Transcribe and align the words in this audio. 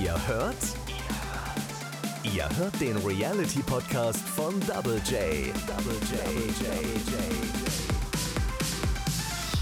Ihr 0.00 0.14
hört? 0.26 0.56
Ihr 2.22 2.48
hört 2.56 2.80
den 2.80 2.96
Reality 2.98 3.62
Podcast 3.62 4.20
von 4.20 4.58
Double 4.60 4.96
J. 5.04 5.52
Double 5.66 5.98
J. 6.10 6.18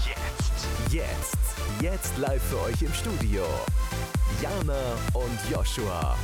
Jetzt. 0.07 0.93
Jetzt. 0.93 1.37
Jetzt 1.81 2.17
live 2.17 2.41
für 2.43 2.61
euch 2.61 2.81
im 2.81 2.93
Studio. 2.93 3.43
Jana 4.41 4.95
und 5.13 5.37
Joshua. 5.49 6.15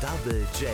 Double 0.00 0.46
J. 0.58 0.70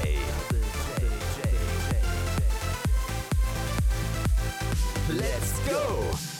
Let's 5.08 5.52
go! 5.68 6.37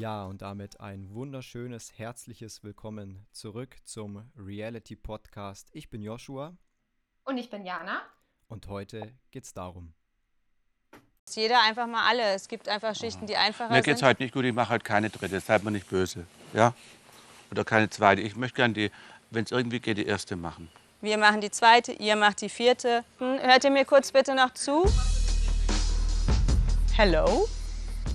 Ja, 0.00 0.24
und 0.24 0.40
damit 0.40 0.80
ein 0.80 1.12
wunderschönes, 1.12 1.98
herzliches 1.98 2.64
Willkommen 2.64 3.26
zurück 3.32 3.76
zum 3.84 4.30
Reality 4.34 4.96
Podcast. 4.96 5.68
Ich 5.74 5.90
bin 5.90 6.00
Joshua 6.00 6.56
Und 7.24 7.36
ich 7.36 7.50
bin 7.50 7.66
Jana. 7.66 8.00
und 8.48 8.66
heute 8.68 9.12
geht's 9.30 9.52
darum. 9.52 9.92
Jeder 11.28 11.60
einfach 11.64 11.86
mal 11.86 12.08
alle. 12.08 12.32
Es 12.32 12.48
gibt 12.48 12.66
einfach 12.66 12.96
Schichten, 12.96 13.26
die 13.26 13.36
einfacher 13.36 13.68
Mir 13.68 13.82
geht's 13.82 13.98
sind. 13.98 14.06
halt 14.06 14.20
nicht 14.20 14.32
gut, 14.32 14.46
ich 14.46 14.54
mache 14.54 14.70
halt 14.70 14.84
keine 14.84 15.10
dritte, 15.10 15.38
seid 15.38 15.64
mir 15.64 15.70
nicht 15.70 15.90
böse. 15.90 16.24
Ja? 16.54 16.72
Oder 17.50 17.66
keine 17.66 17.90
zweite. 17.90 18.22
Ich 18.22 18.36
möchte 18.36 18.56
gerne 18.56 18.72
die, 18.72 18.90
wenn 19.28 19.44
es 19.44 19.50
irgendwie 19.50 19.80
geht, 19.80 19.98
die 19.98 20.06
erste 20.06 20.34
machen. 20.34 20.70
Wir 21.02 21.18
machen 21.18 21.42
die 21.42 21.50
zweite, 21.50 21.92
ihr 21.92 22.16
macht 22.16 22.40
die 22.40 22.48
vierte. 22.48 23.04
Hm, 23.18 23.38
hört 23.38 23.64
ihr 23.64 23.70
mir 23.70 23.84
kurz 23.84 24.12
bitte 24.12 24.34
noch 24.34 24.54
zu? 24.54 24.82
Hello? 26.96 27.46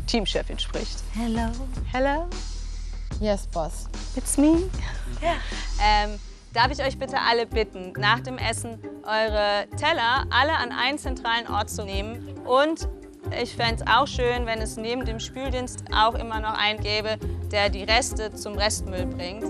Teamchefin 0.06 0.60
spricht. 0.60 1.04
Hello? 1.14 1.52
Hello? 1.92 2.28
Yes, 3.20 3.48
Boss. 3.48 3.88
It's 4.16 4.38
me. 4.38 4.70
Ähm, 5.82 6.20
darf 6.54 6.72
ich 6.72 6.84
euch 6.84 6.98
bitte 6.98 7.18
alle 7.20 7.46
bitten, 7.46 7.94
nach 7.98 8.20
dem 8.20 8.38
Essen 8.38 8.80
eure 9.04 9.68
Teller 9.78 10.26
alle 10.30 10.54
an 10.54 10.72
einen 10.72 10.98
zentralen 10.98 11.48
Ort 11.48 11.70
zu 11.70 11.84
nehmen. 11.84 12.38
Und 12.46 12.88
ich 13.42 13.56
fände 13.56 13.84
es 13.84 13.88
auch 13.88 14.08
schön, 14.08 14.46
wenn 14.46 14.62
es 14.62 14.78
neben 14.78 15.06
dem 15.06 15.20
Spüldienst 15.20 15.86
auch 15.94 16.16
immer 16.16 16.40
noch 16.40 16.58
einen 16.58 16.80
gäbe, 16.80 17.18
der 17.52 17.70
die 17.70 17.84
Reste 17.84 18.34
zum 18.34 18.56
Restmüll 18.56 19.06
bringt. 19.06 19.46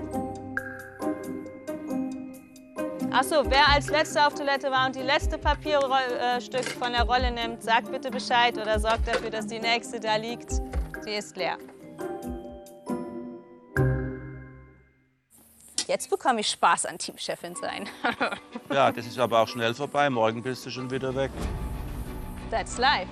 Achso, 3.15 3.49
wer 3.49 3.69
als 3.69 3.87
letzter 3.87 4.27
auf 4.27 4.33
Toilette 4.33 4.69
war 4.69 4.87
und 4.87 4.95
die 4.97 5.01
letzte 5.01 5.37
Papierstück 5.37 6.65
von 6.65 6.91
der 6.91 7.03
Rolle 7.03 7.31
nimmt, 7.31 7.63
sagt 7.63 7.89
bitte 7.89 8.11
Bescheid 8.11 8.57
oder 8.57 8.77
sorgt 8.77 9.07
dafür, 9.07 9.29
dass 9.29 9.47
die 9.47 9.57
nächste 9.57 10.01
da 10.01 10.17
liegt. 10.17 10.51
Sie 10.99 11.11
ist 11.11 11.37
leer. 11.37 11.57
Jetzt 15.87 16.09
bekomme 16.09 16.41
ich 16.41 16.49
Spaß 16.49 16.87
an 16.87 16.97
Teamchefin 16.97 17.55
sein. 17.55 17.87
Ja, 18.73 18.91
das 18.91 19.05
ist 19.05 19.19
aber 19.19 19.39
auch 19.39 19.47
schnell 19.47 19.73
vorbei. 19.73 20.09
Morgen 20.09 20.41
bist 20.41 20.65
du 20.65 20.69
schon 20.71 20.89
wieder 20.91 21.15
weg. 21.15 21.31
That's 22.51 22.77
life. 22.77 23.07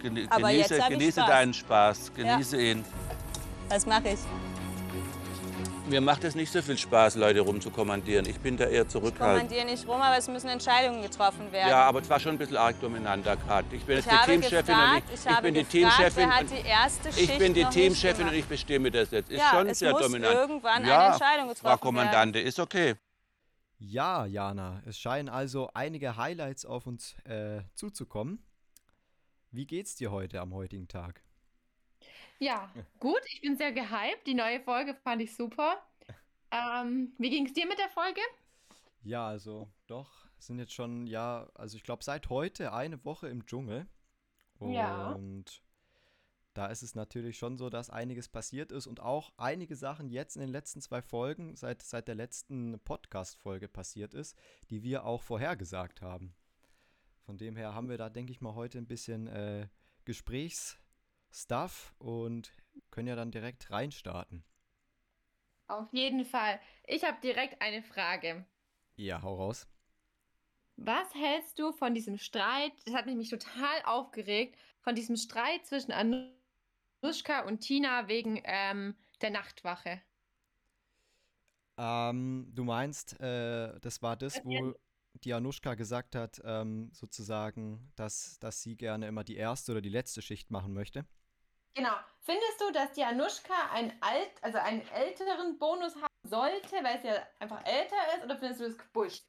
Geni 0.00 0.28
Aber 0.30 0.50
jetzt 0.50 0.68
genieße 0.68 0.84
ich 0.84 0.88
genieße 0.90 1.20
Spaß. 1.20 1.28
deinen 1.28 1.54
Spaß. 1.54 2.12
Genieße 2.14 2.62
ihn. 2.62 2.84
Was 3.68 3.86
mache 3.86 4.10
ich? 4.10 4.20
Mir 5.90 6.00
macht 6.00 6.22
es 6.22 6.36
nicht 6.36 6.52
so 6.52 6.62
viel 6.62 6.78
Spaß, 6.78 7.16
Leute 7.16 7.40
rumzukommandieren. 7.40 8.24
Ich 8.26 8.38
bin 8.38 8.56
da 8.56 8.66
eher 8.66 8.86
zurückhaltend. 8.86 9.50
Kommandiere 9.50 9.64
nicht 9.64 9.88
rum, 9.88 10.00
aber 10.00 10.16
es 10.16 10.28
müssen 10.28 10.48
Entscheidungen 10.48 11.02
getroffen 11.02 11.50
werden. 11.50 11.68
Ja, 11.68 11.82
aber 11.82 12.00
es 12.00 12.08
war 12.08 12.20
schon 12.20 12.36
ein 12.36 12.38
bisschen 12.38 12.58
arg 12.58 12.80
dominanter 12.80 13.36
gerade. 13.36 13.66
Ich 13.74 13.82
bin 13.82 13.98
ich 13.98 14.06
jetzt 14.06 14.14
die 14.14 14.30
Teamchefin 14.30 14.66
gefragt, 14.66 15.02
und 15.08 15.14
ich, 15.14 15.20
ich 15.20 15.28
habe 15.28 15.42
bin 15.42 15.54
die 15.54 15.64
Teamchefin. 15.64 16.12
wer 16.14 16.30
hat 16.30 16.42
und 16.42 16.50
die 16.52 16.64
erste 16.68 17.12
Schicht 17.12 17.30
ich 17.32 17.38
bin 17.38 17.54
die 17.54 17.64
Teamchefin 17.64 18.28
und 18.28 18.34
ich 18.34 18.44
bestimme 18.44 18.84
mir 18.84 18.90
das 18.92 19.10
jetzt. 19.10 19.32
Ist 19.32 19.38
Ja, 19.40 19.50
schon 19.50 19.66
es 19.66 19.80
sehr 19.80 19.90
muss 19.90 20.02
dominant. 20.02 20.32
irgendwann 20.32 20.74
eine 20.74 20.88
ja, 20.88 21.12
Entscheidung 21.12 21.48
getroffen 21.48 21.66
Frau 21.66 21.76
Kommandante, 21.76 22.38
ist 22.38 22.60
okay. 22.60 22.94
Ja, 23.78 24.26
Jana, 24.26 24.82
es 24.86 24.96
scheinen 24.96 25.28
also 25.28 25.70
einige 25.74 26.16
Highlights 26.16 26.64
auf 26.66 26.86
uns 26.86 27.16
äh, 27.24 27.62
zuzukommen. 27.74 28.44
Wie 29.50 29.66
geht's 29.66 29.96
dir 29.96 30.12
heute 30.12 30.40
am 30.40 30.54
heutigen 30.54 30.86
Tag? 30.86 31.24
Ja, 32.40 32.72
gut. 32.98 33.20
Ich 33.26 33.42
bin 33.42 33.56
sehr 33.56 33.70
gehypt. 33.70 34.26
Die 34.26 34.34
neue 34.34 34.60
Folge 34.60 34.94
fand 34.94 35.20
ich 35.22 35.36
super. 35.36 35.76
Ähm, 36.50 37.12
wie 37.18 37.30
ging 37.30 37.46
es 37.46 37.52
dir 37.52 37.66
mit 37.66 37.78
der 37.78 37.90
Folge? 37.90 38.20
Ja, 39.02 39.28
also 39.28 39.68
doch, 39.86 40.26
es 40.38 40.46
sind 40.46 40.58
jetzt 40.58 40.72
schon, 40.72 41.06
ja, 41.06 41.48
also 41.54 41.76
ich 41.76 41.84
glaube 41.84 42.02
seit 42.02 42.28
heute 42.28 42.72
eine 42.72 43.04
Woche 43.04 43.28
im 43.28 43.46
Dschungel. 43.46 43.86
Ja. 44.58 45.12
Und 45.12 45.62
da 46.54 46.66
ist 46.66 46.82
es 46.82 46.94
natürlich 46.94 47.38
schon 47.38 47.56
so, 47.56 47.70
dass 47.70 47.90
einiges 47.90 48.28
passiert 48.28 48.72
ist 48.72 48.86
und 48.86 49.00
auch 49.00 49.32
einige 49.36 49.76
Sachen 49.76 50.08
jetzt 50.08 50.36
in 50.36 50.40
den 50.40 50.50
letzten 50.50 50.80
zwei 50.80 51.02
Folgen, 51.02 51.56
seit, 51.56 51.82
seit 51.82 52.08
der 52.08 52.14
letzten 52.14 52.80
Podcast-Folge 52.80 53.68
passiert 53.68 54.14
ist, 54.14 54.36
die 54.70 54.82
wir 54.82 55.04
auch 55.04 55.22
vorhergesagt 55.22 56.02
haben. 56.02 56.34
Von 57.24 57.38
dem 57.38 57.54
her 57.54 57.74
haben 57.74 57.88
wir 57.88 57.98
da, 57.98 58.08
denke 58.08 58.32
ich 58.32 58.40
mal, 58.40 58.54
heute 58.54 58.78
ein 58.78 58.86
bisschen 58.86 59.28
äh, 59.28 59.68
Gesprächsstuff 61.30 61.94
und 61.98 62.52
können 62.90 63.08
ja 63.08 63.16
dann 63.16 63.30
direkt 63.30 63.70
reinstarten. 63.70 64.44
Auf 65.68 65.92
jeden 65.92 66.24
Fall. 66.24 66.60
Ich 66.86 67.04
habe 67.04 67.20
direkt 67.22 67.62
eine 67.62 67.82
Frage. 67.82 68.44
Ja, 68.96 69.22
hau 69.22 69.36
raus. 69.36 69.68
Was 70.76 71.14
hältst 71.14 71.58
du 71.58 71.72
von 71.72 71.94
diesem 71.94 72.18
Streit? 72.18 72.72
Das 72.84 72.94
hat 72.94 73.06
mich 73.06 73.16
mich 73.16 73.30
total 73.30 73.82
aufgeregt. 73.84 74.56
Von 74.80 74.94
diesem 74.94 75.16
Streit 75.16 75.66
zwischen 75.66 75.92
Anushka 75.92 77.40
und 77.46 77.60
Tina 77.60 78.08
wegen 78.08 78.40
ähm, 78.44 78.96
der 79.20 79.30
Nachtwache. 79.30 80.00
Ähm, 81.76 82.50
du 82.52 82.64
meinst, 82.64 83.20
äh, 83.20 83.78
das 83.80 84.02
war 84.02 84.16
das, 84.16 84.44
wo 84.44 84.74
die 85.24 85.34
Anushka 85.34 85.74
gesagt 85.74 86.14
hat, 86.14 86.40
ähm, 86.44 86.90
sozusagen, 86.92 87.92
dass, 87.94 88.38
dass 88.38 88.62
sie 88.62 88.76
gerne 88.76 89.06
immer 89.06 89.24
die 89.24 89.36
erste 89.36 89.72
oder 89.72 89.80
die 89.80 89.88
letzte 89.88 90.22
Schicht 90.22 90.50
machen 90.50 90.72
möchte? 90.72 91.04
Genau. 91.74 91.94
Findest 92.22 92.60
du, 92.60 92.72
dass 92.72 92.92
die 92.92 93.04
Anushka 93.04 93.54
einen 93.72 93.92
alt, 94.00 94.30
also 94.42 94.58
einen 94.58 94.86
älteren 94.88 95.58
Bonus 95.58 95.94
haben 95.96 96.06
sollte, 96.28 96.76
weil 96.82 97.00
sie 97.00 97.08
ja 97.08 97.26
einfach 97.38 97.64
älter 97.64 97.96
ist, 98.16 98.24
oder 98.24 98.36
findest 98.36 98.60
du 98.60 98.68
das 98.68 98.76
Bullshit? 98.92 99.24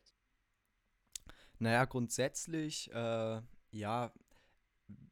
Naja, 1.59 1.85
grundsätzlich, 1.85 2.91
äh, 2.91 3.41
ja, 3.71 4.11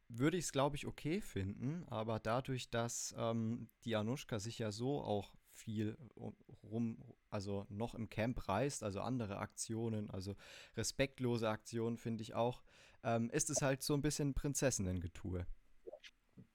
würde 0.08 0.38
ich 0.38 0.46
es, 0.46 0.52
glaube 0.52 0.76
ich, 0.76 0.88
okay 0.88 1.22
finden, 1.22 1.86
aber 1.88 2.20
dadurch, 2.20 2.70
dass 2.70 3.14
ähm, 3.18 3.70
die 3.86 3.96
Anushka 3.96 4.40
sich 4.40 4.58
ja 4.60 4.72
so 4.72 5.02
auch 5.02 5.32
viel 5.54 5.98
um- 6.16 6.36
rum, 6.64 6.98
also 7.30 7.66
noch 7.70 7.94
im 7.94 8.10
Camp 8.10 8.48
reist, 8.48 8.84
also 8.84 9.02
andere 9.02 9.38
Aktionen, 9.38 10.10
also 10.10 10.36
respektlose 10.76 11.48
Aktionen, 11.48 11.98
finde 11.98 12.24
ich 12.24 12.34
auch, 12.34 12.64
ähm, 13.04 13.30
ist 13.30 13.50
es 13.50 13.62
halt 13.62 13.84
so 13.84 13.94
ein 13.94 14.02
bisschen 14.02 14.34
Prinzessinnen-Getue. 14.34 15.46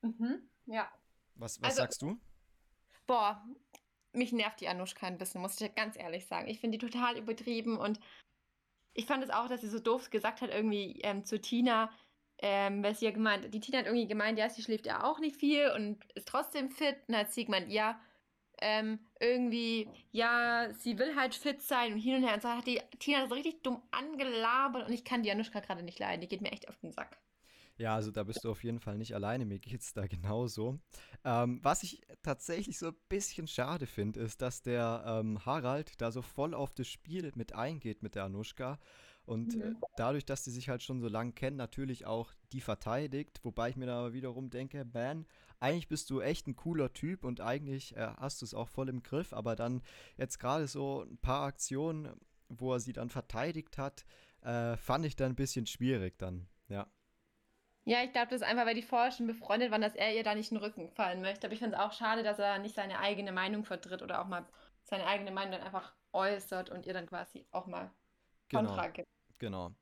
Mhm. 0.03 0.49
Ja. 0.67 0.91
Was, 1.37 1.61
was 1.61 1.71
Also- 1.71 1.83
sagst 1.83 2.03
du? 2.03 2.19
Boah, 3.07 3.45
mich 4.13 4.33
nervt 4.33 4.61
die 4.61 4.69
Anushka 4.69 5.07
ein 5.07 5.19
bisschen, 5.19 5.41
muss 5.43 5.61
ich 5.61 5.75
ganz 5.75 5.97
ehrlich 5.99 6.27
sagen. 6.27 6.49
Ich 6.49 6.61
finde 6.61 6.79
die 6.79 6.87
total 6.87 7.19
übertrieben 7.19 7.77
und 7.77 8.01
ich 8.95 9.07
fand 9.07 9.25
es 9.25 9.31
auch, 9.31 9.49
dass 9.49 9.61
sie 9.61 9.69
so 9.69 9.79
doof 9.81 10.11
gesagt 10.11 10.41
hat, 10.41 10.51
irgendwie 10.51 11.01
ähm, 11.03 11.25
zu 11.25 11.41
Tina, 11.41 11.91
ähm, 12.39 12.83
weil 12.83 12.95
sie 12.95 13.05
ja 13.07 13.11
gemeint, 13.11 13.53
die 13.53 13.61
Tina 13.61 13.79
hat 13.79 13.87
irgendwie 13.87 14.07
gemeint, 14.07 14.39
ja, 14.39 14.49
sie 14.49 14.63
schläft 14.63 14.87
ja 14.87 15.03
auch 15.05 15.19
nicht 15.19 15.37
viel 15.37 15.71
und 15.73 16.03
ist 16.15 16.29
trotzdem 16.29 16.71
fit. 16.71 16.97
Und 17.09 17.17
hat 17.17 17.33
sie 17.33 17.45
gemeint, 17.45 17.71
ja, 17.71 18.01
ähm, 18.61 19.01
irgendwie, 19.21 19.89
ja, 20.13 20.73
sie 20.79 20.97
will 20.99 21.17
halt 21.17 21.35
fit 21.35 21.61
sein 21.61 21.93
und 21.93 21.99
hin 21.99 22.17
und 22.17 22.23
her. 22.23 22.35
Und 22.35 22.43
so 22.43 22.49
hat 22.49 22.67
die 22.67 22.81
Tina 23.01 23.27
so 23.27 23.35
richtig 23.35 23.63
dumm 23.63 23.83
angelabert 23.91 24.87
und 24.87 24.93
ich 24.93 25.05
kann 25.05 25.23
die 25.25 25.31
Anushka 25.31 25.61
gerade 25.61 25.83
nicht 25.83 25.99
leiden. 25.99 26.21
Die 26.21 26.29
geht 26.29 26.41
mir 26.41 26.53
echt 26.53 26.69
auf 26.69 26.77
den 26.79 26.93
Sack. 26.93 27.19
Ja, 27.77 27.97
also 27.97 28.13
da 28.13 28.23
bist 28.23 28.45
du 28.45 28.51
auf 28.53 28.63
jeden 28.63 28.79
Fall 28.79 28.99
nicht 28.99 29.15
alleine, 29.17 29.45
mir 29.45 29.59
geht's 29.59 29.93
da 29.93 30.07
genauso. 30.07 30.79
Ähm, 31.25 31.59
was 31.63 31.83
ich 31.83 32.03
tatsächlich 32.23 32.79
so 32.79 32.89
ein 32.89 32.97
bisschen 33.09 33.49
schade 33.49 33.87
finde, 33.87 34.21
ist, 34.21 34.43
dass 34.43 34.63
der 34.63 35.03
ähm, 35.07 35.45
Harald 35.45 36.01
da 36.01 36.13
so 36.13 36.23
voll 36.23 36.55
auf 36.55 36.73
das 36.73 36.87
Spiel 36.87 37.33
mit 37.35 37.53
eingeht 37.55 38.03
mit 38.03 38.15
der 38.15 38.25
Anushka 38.25 38.79
und 39.27 39.57
äh, 39.57 39.59
Mhm. 39.71 39.77
dadurch, 39.97 40.25
dass 40.25 40.45
die 40.45 40.51
sich 40.51 40.69
halt 40.69 40.83
schon 40.85 41.01
so 41.01 41.09
lange 41.09 41.33
kennen, 41.33 41.57
natürlich 41.57 42.07
auch 42.07 42.33
die 42.53 42.61
verteidigt, 42.61 43.41
wobei 43.43 43.71
ich 43.71 43.77
mir 43.77 43.87
da 43.87 44.13
wiederum 44.13 44.51
denke, 44.51 44.85
man, 44.93 45.27
eigentlich 45.59 45.89
bist 45.89 46.11
du 46.11 46.21
echt 46.21 46.47
ein 46.47 46.55
cooler 46.57 46.93
Typ 46.93 47.25
und 47.25 47.41
eigentlich 47.41 47.97
äh, 47.97 48.07
hast 48.19 48.41
du 48.41 48.45
es 48.47 48.55
auch 48.55 48.69
voll 48.69 48.89
im 48.89 49.03
Griff, 49.03 49.33
aber 49.33 49.57
dann 49.57 49.83
jetzt 50.17 50.39
gerade 50.39 50.69
so 50.69 51.03
ein 51.03 51.19
paar 51.19 51.43
Aktionen, 51.47 52.13
wo 52.49 52.73
er 52.73 52.79
sie 52.81 52.93
dann 52.93 53.11
verteidigt 53.11 53.79
hat, 53.79 54.05
äh, 54.43 54.77
fand 54.77 55.07
ich 55.07 55.17
dann 55.17 55.33
ein 55.33 55.37
bisschen 55.37 55.67
schwierig 55.67 56.19
dann, 56.19 56.47
ja. 56.69 56.87
Ja, 57.85 58.03
ich 58.03 58.13
glaube, 58.13 58.29
das 58.29 58.41
ist 58.41 58.47
einfach, 58.47 58.67
weil 58.67 58.75
die 58.75 58.83
vorher 58.83 59.13
schon 59.13 59.27
befreundet 59.27 59.71
waren, 59.71 59.83
dass 59.83 59.95
er 59.95 60.15
ihr 60.15 60.25
da 60.25 60.35
nicht 60.35 60.51
in 60.51 60.59
den 60.59 60.65
Rücken 60.65 60.91
fallen 60.91 61.21
möchte. 61.21 61.47
Aber 61.47 61.55
ich 61.55 61.61
finde 61.61 61.77
es 61.77 61.83
auch 61.83 61.93
schade, 61.93 62.23
dass 62.23 62.39
er 62.39 62.59
nicht 62.59 62.75
seine 62.75 62.99
eigene 62.99 63.33
Meinung 63.33 63.65
vertritt 63.65 64.03
oder 64.03 64.23
auch 64.23 64.27
mal 64.27 64.47
seine 64.85 65.07
eigene 65.07 65.31
Meinung 65.31 65.53
dann 65.53 65.63
einfach 65.63 65.93
äußert 66.13 66.71
und 66.71 66.87
ihr 66.87 66.95
dann 66.95 67.07
quasi 67.07 67.47
auch 67.51 67.67
mal 67.67 67.91
Genau. 68.49 68.71
Kontra 68.71 68.89
gibt. 68.89 69.09
Genau. 69.39 69.73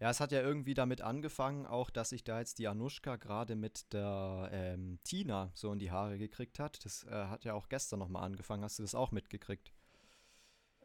Ja, 0.00 0.10
es 0.10 0.20
hat 0.20 0.30
ja 0.30 0.40
irgendwie 0.40 0.74
damit 0.74 1.00
angefangen, 1.00 1.66
auch 1.66 1.90
dass 1.90 2.10
sich 2.10 2.22
da 2.22 2.38
jetzt 2.38 2.58
die 2.58 2.68
Anushka 2.68 3.16
gerade 3.16 3.56
mit 3.56 3.92
der 3.92 4.48
ähm, 4.52 5.00
Tina 5.02 5.50
so 5.54 5.72
in 5.72 5.80
die 5.80 5.90
Haare 5.90 6.18
gekriegt 6.18 6.58
hat. 6.60 6.84
Das 6.84 7.04
äh, 7.04 7.10
hat 7.10 7.44
ja 7.44 7.54
auch 7.54 7.68
gestern 7.68 7.98
nochmal 7.98 8.24
angefangen. 8.24 8.62
Hast 8.62 8.78
du 8.78 8.82
das 8.82 8.94
auch 8.94 9.10
mitgekriegt? 9.10 9.72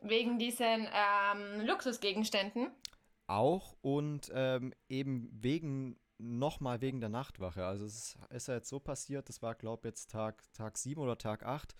wegen 0.04 0.38
diesen 0.38 0.88
ähm, 0.94 1.66
Luxusgegenständen. 1.66 2.72
Auch 3.28 3.76
und 3.81 4.31
ähm, 4.34 4.74
eben 4.90 5.30
wegen, 5.31 5.98
nochmal 6.24 6.81
wegen 6.81 7.00
der 7.00 7.10
Nachtwache. 7.10 7.66
Also 7.66 7.86
es 7.86 8.18
ist 8.30 8.48
ja 8.48 8.56
jetzt 8.56 8.70
so 8.70 8.80
passiert, 8.80 9.30
das 9.30 9.42
war 9.42 9.56
glaube 9.56 9.88
ich 9.88 9.92
jetzt 9.92 10.12
Tag, 10.12 10.44
Tag 10.54 10.78
7 10.78 11.02
oder 11.02 11.18
Tag 11.18 11.44
8, 11.44 11.75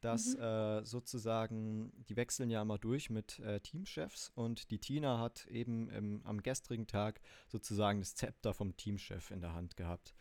dass 0.00 0.34
Mhm. 0.36 0.40
äh, 0.42 0.84
sozusagen, 0.84 1.92
die 2.08 2.16
wechseln 2.16 2.50
ja 2.50 2.62
immer 2.62 2.78
durch 2.78 3.08
mit 3.10 3.38
äh, 3.40 3.60
Teamchefs 3.60 4.30
und 4.34 4.70
die 4.70 4.78
Tina 4.78 5.18
hat 5.18 5.46
eben 5.46 5.88
im, 5.90 6.20
am 6.24 6.42
gestrigen 6.42 6.86
Tag 6.86 7.20
sozusagen 7.48 8.00
das 8.00 8.14
Zepter 8.14 8.52
vom 8.52 8.76
Teamchef 8.76 9.30
in 9.30 9.40
der 9.40 9.54
Hand 9.54 9.76
gehabt. 9.76 10.14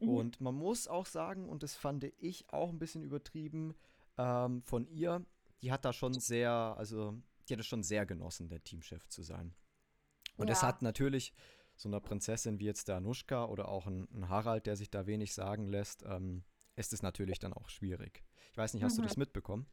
Mhm. 0.00 0.08
Und 0.08 0.40
man 0.40 0.54
muss 0.54 0.86
auch 0.88 1.06
sagen, 1.06 1.48
und 1.48 1.62
das 1.62 1.74
fand 1.74 2.04
ich 2.18 2.48
auch 2.50 2.68
ein 2.70 2.78
bisschen 2.78 3.02
übertrieben, 3.02 3.74
ähm, 4.16 4.62
von 4.62 4.86
ihr, 4.86 5.24
die 5.62 5.72
hat 5.72 5.84
da 5.84 5.92
schon 5.92 6.14
sehr, 6.14 6.50
also 6.50 7.14
die 7.48 7.54
hat 7.54 7.60
es 7.60 7.66
schon 7.66 7.82
sehr 7.82 8.06
genossen, 8.06 8.48
der 8.48 8.62
Teamchef 8.62 9.08
zu 9.08 9.22
sein. 9.22 9.54
Und 10.36 10.50
es 10.50 10.60
Ja. 10.60 10.68
hat 10.68 10.82
natürlich 10.82 11.32
so 11.76 11.88
einer 11.88 12.00
Prinzessin 12.00 12.58
wie 12.60 12.64
jetzt 12.66 12.88
der 12.88 12.96
Anushka 12.96 13.44
oder 13.46 13.68
auch 13.68 13.86
ein, 13.86 14.08
ein 14.14 14.28
Harald, 14.28 14.66
der 14.66 14.76
sich 14.76 14.90
da 14.90 15.06
wenig 15.06 15.34
sagen 15.34 15.66
lässt, 15.68 16.02
ähm, 16.04 16.44
ist 16.76 16.92
es 16.92 17.02
natürlich 17.02 17.38
dann 17.38 17.52
auch 17.52 17.68
schwierig. 17.68 18.24
Ich 18.52 18.58
weiß 18.58 18.74
nicht, 18.74 18.82
hast 18.84 18.98
du 18.98 19.02
Mhm. 19.02 19.02
das 19.02 19.16
mitbekommen? 19.16 19.66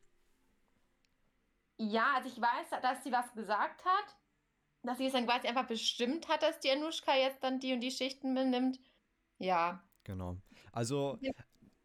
Ja, 1.78 2.16
also 2.16 2.30
ich 2.30 2.40
weiß, 2.42 2.70
dass 2.82 3.04
sie 3.04 3.12
was 3.12 3.32
gesagt 3.34 3.84
hat, 3.86 4.18
dass 4.84 4.98
sie 5.00 5.08
es 5.08 5.14
dann 5.14 5.26
quasi 5.28 5.48
einfach 5.48 5.68
bestimmt 5.68 6.28
hat, 6.30 6.44
dass 6.44 6.60
die 6.60 6.72
Anushka 6.72 7.16
jetzt 7.16 7.44
dann 7.44 7.60
die 7.60 7.74
und 7.74 7.82
die 7.82 7.92
Schichten 7.92 8.34
benimmt. 8.36 8.80
Ja, 9.40 9.84
Genau. 10.04 10.38
Also 10.72 11.20
Ja, 11.20 11.32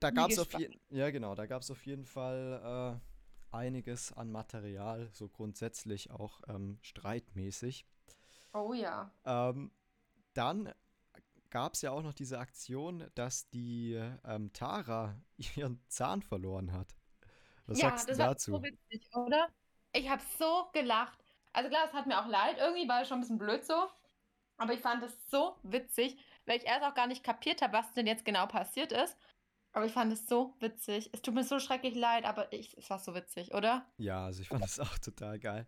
da 0.01 0.11
gab 0.11 0.31
es 0.31 0.39
auf 0.39 0.55
jeden 0.55 0.81
ja 0.91 1.11
genau, 1.11 1.35
da 1.35 1.47
gab 1.47 1.63
es 1.63 1.71
auf 1.71 1.87
jeden 1.87 2.07
Fall 2.07 3.01
äh, 3.53 3.57
einiges 3.57 4.13
an 4.13 4.31
Material, 4.33 5.11
so 5.13 5.29
grundsätzlich 5.29 6.11
auch 6.11 6.43
ähm, 6.49 6.79
streitmäßig. 6.83 7.87
oh 8.55 8.75
ja. 8.75 9.11
Ähm, 9.25 9.71
dann 10.39 10.73
gab 11.51 11.75
es 11.75 11.83
ja 11.83 11.91
auch 11.91 12.03
noch 12.03 12.15
diese 12.15 12.39
Aktion, 12.39 13.11
dass 13.15 13.49
die 13.51 13.95
ähm, 14.25 14.53
Tara 14.53 15.17
ihren 15.57 15.83
Zahn 15.89 16.23
verloren 16.23 16.73
hat. 16.73 16.95
Was 17.67 17.81
ja, 17.81 17.91
sagst 17.91 18.09
du 18.09 18.13
das 18.13 18.19
war 18.19 18.27
dazu? 18.29 18.53
so 18.53 18.63
witzig, 18.63 19.09
oder? 19.15 19.49
Ich 19.93 20.09
habe 20.09 20.23
so 20.39 20.69
gelacht. 20.73 21.19
Also 21.53 21.69
klar, 21.69 21.85
es 21.87 21.93
hat 21.93 22.07
mir 22.07 22.21
auch 22.21 22.29
leid. 22.29 22.57
Irgendwie 22.59 22.89
war 22.89 23.03
es 23.03 23.09
schon 23.09 23.19
ein 23.19 23.21
bisschen 23.23 23.39
blöd 23.39 23.65
so. 23.65 23.89
Aber 24.59 24.73
ich 24.75 24.81
fand 24.81 25.03
es 25.03 25.17
so 25.31 25.57
witzig, 25.63 26.19
weil 26.47 26.59
ich 26.59 26.65
erst 26.67 26.85
auch 26.85 26.95
gar 26.95 27.07
nicht 27.07 27.23
kapiert 27.25 27.63
habe, 27.63 27.75
was 27.75 27.93
denn 27.93 28.07
jetzt 28.07 28.25
genau 28.25 28.47
passiert 28.47 28.93
ist. 28.93 29.17
Aber 29.73 29.87
ich 29.87 29.93
fand 29.93 30.13
es 30.13 30.27
so 30.27 30.55
witzig. 30.61 31.11
Es 31.13 31.23
tut 31.23 31.35
mir 31.35 31.45
so 31.45 31.61
schrecklich 31.61 31.95
leid, 31.95 32.25
aber 32.25 32.53
ich, 32.53 32.77
es 32.77 32.89
war 32.91 32.99
so 32.99 33.15
witzig, 33.15 33.55
oder? 33.55 33.87
Ja, 33.99 34.25
also 34.25 34.43
ich 34.43 34.49
fand 34.49 34.63
das 34.63 34.81
auch 34.81 34.99
total 34.99 35.39
geil. 35.39 35.67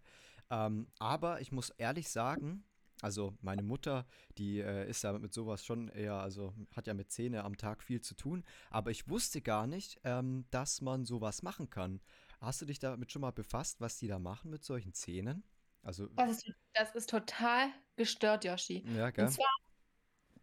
Ähm, 0.50 0.88
aber 0.98 1.40
ich 1.40 1.52
muss 1.52 1.70
ehrlich 1.70 2.08
sagen, 2.08 2.64
also 3.02 3.34
meine 3.40 3.62
Mutter, 3.62 4.06
die 4.38 4.60
äh, 4.60 4.88
ist 4.88 5.02
ja 5.02 5.12
mit 5.12 5.32
sowas 5.32 5.64
schon 5.64 5.88
eher, 5.88 6.14
also 6.14 6.54
hat 6.74 6.86
ja 6.86 6.94
mit 6.94 7.10
Zähne 7.10 7.44
am 7.44 7.56
Tag 7.56 7.82
viel 7.82 8.00
zu 8.00 8.14
tun. 8.14 8.44
Aber 8.70 8.90
ich 8.90 9.08
wusste 9.08 9.40
gar 9.40 9.66
nicht, 9.66 10.00
ähm, 10.04 10.44
dass 10.50 10.80
man 10.80 11.04
sowas 11.04 11.42
machen 11.42 11.70
kann. 11.70 12.00
Hast 12.40 12.62
du 12.62 12.66
dich 12.66 12.78
damit 12.78 13.12
schon 13.12 13.22
mal 13.22 13.32
befasst, 13.32 13.80
was 13.80 13.98
die 13.98 14.08
da 14.08 14.18
machen 14.18 14.50
mit 14.50 14.64
solchen 14.64 14.92
Zähnen? 14.92 15.44
Also, 15.82 16.08
Das 16.08 16.30
ist, 16.30 16.52
das 16.74 16.94
ist 16.94 17.10
total 17.10 17.68
gestört, 17.96 18.44
Yoshi. 18.44 18.84
ja, 18.94 19.10
gell? 19.10 19.24
Und 19.26 19.30
zwar 19.32 19.46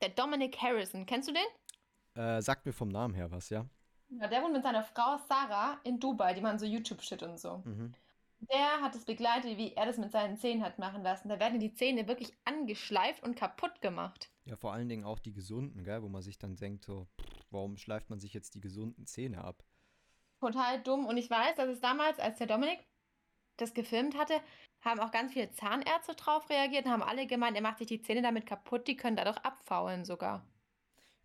der 0.02 0.10
Dominic 0.10 0.58
Harrison. 0.62 1.06
Kennst 1.06 1.30
du 1.30 1.34
den? 1.34 2.24
Äh, 2.24 2.42
sagt 2.42 2.66
mir 2.66 2.74
vom 2.74 2.90
Namen 2.90 3.14
her 3.14 3.32
was, 3.32 3.50
ja? 3.50 3.66
Ja, 4.10 4.28
der 4.28 4.42
wohnt 4.42 4.54
mit 4.54 4.64
seiner 4.64 4.84
Frau 4.84 5.18
Sarah 5.28 5.80
in 5.84 6.00
Dubai. 6.00 6.34
Die 6.34 6.42
machen 6.42 6.60
so 6.60 6.66
YouTube-Shit 6.66 7.24
und 7.24 7.40
so. 7.40 7.62
Mhm. 7.66 7.94
Der 8.40 8.82
hat 8.82 8.96
es 8.96 9.06
begleitet, 9.06 9.58
wie 9.58 9.74
er 9.74 9.86
das 9.86 9.98
mit 9.98 10.12
seinen 10.12 10.38
Zähnen 10.38 10.64
hat 10.64 10.78
machen 10.78 11.02
lassen. 11.02 11.28
Da 11.28 11.40
werden 11.40 11.60
die 11.60 11.74
Zähne 11.74 12.08
wirklich 12.08 12.32
angeschleift 12.46 13.24
und 13.24 13.36
kaputt 13.36 13.82
gemacht. 13.82 14.30
Ja, 14.46 14.56
vor 14.56 14.74
allen 14.74 14.90
Dingen 14.90 15.06
auch 15.06 15.20
die 15.20 15.34
gesunden, 15.34 15.84
gell? 15.84 16.04
Wo 16.04 16.10
man 16.10 16.22
sich 16.22 16.38
dann 16.38 16.56
denkt, 16.56 16.86
so, 16.86 17.08
pff, 17.20 17.46
warum 17.50 17.78
schleift 17.78 18.10
man 18.10 18.20
sich 18.20 18.34
jetzt 18.34 18.56
die 18.56 18.62
gesunden 18.62 19.06
Zähne 19.06 19.44
ab? 19.44 19.64
Total 20.40 20.82
dumm. 20.84 21.08
Und 21.08 21.18
ich 21.18 21.30
weiß, 21.30 21.56
dass 21.56 21.68
es 21.68 21.82
damals, 21.82 22.20
als 22.20 22.38
der 22.38 22.48
Dominik 22.48 22.80
das 23.58 23.74
gefilmt 23.74 24.16
hatte, 24.16 24.40
haben 24.82 25.00
auch 25.00 25.12
ganz 25.12 25.34
viele 25.34 25.50
Zahnärzte 25.52 26.14
drauf 26.16 26.50
reagiert 26.50 26.86
und 26.86 26.92
haben 26.92 27.02
alle 27.02 27.26
gemeint, 27.26 27.56
er 27.56 27.64
macht 27.64 27.80
sich 27.80 27.88
die 27.88 28.02
Zähne 28.02 28.22
damit 28.22 28.46
kaputt, 28.46 28.88
die 28.88 28.96
können 28.96 29.18
dadurch 29.18 29.38
abfaulen 29.40 30.06
sogar. 30.06 30.46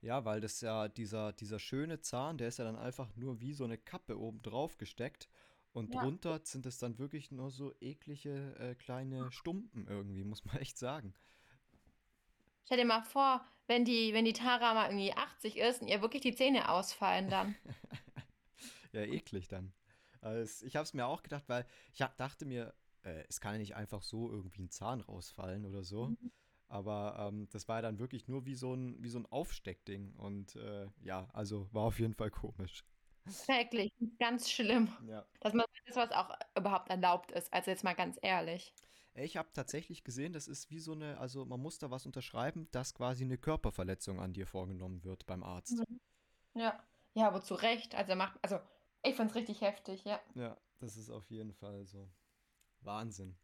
Ja, 0.00 0.24
weil 0.24 0.40
das 0.40 0.60
ja 0.60 0.88
dieser, 0.88 1.32
dieser 1.32 1.58
schöne 1.58 2.00
Zahn, 2.00 2.38
der 2.38 2.48
ist 2.48 2.58
ja 2.58 2.64
dann 2.64 2.76
einfach 2.76 3.14
nur 3.14 3.40
wie 3.40 3.52
so 3.52 3.64
eine 3.64 3.78
Kappe 3.78 4.18
oben 4.18 4.42
drauf 4.42 4.76
gesteckt. 4.78 5.28
Und 5.72 5.94
Ja. 5.94 6.00
drunter 6.00 6.40
sind 6.44 6.66
es 6.66 6.78
dann 6.78 6.98
wirklich 6.98 7.30
nur 7.30 7.50
so 7.50 7.72
eklige 7.80 8.54
äh, 8.58 8.74
kleine 8.74 9.30
Stumpen 9.32 9.86
irgendwie, 9.86 10.24
muss 10.24 10.44
man 10.44 10.56
echt 10.58 10.78
sagen. 10.78 11.14
Stell 12.64 12.78
dir 12.78 12.84
mal 12.84 13.02
vor, 13.02 13.44
wenn 13.66 13.84
die, 13.84 14.12
wenn 14.12 14.24
die 14.24 14.32
Tara 14.32 14.74
mal 14.74 14.86
irgendwie 14.86 15.12
80 15.12 15.56
ist 15.56 15.82
und 15.82 15.88
ihr 15.88 16.02
wirklich 16.02 16.22
die 16.22 16.34
Zähne 16.34 16.68
ausfallen 16.70 17.28
dann. 17.30 17.54
Ja, 18.92 19.00
eklig 19.02 19.48
dann. 19.48 19.72
Also 20.20 20.66
ich 20.66 20.76
habe 20.76 20.84
es 20.84 20.92
mir 20.92 21.06
auch 21.06 21.22
gedacht, 21.22 21.44
weil 21.48 21.66
ich 21.94 22.04
dachte 22.18 22.44
mir, 22.44 22.74
äh, 23.02 23.24
es 23.28 23.40
kann 23.40 23.54
ja 23.54 23.58
nicht 23.58 23.74
einfach 23.74 24.02
so 24.02 24.30
irgendwie 24.30 24.62
ein 24.62 24.70
Zahn 24.70 25.00
rausfallen 25.00 25.64
oder 25.64 25.82
so. 25.82 26.08
Mhm. 26.08 26.30
Aber 26.68 27.16
ähm, 27.18 27.48
das 27.50 27.68
war 27.68 27.76
ja 27.76 27.82
dann 27.82 27.98
wirklich 27.98 28.28
nur 28.28 28.46
wie 28.46 28.54
so 28.54 28.74
ein, 28.74 29.02
wie 29.02 29.08
so 29.08 29.18
ein 29.18 29.26
Aufsteckding. 29.26 30.14
Und 30.16 30.56
äh, 30.56 30.88
ja, 31.02 31.28
also 31.32 31.68
war 31.72 31.84
auf 31.84 31.98
jeden 31.98 32.14
Fall 32.14 32.30
komisch. 32.30 32.84
Schrecklich, 33.30 33.92
ganz 34.18 34.50
schlimm, 34.50 34.88
Ja. 35.06 35.24
dass 35.40 35.52
man 35.52 35.64
das, 35.86 35.96
was 35.96 36.10
auch 36.12 36.36
überhaupt 36.56 36.90
erlaubt 36.90 37.32
ist. 37.32 37.52
Also 37.52 37.70
jetzt 37.70 37.84
mal 37.84 37.94
ganz 37.94 38.18
ehrlich. 38.22 38.74
Ich 39.14 39.36
habe 39.36 39.48
tatsächlich 39.52 40.04
gesehen, 40.04 40.32
das 40.32 40.48
ist 40.48 40.70
wie 40.70 40.80
so 40.80 40.92
eine, 40.92 41.18
also 41.18 41.44
man 41.44 41.60
muss 41.60 41.78
da 41.78 41.90
was 41.90 42.06
unterschreiben, 42.06 42.68
dass 42.72 42.94
quasi 42.94 43.24
eine 43.24 43.36
Körperverletzung 43.38 44.18
an 44.20 44.32
dir 44.32 44.46
vorgenommen 44.46 45.04
wird 45.04 45.26
beim 45.26 45.42
Arzt. 45.42 45.82
Ja. 46.54 46.82
Ja, 47.14 47.28
aber 47.28 47.42
zu 47.42 47.54
Recht. 47.54 47.94
Also 47.94 48.14
macht, 48.14 48.38
also 48.42 48.58
ich 49.02 49.14
find's 49.14 49.34
richtig 49.34 49.60
heftig, 49.60 50.04
ja. 50.04 50.18
Ja, 50.34 50.56
das 50.80 50.96
ist 50.96 51.10
auf 51.10 51.28
jeden 51.30 51.52
Fall 51.52 51.84
so. 51.86 52.08
Wahnsinn. 52.80 53.36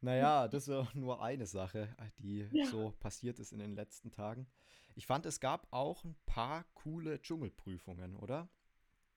Naja, 0.00 0.46
das 0.48 0.68
ist 0.68 0.94
nur 0.94 1.20
eine 1.22 1.46
Sache, 1.46 1.94
die 2.18 2.48
so 2.70 2.92
passiert 3.00 3.38
ist 3.40 3.52
in 3.52 3.58
den 3.58 3.74
letzten 3.74 4.12
Tagen. 4.12 4.46
Ich 4.94 5.06
fand, 5.06 5.26
es 5.26 5.40
gab 5.40 5.66
auch 5.72 6.04
ein 6.04 6.14
paar 6.26 6.64
coole 6.74 7.20
Dschungelprüfungen, 7.20 8.16
oder? 8.16 8.48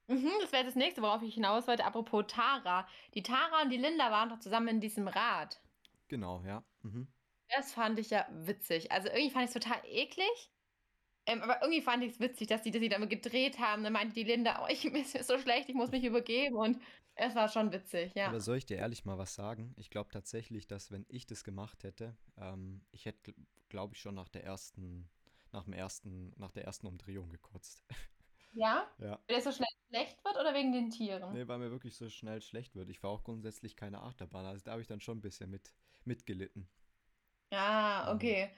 Mhm, 0.08 0.32
das 0.42 0.52
wäre 0.52 0.66
das 0.66 0.76
nächste, 0.76 1.02
worauf 1.02 1.22
ich 1.24 1.34
hinaus 1.34 1.68
wollte. 1.68 1.86
Apropos 1.86 2.26
Tara. 2.28 2.88
Die 3.14 3.24
Tara 3.24 3.64
und 3.64 3.70
die 3.70 3.78
Linda 3.78 4.12
waren 4.12 4.30
doch 4.30 4.40
zusammen 4.40 4.68
in 4.68 4.82
diesem 4.82 5.08
Rad. 5.08 5.60
Genau, 6.08 6.44
ja. 6.46 6.64
Mhm. 6.84 7.08
Das 7.50 7.74
fand 7.74 8.00
ich 8.00 8.10
ja 8.10 8.28
witzig. 8.32 8.92
Also 8.92 9.08
irgendwie 9.08 9.32
fand 9.32 9.50
ich 9.50 9.56
es 9.56 9.62
total 9.62 9.82
eklig. 9.86 10.52
Ähm, 11.28 11.42
aber 11.42 11.62
irgendwie 11.62 11.82
fand 11.82 12.04
ich 12.04 12.14
es 12.14 12.20
witzig, 12.20 12.48
dass 12.48 12.62
die 12.62 12.72
das 12.72 12.82
damit 12.90 13.10
gedreht 13.10 13.60
haben. 13.60 13.84
Dann 13.84 13.94
meinte 13.94 14.14
die 14.14 14.24
Linda, 14.24 14.64
oh, 14.64 14.68
ich 14.70 14.84
mir 14.92 15.02
ist 15.02 15.28
so 15.28 15.40
schlecht, 15.40 15.70
ich 15.70 15.76
muss 15.76 15.92
mich 15.92 16.04
übergeben. 16.04 16.56
Und 16.56 16.80
es 17.16 17.34
war 17.34 17.50
schon 17.50 17.72
witzig, 17.72 18.14
ja. 18.14 18.28
Aber 18.28 18.42
soll 18.42 18.58
ich 18.58 18.66
dir 18.66 18.78
ehrlich 18.78 19.06
mal 19.06 19.18
was 19.18 19.34
sagen? 19.34 19.74
Ich 19.78 19.90
glaube 19.90 20.12
tatsächlich, 20.12 20.68
dass 20.68 20.92
wenn 20.92 21.06
ich 21.08 21.26
das 21.26 21.44
gemacht 21.44 21.84
hätte, 21.84 22.16
ähm, 22.38 22.82
ich 22.92 23.06
hätte, 23.06 23.34
glaube 23.70 23.96
ich, 23.96 24.02
schon 24.02 24.16
nach 24.16 24.30
der 24.30 24.44
ersten, 24.44 25.10
nach 25.52 25.64
dem 25.64 25.74
ersten, 25.74 26.34
nach 26.38 26.52
der 26.52 26.66
ersten 26.66 26.88
Umdrehung 26.88 27.30
gekotzt. 27.30 27.84
Ja? 28.56 28.90
Ja. 29.00 29.20
Weil 29.28 29.38
es 29.38 29.44
so 29.44 29.52
schnell 29.52 29.68
schlecht 29.90 30.24
wird 30.24 30.38
oder 30.38 30.54
wegen 30.54 30.72
den 30.72 30.90
Tieren? 30.90 31.34
Nee, 31.34 31.48
weil 31.48 31.60
mir 31.60 31.72
wirklich 31.72 31.96
so 31.96 32.10
schnell 32.10 32.42
schlecht 32.42 32.76
wird. 32.76 32.90
Ich 32.90 33.00
fahre 33.00 33.14
auch 33.14 33.24
grundsätzlich 33.24 33.76
keine 33.76 34.02
Achterbahn, 34.02 34.46
also 34.46 34.64
da 34.64 34.72
habe 34.72 34.82
ich 34.82 34.88
dann 34.88 35.02
schon 35.02 35.18
ein 35.18 35.22
bisschen 35.22 35.50
mit, 35.50 35.74
mitgelitten. 36.06 36.68
Ah, 37.52 38.14
okay. 38.14 38.50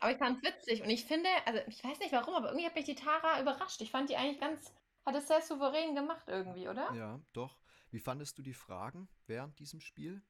Aber 0.00 0.10
ich 0.10 0.18
fand 0.18 0.38
es 0.38 0.52
witzig 0.52 0.82
und 0.82 0.90
ich 0.90 1.04
finde, 1.04 1.28
also 1.46 1.60
ich 1.68 1.84
weiß 1.84 2.00
nicht 2.00 2.12
warum, 2.12 2.34
aber 2.34 2.48
irgendwie 2.48 2.66
hat 2.66 2.74
mich 2.74 2.86
die 2.86 2.96
Tara 2.96 3.40
überrascht. 3.40 3.80
Ich 3.82 3.90
fand 3.90 4.10
die 4.10 4.16
eigentlich 4.16 4.40
ganz, 4.40 4.74
hat 5.06 5.14
es 5.14 5.28
sehr 5.28 5.40
souverän 5.40 5.94
gemacht 5.94 6.24
irgendwie, 6.26 6.68
oder? 6.68 6.92
Ja, 6.94 7.20
doch. 7.32 7.56
Wie 7.90 8.00
fandest 8.00 8.38
du 8.38 8.42
die 8.42 8.54
Fragen 8.54 9.08
während 9.26 9.58
diesem 9.60 9.80
Spiel? 9.80 10.22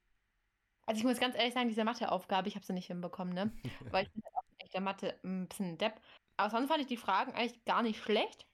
Also 0.85 0.99
ich 0.99 1.05
muss 1.05 1.19
ganz 1.19 1.35
ehrlich 1.35 1.53
sagen, 1.53 1.69
diese 1.69 1.85
Matheaufgabe, 1.85 2.49
ich 2.49 2.55
habe 2.55 2.65
sie 2.65 2.73
nicht 2.73 2.87
hinbekommen, 2.87 3.33
ne? 3.33 3.51
Weil 3.91 4.05
ich 4.05 4.11
bin 4.11 4.21
halt 4.23 4.35
auch 4.35 4.43
echt 4.59 4.73
der 4.73 4.81
Mathe 4.81 5.19
ein 5.23 5.47
bisschen 5.47 5.77
Depp. 5.77 5.99
Aber 6.37 6.49
sonst 6.49 6.67
fand 6.67 6.81
ich 6.81 6.87
die 6.87 6.97
Fragen 6.97 7.31
eigentlich 7.33 7.63
gar 7.63 7.81
nicht 7.83 8.01
schlecht. 8.03 8.45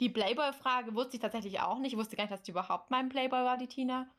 Die 0.00 0.10
Playboy-Frage 0.10 0.94
wusste 0.94 1.16
ich 1.16 1.22
tatsächlich 1.22 1.60
auch 1.60 1.78
nicht. 1.78 1.92
Ich 1.92 1.98
wusste 1.98 2.16
gar 2.16 2.24
nicht, 2.24 2.32
dass 2.32 2.42
die 2.42 2.50
überhaupt 2.50 2.90
mein 2.90 3.08
Playboy 3.08 3.44
war, 3.44 3.56
die 3.56 3.68
Tina. 3.68 4.10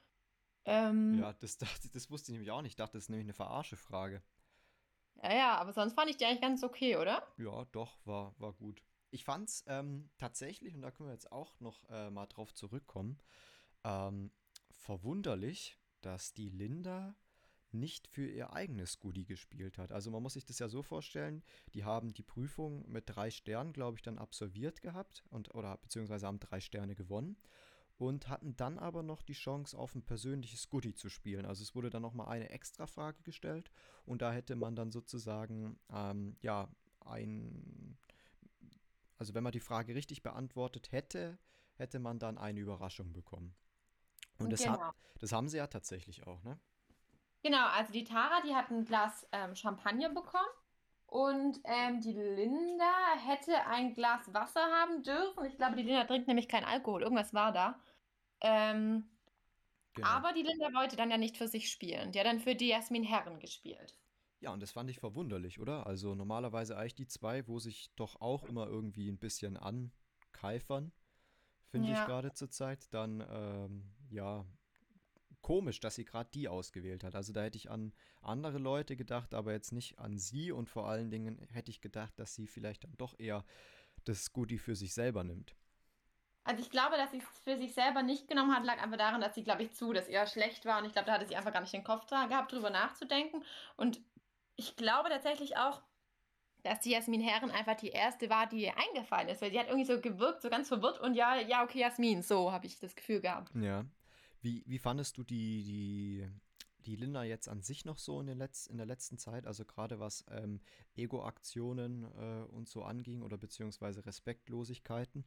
Ähm, 0.65 1.13
Ja, 1.19 1.33
das, 1.33 1.57
dachte, 1.57 1.89
das 1.93 2.09
wusste 2.09 2.31
ich 2.31 2.33
nämlich 2.33 2.51
auch 2.51 2.61
nicht. 2.61 2.71
Ich 2.71 2.75
dachte, 2.75 2.93
das 2.97 3.03
ist 3.05 3.09
nämlich 3.09 3.25
eine 3.25 3.33
Verarsche-Frage. 3.33 4.21
ja, 5.23 5.33
ja, 5.35 5.57
aber 5.57 5.73
sonst 5.73 5.93
fand 5.93 6.09
ich 6.09 6.17
die 6.17 6.25
eigentlich 6.25 6.41
ganz 6.41 6.63
okay, 6.63 6.97
oder? 6.97 7.25
Ja, 7.37 7.65
doch, 7.71 7.97
war, 8.05 8.33
war 8.39 8.53
gut. 8.53 8.81
Ich 9.09 9.23
fand's 9.23 9.63
ähm, 9.67 10.09
tatsächlich, 10.17 10.75
und 10.75 10.81
da 10.81 10.91
können 10.91 11.09
wir 11.09 11.13
jetzt 11.13 11.31
auch 11.31 11.59
noch 11.59 11.87
äh, 11.89 12.09
mal 12.09 12.25
drauf 12.27 12.53
zurückkommen, 12.53 13.19
ähm, 13.83 14.31
verwunderlich, 14.71 15.77
dass 16.01 16.33
die 16.33 16.49
Linda 16.49 17.15
nicht 17.79 18.07
für 18.07 18.27
ihr 18.27 18.53
eigenes 18.53 18.99
Goodie 18.99 19.25
gespielt 19.25 19.77
hat. 19.77 19.91
Also 19.91 20.11
man 20.11 20.21
muss 20.23 20.33
sich 20.33 20.45
das 20.45 20.59
ja 20.59 20.67
so 20.69 20.83
vorstellen, 20.83 21.43
die 21.73 21.83
haben 21.85 22.13
die 22.13 22.23
Prüfung 22.23 22.89
mit 22.89 23.05
drei 23.07 23.31
Sternen, 23.31 23.73
glaube 23.73 23.97
ich, 23.97 24.01
dann 24.03 24.17
absolviert 24.17 24.81
gehabt 24.81 25.23
und 25.29 25.53
oder 25.55 25.77
beziehungsweise 25.77 26.27
haben 26.27 26.39
drei 26.39 26.59
Sterne 26.61 26.95
gewonnen. 26.95 27.37
und 27.99 28.29
hatten 28.29 28.55
dann 28.55 28.77
aber 28.77 29.01
noch 29.03 29.23
die 29.23 29.33
Chance, 29.33 29.77
auf 29.77 29.95
ein 29.95 30.03
persönliches 30.03 30.69
Goodie 30.69 30.93
zu 30.93 31.09
spielen. 31.09 31.45
Also 31.45 31.63
es 31.63 31.73
wurde 31.75 31.89
dann 31.89 32.03
nochmal 32.03 32.27
eine 32.29 32.49
extra 32.51 32.85
Frage 32.87 33.23
gestellt 33.23 33.71
und 34.05 34.21
da 34.21 34.31
hätte 34.31 34.55
man 34.55 34.75
dann 34.75 34.91
sozusagen, 34.91 35.79
ähm, 35.91 36.37
ja, 36.41 36.69
ein, 37.01 37.97
also 39.17 39.33
wenn 39.33 39.43
man 39.43 39.51
die 39.51 39.59
Frage 39.59 39.95
richtig 39.95 40.21
beantwortet 40.23 40.91
hätte, 40.91 41.39
hätte 41.75 41.99
man 41.99 42.19
dann 42.19 42.37
eine 42.37 42.59
Überraschung 42.59 43.13
bekommen. 43.13 43.55
Und 44.37 44.51
das, 44.51 44.61
Genau. 44.63 44.79
hat, 44.79 44.95
das 45.19 45.31
haben 45.31 45.49
sie 45.49 45.57
ja 45.57 45.67
tatsächlich 45.67 46.25
auch, 46.27 46.43
ne? 46.43 46.59
Genau, 47.47 47.65
also 47.67 47.93
die 47.93 48.03
Tara, 48.03 48.41
die 48.41 48.53
hat 48.53 48.69
ein 48.71 48.83
Glas 48.83 49.25
ähm, 49.31 49.55
Champagner 49.55 50.09
bekommen 50.09 50.49
und 51.05 51.61
ähm, 51.63 52.01
die 52.01 52.11
Linda 52.11 52.91
hätte 53.25 53.65
ein 53.67 53.93
Glas 53.93 54.33
Wasser 54.33 54.59
haben 54.61 55.01
dürfen. 55.01 55.45
Ich 55.45 55.55
glaube, 55.55 55.77
die 55.77 55.83
Linda 55.83 56.03
trinkt 56.03 56.27
nämlich 56.27 56.49
keinen 56.49 56.65
Alkohol. 56.65 57.03
Irgendwas 57.03 57.33
war 57.33 57.53
da. 57.53 57.79
Ähm, 58.41 59.09
Genau. 59.93 60.07
aber 60.07 60.33
die 60.33 60.43
Linda 60.43 60.73
wollte 60.73 60.95
dann 60.95 61.11
ja 61.11 61.17
nicht 61.17 61.37
für 61.37 61.47
sich 61.47 61.69
spielen. 61.71 62.11
Die 62.11 62.19
hat 62.19 62.25
dann 62.27 62.39
für 62.39 62.55
die 62.55 62.67
Jasmin 62.69 63.03
Herren 63.03 63.39
gespielt. 63.39 63.97
Ja, 64.39 64.51
und 64.53 64.61
das 64.61 64.71
fand 64.71 64.89
ich 64.89 64.99
verwunderlich, 64.99 65.59
oder? 65.59 65.87
Also 65.87 66.13
normalerweise 66.15 66.77
eigentlich 66.77 66.95
die 66.95 67.07
zwei, 67.07 67.47
wo 67.47 67.59
sich 67.59 67.91
doch 67.95 68.21
auch 68.21 68.43
immer 68.43 68.67
irgendwie 68.67 69.09
ein 69.09 69.17
bisschen 69.17 69.57
ankeifern, 69.57 70.91
finde 71.69 71.93
ich 71.93 71.97
Ja. 71.99 72.05
gerade 72.05 72.33
zur 72.33 72.49
Zeit. 72.51 72.93
Dann, 72.93 73.21
ähm, 73.29 73.95
ja, 74.09 74.45
komisch, 75.47 75.79
dass 75.79 75.95
sie 75.95 76.03
gerade 76.03 76.29
die 76.33 76.49
ausgewählt 76.49 77.05
hat. 77.05 77.15
Also 77.15 77.31
da 77.31 77.41
hätte 77.41 77.57
ich 77.57 77.71
an 77.71 77.93
andere 78.21 78.57
Leute 78.57 78.97
gedacht, 78.97 79.33
aber 79.33 79.53
jetzt 79.53 79.71
nicht 79.71 79.97
an 79.97 80.17
sie. 80.17 80.51
Und 80.51 80.67
vor 80.67 80.89
allen 80.89 81.09
Dingen 81.09 81.39
hätte 81.53 81.71
ich 81.71 81.79
gedacht, 81.79 82.19
dass 82.19 82.35
sie 82.35 82.47
vielleicht 82.47 82.83
dann 82.83 82.97
doch 82.97 83.17
eher 83.17 83.45
das 84.03 84.33
Goodie 84.33 84.57
für 84.57 84.75
sich 84.75 84.93
selber 84.93 85.23
nimmt. 85.23 85.55
Also 86.43 86.61
ich 86.61 86.69
glaube, 86.69 86.97
dass 86.97 87.11
sie 87.11 87.19
es 87.19 87.39
für 87.45 87.55
sich 87.57 87.73
selber 87.73 88.03
nicht 88.03 88.27
genommen 88.27 88.53
hat, 88.53 88.65
lag 88.65 88.83
einfach 88.83 88.97
daran, 88.97 89.21
dass 89.21 89.35
sie, 89.35 89.43
glaube 89.45 89.63
ich, 89.63 89.71
zu, 89.71 89.93
dass 89.93 90.09
ihr 90.09 90.25
schlecht 90.27 90.65
war. 90.65 90.79
Und 90.79 90.85
ich 90.85 90.91
glaube, 90.91 91.05
da 91.05 91.13
hatte 91.13 91.25
sie 91.25 91.37
einfach 91.37 91.53
gar 91.53 91.61
nicht 91.61 91.73
den 91.73 91.85
Kopf 91.85 92.05
da 92.07 92.25
gehabt, 92.25 92.51
drüber 92.51 92.69
nachzudenken. 92.69 93.41
Und 93.77 94.01
ich 94.57 94.75
glaube 94.75 95.07
tatsächlich 95.07 95.55
auch, 95.55 95.81
dass 96.63 96.81
die 96.81 96.91
Jasmin 96.91 97.21
Herren 97.21 97.51
einfach 97.51 97.75
die 97.75 97.91
erste 97.91 98.29
war, 98.29 98.47
die 98.47 98.65
ihr 98.65 98.73
eingefallen 98.77 99.29
ist. 99.29 99.41
Weil 99.41 99.51
sie 99.51 99.59
hat 99.59 99.67
irgendwie 99.67 99.85
so 99.85 100.01
gewirkt, 100.01 100.41
so 100.41 100.49
ganz 100.49 100.67
verwirrt. 100.67 100.99
Und 100.99 101.13
ja, 101.13 101.37
ja, 101.37 101.63
okay, 101.63 101.79
Jasmin, 101.79 102.21
so 102.21 102.51
habe 102.51 102.65
ich 102.65 102.77
das 102.81 102.97
Gefühl 102.97 103.21
gehabt. 103.21 103.55
Ja. 103.55 103.85
Wie, 104.41 104.63
wie 104.67 104.79
fandest 104.79 105.17
du 105.17 105.23
die, 105.23 105.63
die, 105.63 106.27
die 106.85 106.95
Linda 106.95 107.23
jetzt 107.23 107.49
an 107.49 107.61
sich 107.61 107.85
noch 107.85 107.97
so 107.97 108.19
in, 108.21 108.27
den 108.27 108.37
Letz-, 108.41 108.69
in 108.69 108.77
der 108.77 108.85
letzten 108.85 109.17
Zeit? 109.17 109.45
Also 109.47 109.65
gerade 109.65 109.99
was 109.99 110.25
ähm, 110.29 110.61
Ego-Aktionen 110.95 112.03
äh, 112.03 112.43
und 112.51 112.67
so 112.69 112.83
anging 112.83 113.21
oder 113.23 113.37
beziehungsweise 113.37 114.05
Respektlosigkeiten? 114.05 115.25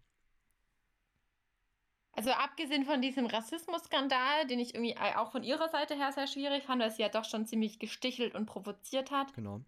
Also 2.12 2.30
abgesehen 2.32 2.84
von 2.84 3.00
diesem 3.02 3.26
Rassismusskandal, 3.26 4.46
den 4.46 4.58
ich 4.60 4.74
irgendwie 4.74 4.92
äh, 4.94 5.14
auch 5.16 5.32
von 5.32 5.42
ihrer 5.42 5.68
Seite 5.70 5.94
her 5.96 6.12
sehr 6.12 6.26
schwierig 6.26 6.64
fand, 6.64 6.82
weil 6.82 6.90
sie 6.90 7.02
ja 7.02 7.08
doch 7.08 7.24
schon 7.24 7.46
ziemlich 7.46 7.78
gestichelt 7.78 8.34
und 8.34 8.46
provoziert 8.46 9.10
hat, 9.10 9.32
Genau. 9.32 9.64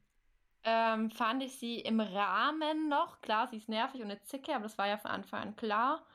ähm, 0.64 1.10
fand 1.10 1.42
ich 1.42 1.58
sie 1.58 1.80
im 1.80 2.00
Rahmen 2.00 2.88
noch. 2.88 3.20
Klar, 3.20 3.48
sie 3.48 3.56
ist 3.58 3.68
nervig 3.68 4.00
und 4.02 4.10
eine 4.10 4.22
Zicke, 4.22 4.54
aber 4.54 4.64
das 4.64 4.78
war 4.78 4.88
ja 4.88 4.98
von 4.98 5.10
Anfang 5.10 5.40
an 5.42 5.56
klar. 5.56 6.06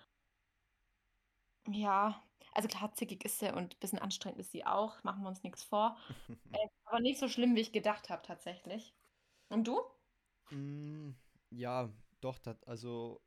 Ja, 1.70 2.22
also 2.58 2.68
klar, 2.70 2.92
zickig 2.96 3.24
ist 3.24 3.38
sie 3.38 3.54
und 3.54 3.76
ein 3.76 3.80
bisschen 3.80 4.00
anstrengend 4.00 4.40
ist 4.40 4.52
sie 4.52 4.66
auch, 4.66 5.04
machen 5.04 5.22
wir 5.22 5.30
uns 5.30 5.44
nichts 5.44 5.64
vor. 5.64 5.96
äh, 6.52 6.68
aber 6.86 7.00
nicht 7.00 7.20
so 7.20 7.28
schlimm, 7.28 7.56
wie 7.56 7.62
ich 7.62 7.72
gedacht 7.72 8.10
habe, 8.10 8.24
tatsächlich. 8.26 8.96
Und 9.50 9.68
du? 9.68 9.80
Mm, 10.50 11.12
ja, 11.52 11.94
doch, 12.20 12.40
dat, 12.40 12.68
also 12.68 13.22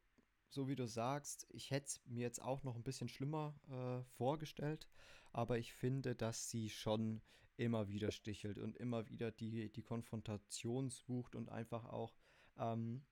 so 0.48 0.66
wie 0.66 0.74
du 0.74 0.88
sagst, 0.88 1.46
ich 1.50 1.70
hätte 1.70 1.86
es 1.86 2.00
mir 2.06 2.22
jetzt 2.22 2.42
auch 2.42 2.64
noch 2.64 2.74
ein 2.74 2.82
bisschen 2.82 3.08
schlimmer 3.08 3.54
äh, 3.70 4.02
vorgestellt, 4.16 4.88
aber 5.32 5.58
ich 5.58 5.72
finde, 5.72 6.16
dass 6.16 6.50
sie 6.50 6.68
schon 6.68 7.22
immer 7.56 7.88
wieder 7.88 8.10
stichelt 8.10 8.58
und 8.58 8.76
immer 8.78 9.08
wieder 9.08 9.30
die, 9.30 9.70
die 9.70 9.82
Konfrontation 9.84 10.90
sucht 10.90 11.36
und 11.36 11.50
einfach 11.50 11.84
auch, 11.84 12.16
ähm, 12.58 13.06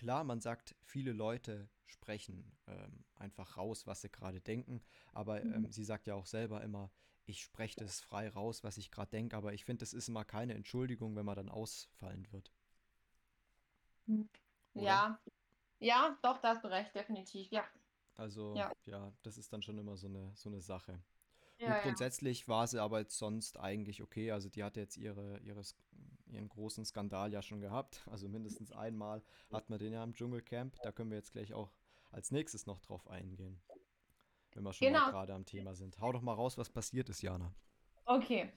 klar, 0.00 0.24
man 0.24 0.40
sagt, 0.40 0.74
viele 0.82 1.12
Leute 1.12 1.68
sprechen 1.84 2.50
ähm, 2.66 3.04
einfach 3.16 3.58
raus, 3.58 3.86
was 3.86 4.00
sie 4.00 4.08
gerade 4.08 4.40
denken, 4.40 4.80
aber 5.12 5.42
ähm, 5.42 5.70
sie 5.70 5.84
sagt 5.84 6.06
ja 6.06 6.14
auch 6.14 6.24
selber 6.26 6.62
immer, 6.62 6.90
ich 7.26 7.42
spreche 7.42 7.76
das 7.78 8.00
frei 8.00 8.30
raus, 8.30 8.64
was 8.64 8.78
ich 8.78 8.90
gerade 8.90 9.10
denke, 9.10 9.36
aber 9.36 9.52
ich 9.52 9.66
finde, 9.66 9.80
das 9.80 9.92
ist 9.92 10.08
immer 10.08 10.24
keine 10.24 10.54
Entschuldigung, 10.54 11.16
wenn 11.16 11.26
man 11.26 11.36
dann 11.36 11.50
ausfallen 11.50 12.26
wird. 12.32 12.50
Oder? 14.74 14.84
Ja. 14.86 15.20
Ja, 15.80 16.18
doch, 16.22 16.38
da 16.38 16.54
hast 16.54 16.64
du 16.64 16.68
recht, 16.68 16.94
definitiv. 16.94 17.50
Ja. 17.50 17.64
Also, 18.16 18.54
Ja. 18.56 18.72
ja, 18.86 19.12
das 19.22 19.36
ist 19.38 19.52
dann 19.52 19.62
schon 19.62 19.78
immer 19.78 19.96
so 19.98 20.06
eine, 20.06 20.32
so 20.34 20.48
eine 20.48 20.60
Sache. 20.60 20.92
Ja, 21.58 21.66
Gut, 21.66 21.76
ja. 21.76 21.82
grundsätzlich 21.82 22.48
war 22.48 22.66
sie 22.66 22.80
aber 22.82 23.00
jetzt 23.00 23.18
sonst 23.18 23.58
eigentlich 23.58 24.02
okay. 24.02 24.30
Also, 24.32 24.48
die 24.48 24.64
hatte 24.64 24.80
jetzt 24.80 24.96
ihre, 24.96 25.38
ihre, 25.40 25.62
ihren 26.32 26.48
großen 26.48 26.84
Skandal 26.84 27.32
ja 27.32 27.42
schon 27.42 27.60
gehabt. 27.60 28.02
Also, 28.10 28.28
mindestens 28.28 28.72
einmal 28.72 29.22
hat 29.50 29.70
man 29.70 29.78
den 29.78 29.92
ja 29.92 30.02
im 30.04 30.14
Dschungelcamp. 30.14 30.76
Da 30.82 30.92
können 30.92 31.10
wir 31.10 31.18
jetzt 31.18 31.32
gleich 31.32 31.52
auch 31.54 31.70
als 32.10 32.30
nächstes 32.30 32.66
noch 32.66 32.80
drauf 32.80 33.08
eingehen. 33.08 33.60
Wenn 34.52 34.64
wir 34.64 34.72
schon 34.72 34.90
mal 34.92 34.98
Genau. 34.98 35.10
gerade 35.10 35.34
am 35.34 35.44
Thema 35.44 35.74
sind. 35.74 36.00
Hau 36.00 36.12
doch 36.12 36.22
mal 36.22 36.34
raus, 36.34 36.58
was 36.58 36.68
passiert 36.70 37.08
ist, 37.08 37.22
Jana. 37.22 37.54
Okay. 38.04 38.52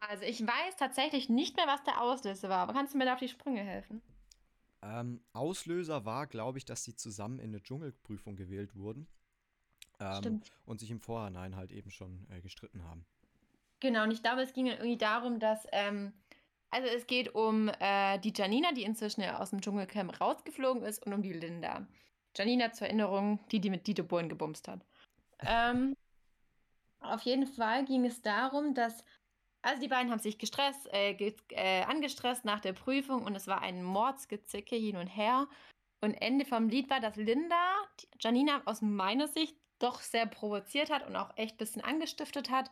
Also 0.00 0.24
ich 0.24 0.40
weiß 0.46 0.76
tatsächlich 0.76 1.28
nicht 1.28 1.56
mehr, 1.56 1.66
was 1.66 1.82
der 1.84 2.00
Auslöser 2.02 2.48
war, 2.48 2.58
aber 2.58 2.72
kannst 2.72 2.94
du 2.94 2.98
mir 2.98 3.04
da 3.04 3.14
auf 3.14 3.18
die 3.18 3.28
Sprünge 3.28 3.62
helfen? 3.62 4.02
Ähm, 4.82 5.22
Auslöser 5.32 6.04
war, 6.06 6.26
glaube 6.26 6.58
ich, 6.58 6.64
dass 6.64 6.84
sie 6.84 6.94
zusammen 6.96 7.38
in 7.38 7.50
eine 7.50 7.62
Dschungelprüfung 7.62 8.36
gewählt 8.36 8.74
wurden. 8.76 9.06
Ähm, 9.98 10.40
und 10.64 10.80
sich 10.80 10.90
im 10.90 11.00
Vorhinein 11.00 11.56
halt 11.56 11.70
eben 11.72 11.90
schon 11.90 12.26
äh, 12.30 12.40
gestritten 12.40 12.84
haben. 12.84 13.04
Genau, 13.80 14.04
und 14.04 14.10
ich 14.10 14.22
glaube, 14.22 14.40
es 14.40 14.54
ging 14.54 14.66
dann 14.66 14.76
irgendwie 14.78 14.96
darum, 14.96 15.38
dass, 15.38 15.66
ähm, 15.72 16.12
also 16.70 16.88
es 16.88 17.06
geht 17.06 17.34
um 17.34 17.68
äh, 17.80 18.18
die 18.18 18.32
Janina, 18.34 18.72
die 18.72 18.84
inzwischen 18.84 19.22
aus 19.24 19.50
dem 19.50 19.60
Dschungelcamp 19.60 20.20
rausgeflogen 20.20 20.82
ist, 20.82 21.04
und 21.04 21.12
um 21.12 21.22
die 21.22 21.32
Linda. 21.32 21.86
Janina 22.36 22.72
zur 22.72 22.86
Erinnerung, 22.86 23.40
die, 23.50 23.60
die 23.60 23.70
mit 23.70 23.86
Dieter 23.86 24.04
Bohlen 24.04 24.28
gebumst 24.28 24.68
hat. 24.68 24.80
Ähm, 25.40 25.96
auf 27.00 27.22
jeden 27.22 27.46
Fall 27.46 27.84
ging 27.84 28.04
es 28.04 28.22
darum, 28.22 28.74
dass, 28.74 29.04
also 29.62 29.80
die 29.80 29.88
beiden 29.88 30.10
haben 30.10 30.20
sich 30.20 30.38
gestresst, 30.38 30.88
äh, 30.92 31.14
ge 31.14 31.34
äh, 31.50 31.82
angestresst 31.82 32.44
nach 32.44 32.60
der 32.60 32.72
Prüfung 32.72 33.24
und 33.24 33.34
es 33.34 33.46
war 33.46 33.62
ein 33.62 33.82
Mordsgezicke 33.82 34.76
hin 34.76 34.96
und 34.96 35.08
her. 35.08 35.48
Und 36.02 36.14
Ende 36.14 36.44
vom 36.44 36.68
Lied 36.68 36.88
war, 36.88 37.00
dass 37.00 37.16
Linda 37.16 37.74
Janina 38.18 38.62
aus 38.64 38.80
meiner 38.80 39.28
Sicht 39.28 39.56
doch 39.80 40.00
sehr 40.00 40.26
provoziert 40.26 40.90
hat 40.90 41.06
und 41.06 41.16
auch 41.16 41.36
echt 41.36 41.54
ein 41.54 41.58
bisschen 41.58 41.82
angestiftet 41.82 42.50
hat. 42.50 42.70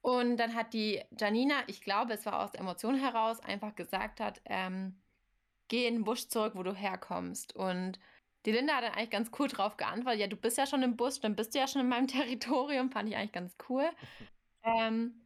Und 0.00 0.36
dann 0.36 0.54
hat 0.54 0.72
die 0.72 1.02
Janina, 1.18 1.62
ich 1.66 1.80
glaube, 1.80 2.14
es 2.14 2.24
war 2.24 2.42
aus 2.42 2.52
der 2.52 2.60
Emotion 2.60 2.94
heraus, 2.94 3.40
einfach 3.40 3.74
gesagt 3.74 4.20
hat, 4.20 4.40
ähm, 4.44 4.96
geh 5.68 5.86
in 5.86 5.96
den 5.96 6.04
Busch 6.04 6.28
zurück, 6.28 6.52
wo 6.54 6.62
du 6.62 6.74
herkommst. 6.74 7.54
Und 7.54 7.98
die 8.46 8.52
Linda 8.52 8.76
hat 8.76 8.84
dann 8.84 8.94
eigentlich 8.94 9.10
ganz 9.10 9.30
cool 9.38 9.48
drauf 9.48 9.76
geantwortet, 9.76 10.20
ja, 10.20 10.26
du 10.26 10.36
bist 10.36 10.56
ja 10.56 10.66
schon 10.66 10.82
im 10.82 10.96
Busch, 10.96 11.20
dann 11.20 11.36
bist 11.36 11.54
du 11.54 11.58
ja 11.58 11.66
schon 11.66 11.82
in 11.82 11.88
meinem 11.88 12.06
Territorium, 12.08 12.90
fand 12.90 13.08
ich 13.08 13.16
eigentlich 13.16 13.32
ganz 13.32 13.56
cool. 13.68 13.88
Ähm, 14.62 15.20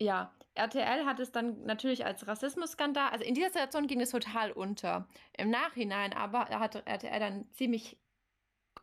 ja, 0.00 0.32
RTL 0.54 1.04
hat 1.04 1.18
es 1.20 1.32
dann 1.32 1.64
natürlich 1.64 2.06
als 2.06 2.26
Rassismusskandal, 2.26 3.10
also 3.10 3.24
in 3.24 3.34
dieser 3.34 3.48
Situation 3.48 3.88
ging 3.88 4.00
es 4.00 4.10
total 4.10 4.52
unter. 4.52 5.08
Im 5.36 5.50
Nachhinein 5.50 6.12
aber 6.12 6.46
hat 6.48 6.76
RTL 6.86 7.18
dann 7.18 7.50
ziemlich, 7.52 7.98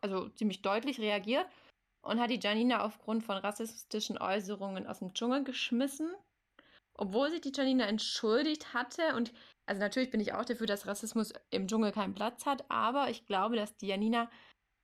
also 0.02 0.28
ziemlich 0.28 0.62
deutlich 0.62 1.00
reagiert 1.00 1.46
und 2.02 2.20
hat 2.20 2.30
die 2.30 2.40
Janina 2.40 2.84
aufgrund 2.84 3.24
von 3.24 3.36
rassistischen 3.36 4.18
Äußerungen 4.18 4.86
aus 4.86 4.98
dem 4.98 5.14
Dschungel 5.14 5.44
geschmissen. 5.44 6.10
Obwohl 6.94 7.30
sich 7.30 7.40
die 7.40 7.52
Janina 7.54 7.86
entschuldigt 7.86 8.74
hatte 8.74 9.14
und 9.16 9.32
also 9.64 9.80
natürlich 9.80 10.10
bin 10.10 10.20
ich 10.20 10.34
auch 10.34 10.44
dafür, 10.44 10.66
dass 10.66 10.86
Rassismus 10.86 11.32
im 11.50 11.66
Dschungel 11.66 11.92
keinen 11.92 12.14
Platz 12.14 12.44
hat, 12.44 12.64
aber 12.68 13.08
ich 13.08 13.24
glaube, 13.26 13.56
dass 13.56 13.76
die 13.76 13.86
Janina 13.86 14.30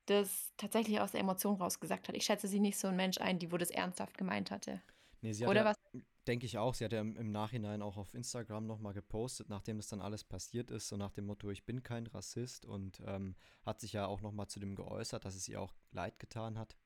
das 0.07 0.53
tatsächlich 0.57 1.01
aus 1.01 1.13
der 1.13 1.21
Emotion 1.21 1.57
raus 1.57 1.81
gesagt 1.81 2.09
hat. 2.09 2.17
Ich 2.17 2.25
schätze 2.25 2.49
sie 2.49 2.61
nicht 2.61 2.79
so 2.79 2.89
ein 2.89 2.97
Mensch 2.97 3.19
ein, 3.19 3.39
die 3.39 3.53
wo 3.53 3.57
das 3.57 3.71
ernsthaft 3.71 4.17
gemeint 4.17 4.51
hatte. 4.51 4.81
Nee, 5.21 5.33
sie 5.33 5.45
hat 5.45 5.51
Oder 5.51 5.65
ja, 5.65 5.67
was? 5.67 6.03
denke 6.27 6.47
ich 6.47 6.59
auch, 6.59 6.75
sie 6.75 6.85
hat 6.85 6.93
ja 6.93 7.01
im, 7.01 7.17
im 7.17 7.33
Nachhinein 7.33 7.83
auch 7.83 7.97
auf 7.97 8.15
Instagram 8.15 8.67
nochmal 8.67 8.93
gepostet, 8.93 9.49
nachdem 9.49 9.79
das 9.79 9.89
dann 9.89 10.01
alles 10.01 10.25
passiert 10.25 10.71
ist, 10.71 10.89
so 10.89 10.97
nach 10.97 11.11
dem 11.11 11.27
Motto, 11.27 11.51
ich 11.51 11.65
bin 11.65 11.83
kein 11.83 12.07
Rassist 12.07 12.67
und 12.67 13.03
ähm, 13.07 13.35
hat 13.65 13.81
sich 13.81 13.95
ja 13.95 14.07
auch 14.07 14.21
nochmal 14.21 14.47
zu 14.47 14.61
dem 14.61 14.77
geäußert, 14.77 15.25
dass 15.25 15.35
es 15.35 15.49
ihr 15.49 15.61
auch 15.61 15.75
leid 15.91 16.19
getan 16.19 16.59
hat. 16.59 16.77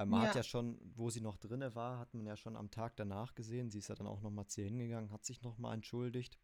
Ähm, 0.00 0.08
man 0.10 0.22
hat 0.22 0.34
Ja. 0.34 0.40
ja 0.40 0.42
schon, 0.42 0.78
wo 0.96 1.10
sie 1.10 1.20
noch 1.20 1.36
drinne 1.36 1.74
war, 1.74 1.98
hat 1.98 2.14
man 2.14 2.26
ja 2.26 2.36
schon 2.36 2.56
am 2.56 2.70
Tag 2.70 2.96
danach 2.96 3.34
gesehen, 3.34 3.70
sie 3.70 3.78
ist 3.78 3.88
ja 3.88 3.94
dann 3.94 4.06
auch 4.06 4.22
nochmal 4.22 4.46
zu 4.46 4.62
ihr 4.62 4.66
hingegangen, 4.68 5.10
hat 5.10 5.24
sich 5.24 5.42
nochmal 5.42 5.74
entschuldigt. 5.74 6.38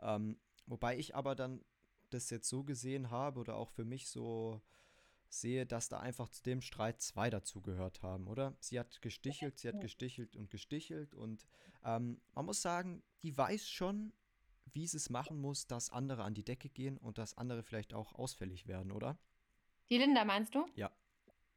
Ähm, 0.00 0.38
wobei 0.66 0.96
ich 0.98 1.14
aber 1.14 1.34
dann 1.34 1.62
das 2.10 2.30
jetzt 2.30 2.48
so 2.48 2.64
gesehen 2.64 3.10
habe 3.10 3.40
oder 3.40 3.56
auch 3.56 3.70
für 3.70 3.84
mich 3.84 4.08
so 4.08 4.60
sehe, 5.28 5.66
dass 5.66 5.88
da 5.88 5.98
einfach 5.98 6.28
zu 6.28 6.42
dem 6.42 6.60
Streit 6.62 7.02
zwei 7.02 7.28
dazugehört 7.28 8.02
haben, 8.02 8.28
oder? 8.28 8.54
Sie 8.60 8.78
hat 8.78 9.02
gestichelt, 9.02 9.58
sie 9.58 9.68
hat 9.68 9.80
gestichelt 9.80 10.36
und 10.36 10.50
gestichelt 10.50 11.14
und 11.14 11.44
ähm, 11.84 12.20
man 12.34 12.46
muss 12.46 12.62
sagen, 12.62 13.02
die 13.22 13.36
weiß 13.36 13.68
schon, 13.68 14.12
wie 14.72 14.86
sie 14.86 14.96
es 14.96 15.10
machen 15.10 15.40
muss, 15.40 15.66
dass 15.66 15.90
andere 15.90 16.22
an 16.22 16.34
die 16.34 16.44
Decke 16.44 16.68
gehen 16.70 16.96
und 16.98 17.18
dass 17.18 17.36
andere 17.36 17.62
vielleicht 17.62 17.92
auch 17.92 18.14
ausfällig 18.14 18.66
werden, 18.66 18.92
oder? 18.92 19.18
Die 19.90 19.98
Linda 19.98 20.24
meinst 20.24 20.54
du? 20.54 20.66
Ja. 20.74 20.90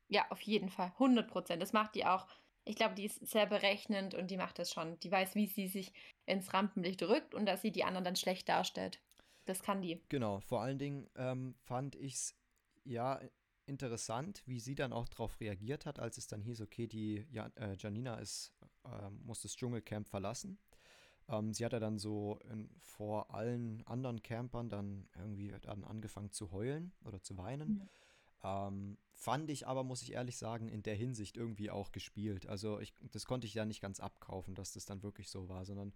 Ja, 0.09 0.25
auf 0.29 0.41
jeden 0.41 0.69
Fall. 0.69 0.91
100 0.97 1.27
Prozent. 1.27 1.61
Das 1.61 1.73
macht 1.73 1.95
die 1.95 2.05
auch. 2.05 2.27
Ich 2.63 2.75
glaube, 2.75 2.95
die 2.95 3.05
ist 3.05 3.25
sehr 3.25 3.45
berechnend 3.45 4.13
und 4.13 4.29
die 4.29 4.37
macht 4.37 4.59
das 4.59 4.71
schon. 4.71 4.99
Die 4.99 5.11
weiß, 5.11 5.35
wie 5.35 5.47
sie 5.47 5.67
sich 5.67 5.93
ins 6.25 6.53
Rampenlicht 6.53 7.01
rückt 7.03 7.33
und 7.33 7.45
dass 7.45 7.61
sie 7.61 7.71
die 7.71 7.83
anderen 7.83 8.03
dann 8.03 8.15
schlecht 8.15 8.49
darstellt. 8.49 9.01
Das 9.45 9.63
kann 9.63 9.81
die. 9.81 10.01
Genau, 10.09 10.41
vor 10.41 10.61
allen 10.61 10.77
Dingen 10.77 11.09
ähm, 11.15 11.55
fand 11.63 11.95
ich 11.95 12.15
es 12.15 12.35
ja 12.83 13.21
interessant, 13.65 14.43
wie 14.45 14.59
sie 14.59 14.75
dann 14.75 14.93
auch 14.93 15.07
darauf 15.07 15.39
reagiert 15.39 15.85
hat, 15.85 15.99
als 15.99 16.17
es 16.17 16.27
dann 16.27 16.41
hieß, 16.41 16.61
okay, 16.61 16.87
die 16.87 17.25
ja, 17.31 17.47
äh, 17.55 17.75
Janina 17.77 18.15
ist, 18.15 18.53
äh, 18.85 19.09
muss 19.09 19.41
das 19.41 19.55
Dschungelcamp 19.55 20.07
verlassen. 20.07 20.57
Ähm, 21.29 21.53
sie 21.53 21.65
hat 21.65 21.73
ja 21.73 21.79
dann 21.79 21.97
so 21.97 22.39
in, 22.49 22.69
vor 22.79 23.33
allen 23.33 23.85
anderen 23.85 24.21
Campern 24.23 24.69
dann 24.69 25.07
irgendwie 25.15 25.53
dann 25.61 25.83
angefangen 25.83 26.31
zu 26.31 26.51
heulen 26.51 26.93
oder 27.03 27.21
zu 27.21 27.37
weinen. 27.37 27.69
Mhm. 27.69 27.89
Ähm, 28.43 28.97
fand 29.13 29.49
ich 29.49 29.67
aber, 29.67 29.83
muss 29.83 30.03
ich 30.03 30.13
ehrlich 30.13 30.37
sagen, 30.37 30.69
in 30.69 30.83
der 30.83 30.95
Hinsicht 30.95 31.37
irgendwie 31.37 31.71
auch 31.71 31.91
gespielt. 31.91 32.47
Also 32.47 32.79
ich, 32.79 32.93
das 33.11 33.25
konnte 33.25 33.47
ich 33.47 33.53
ja 33.53 33.65
nicht 33.65 33.81
ganz 33.81 33.99
abkaufen, 33.99 34.55
dass 34.55 34.73
das 34.73 34.85
dann 34.85 35.03
wirklich 35.03 35.29
so 35.29 35.49
war, 35.49 35.65
sondern 35.65 35.93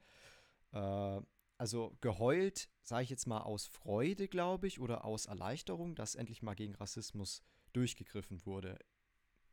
äh, 0.74 1.22
also 1.58 1.96
geheult, 2.02 2.70
sage 2.82 3.04
ich 3.04 3.12
jetzt 3.12 3.28
mal 3.28 3.42
aus 3.42 3.68
Freude, 3.68 4.28
glaube 4.28 4.66
ich, 4.66 4.80
oder 4.80 5.06
aus 5.06 5.28
Erleichterung, 5.28 5.94
dass 5.94 6.16
endlich 6.16 6.42
mal 6.42 6.56
gegen 6.56 6.74
Rassismus 6.74 7.44
durchgegriffen 7.74 8.44
wurde. 8.48 8.80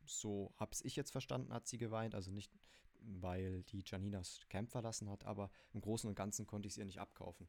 So 0.06 0.54
habe 0.56 0.70
ich 0.82 0.96
jetzt 0.96 1.10
verstanden, 1.10 1.52
hat 1.52 1.68
sie 1.68 1.76
geweint. 1.76 2.14
Also 2.14 2.30
nicht, 2.30 2.50
weil 3.00 3.62
die 3.64 3.82
Janinas 3.84 4.40
Camp 4.48 4.70
verlassen 4.70 5.10
hat, 5.10 5.26
aber 5.26 5.50
im 5.74 5.82
Großen 5.82 6.08
und 6.08 6.14
Ganzen 6.14 6.46
konnte 6.46 6.66
ich 6.66 6.72
es 6.72 6.78
ihr 6.78 6.86
nicht 6.86 6.98
abkaufen. 7.00 7.46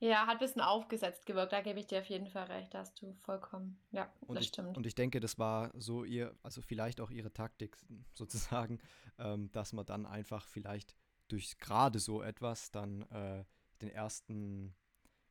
Ja, 0.00 0.26
hat 0.26 0.34
ein 0.34 0.38
bisschen 0.38 0.60
aufgesetzt 0.60 1.24
gewirkt. 1.24 1.52
Da 1.52 1.60
gebe 1.60 1.80
ich 1.80 1.86
dir 1.86 2.00
auf 2.00 2.06
jeden 2.06 2.26
Fall 2.26 2.44
recht. 2.44 2.74
Da 2.74 2.80
hast 2.80 3.00
du 3.00 3.14
vollkommen. 3.22 3.78
Ja, 3.92 4.12
Und 4.26 4.36
das 4.36 4.44
ich, 4.44 4.48
stimmt. 4.48 4.76
und 4.76 4.86
ich 4.86 4.94
denke, 4.94 5.20
das 5.20 5.38
war 5.38 5.70
so 5.74 6.04
ihr, 6.04 6.34
also 6.42 6.60
vielleicht 6.62 7.00
auch 7.00 7.10
ihre 7.10 7.32
Taktik 7.32 7.76
sozusagen, 8.12 8.80
ähm, 9.18 9.50
dass 9.52 9.72
man 9.72 9.86
dann 9.86 10.04
einfach 10.06 10.46
vielleicht 10.46 10.94
durch 11.28 11.58
gerade 11.58 11.98
so 11.98 12.22
etwas 12.22 12.70
dann 12.70 13.02
äh, 13.10 13.44
den 13.80 13.88
ersten 13.88 14.74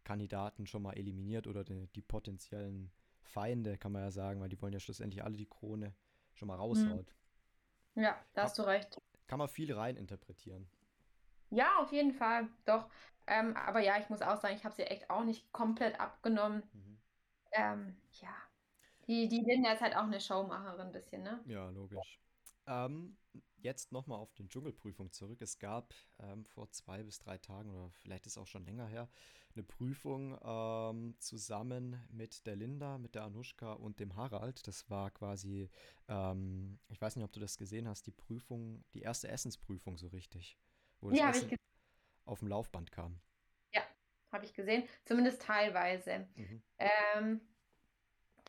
Kandidaten 0.04 0.66
schon 0.66 0.82
mal 0.82 0.94
eliminiert 0.94 1.48
oder 1.48 1.64
die, 1.64 1.88
die 1.88 2.02
potenziellen 2.02 2.92
Feinde, 3.22 3.78
kann 3.78 3.92
man 3.92 4.04
ja 4.04 4.12
sagen, 4.12 4.42
weil 4.42 4.50
die 4.50 4.62
wollen 4.62 4.74
ja 4.74 4.80
schlussendlich 4.80 5.24
alle 5.24 5.38
die 5.38 5.46
Krone 5.46 5.94
schon 6.34 6.48
mal 6.48 6.56
raushaut. 6.56 7.14
Ja, 7.96 8.18
da 8.34 8.44
hast 8.44 8.58
du 8.58 8.64
recht. 8.64 9.00
Kann 9.28 9.40
man 9.40 9.48
viel 9.48 9.74
rein 9.74 9.96
interpretieren. 9.98 10.68
Ja, 11.54 11.78
auf 11.78 11.92
jeden 11.92 12.14
Fall. 12.14 12.48
Doch. 12.66 12.90
Ähm, 13.28 13.56
aber 13.56 13.80
ja, 13.80 13.98
ich 14.00 14.10
muss 14.10 14.22
auch 14.22 14.38
sagen, 14.38 14.56
ich 14.56 14.66
habe 14.66 14.76
sie 14.76 14.84
echt 14.84 15.10
auch 15.10 15.24
nicht 15.24 15.52
komplett 15.54 16.00
abgenommen. 16.00 16.64
Mhm. 16.74 16.98
Ähm, 17.54 17.96
ja. 18.22 18.36
Die, 19.08 19.28
die 19.28 19.42
Linda 19.42 19.72
ist 19.72 19.82
halt 19.82 19.96
auch 19.96 20.04
eine 20.04 20.20
Showmacherin 20.20 20.88
ein 20.88 20.92
bisschen, 20.92 21.24
ne? 21.24 21.42
Ja, 21.46 21.70
logisch. 21.70 22.20
Ähm, 22.66 23.18
jetzt 23.58 23.92
nochmal 23.92 24.20
auf 24.20 24.34
die 24.34 24.48
Dschungelprüfung 24.48 25.12
zurück. 25.12 25.42
Es 25.42 25.60
gab 25.60 25.94
ähm, 26.20 26.46
vor 26.46 26.72
zwei 26.72 27.04
bis 27.04 27.20
drei 27.20 27.38
Tagen 27.38 27.70
oder 27.70 27.92
vielleicht 27.92 28.26
ist 28.26 28.38
auch 28.38 28.48
schon 28.48 28.66
länger 28.66 28.88
her 28.88 29.10
eine 29.56 29.64
Prüfung 29.64 30.38
ähm, 30.44 31.16
zusammen 31.20 32.02
mit 32.12 32.46
der 32.48 32.56
Linda, 32.56 32.98
mit 32.98 33.16
der 33.16 33.24
Anushka 33.24 33.74
und 33.74 34.00
dem 34.00 34.16
Harald. 34.16 34.66
Das 34.68 34.90
war 34.90 35.12
quasi, 35.12 35.70
ähm, 36.08 36.80
ich 36.90 37.00
weiß 37.00 37.16
nicht, 37.16 37.26
ob 37.26 37.32
du 37.32 37.40
das 37.40 37.58
gesehen 37.58 37.88
hast, 37.88 38.08
die 38.08 38.12
Prüfung, 38.12 38.84
die 38.94 39.02
erste 39.02 39.28
Essensprüfung 39.28 39.98
so 39.98 40.08
richtig, 40.08 40.58
wo 41.04 41.10
das 41.10 41.20
Ja, 41.20 41.28
habe 41.28 41.38
ich, 41.38 41.44
Essen 41.44 41.58
auf 42.26 42.40
dem 42.40 42.48
Laufband 42.50 42.92
kam. 42.92 43.20
hab 44.32 44.44
ich 44.44 44.54
gesehen. 44.54 44.84
Zumindest 45.06 45.42
teilweise. 45.42 46.28
Mhm. 46.36 46.62
Ähm, 46.80 47.40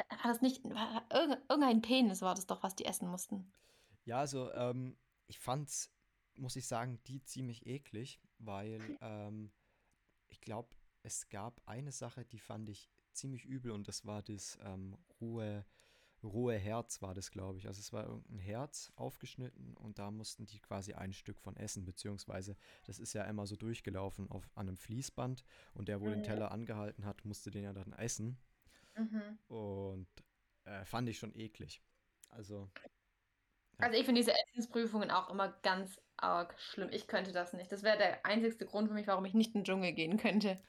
war 0.08 0.32
das 0.32 0.40
nicht, 0.40 0.64
war, 0.64 1.06
irg- 1.11 1.40
irgendein 1.49 1.82
Penis 1.82 2.23
war 2.23 2.34
das 2.34 2.46
doch, 2.46 2.62
was 2.62 2.75
die 2.75 2.87
essen 2.87 3.08
mussten. 3.08 3.52
Ja, 4.04 4.18
also 4.18 4.52
ähm, 4.52 4.96
ich 5.26 5.38
fand's, 5.38 5.90
muss 6.37 6.56
ich 6.56 6.66
sagen, 6.66 7.00
die 7.06 7.23
ziemlich 7.25 7.67
eklig, 7.67 8.21
weil 8.38 8.80
ähm, 9.00 9.50
ich 10.28 10.40
glaube, 10.40 10.75
es 11.02 11.28
gab 11.28 11.60
eine 11.67 11.93
Sache, 11.93 12.25
die 12.25 12.38
fand 12.38 12.69
ich 12.69 12.90
ziemlich 13.12 13.45
übel 13.45 13.71
und 13.71 13.86
das 13.88 14.04
war 14.06 14.23
das 14.23 14.58
ähm, 14.64 14.97
rohe, 15.21 15.64
rohe 16.25 16.56
Herz 16.56 17.02
war 17.02 17.15
das, 17.15 17.30
glaube 17.30 17.58
ich. 17.58 17.67
Also 17.69 17.80
es 17.80 17.93
war 17.93 18.04
irgendein 18.06 18.39
Herz 18.39 18.93
aufgeschnitten 18.97 19.76
und 19.76 19.99
da 19.99 20.10
mussten 20.10 20.47
die 20.47 20.60
quasi 20.60 20.95
ein 20.95 21.13
Stück 21.13 21.41
von 21.41 21.56
essen, 21.56 21.84
beziehungsweise 21.84 22.56
das 22.87 22.99
ist 22.99 23.13
ja 23.13 23.25
immer 23.25 23.47
so 23.47 23.56
durchgelaufen 23.56 24.30
auf, 24.30 24.50
an 24.56 24.69
einem 24.69 24.76
Fließband 24.76 25.45
und 25.75 25.89
der, 25.89 26.00
wo 26.00 26.10
den 26.10 26.23
Mhm. 26.23 26.25
Teller 26.25 26.50
angehalten 26.52 27.04
hat, 27.06 27.25
musste 27.25 27.50
den 27.50 27.65
ja 27.65 27.73
dann 27.73 27.93
essen 27.93 28.39
Mhm. 28.97 29.39
und 29.49 30.08
äh, 30.65 30.84
fand 30.84 31.08
ich 31.08 31.19
schon 31.19 31.34
eklig. 31.34 31.82
Also 32.30 32.71
Also 33.78 33.97
ich 33.99 34.04
finde 34.04 34.21
diese 34.21 34.32
Essensprüfungen 34.49 35.10
auch 35.13 35.30
immer 35.30 35.49
ganz 35.63 36.00
arg 36.17 36.58
schlimm. 36.60 36.89
Ich 36.93 37.06
könnte 37.06 37.30
das 37.32 37.52
nicht. 37.52 37.71
Das 37.73 37.82
wäre 37.84 37.99
der 37.99 38.25
einzigste 38.26 38.67
Grund 38.67 38.89
für 38.89 38.95
mich, 38.95 39.06
warum 39.06 39.25
ich 39.26 39.34
nicht 39.34 39.54
in 39.54 39.60
den 39.60 39.65
Dschungel 39.65 39.93
gehen 39.93 40.17
könnte. 40.17 40.60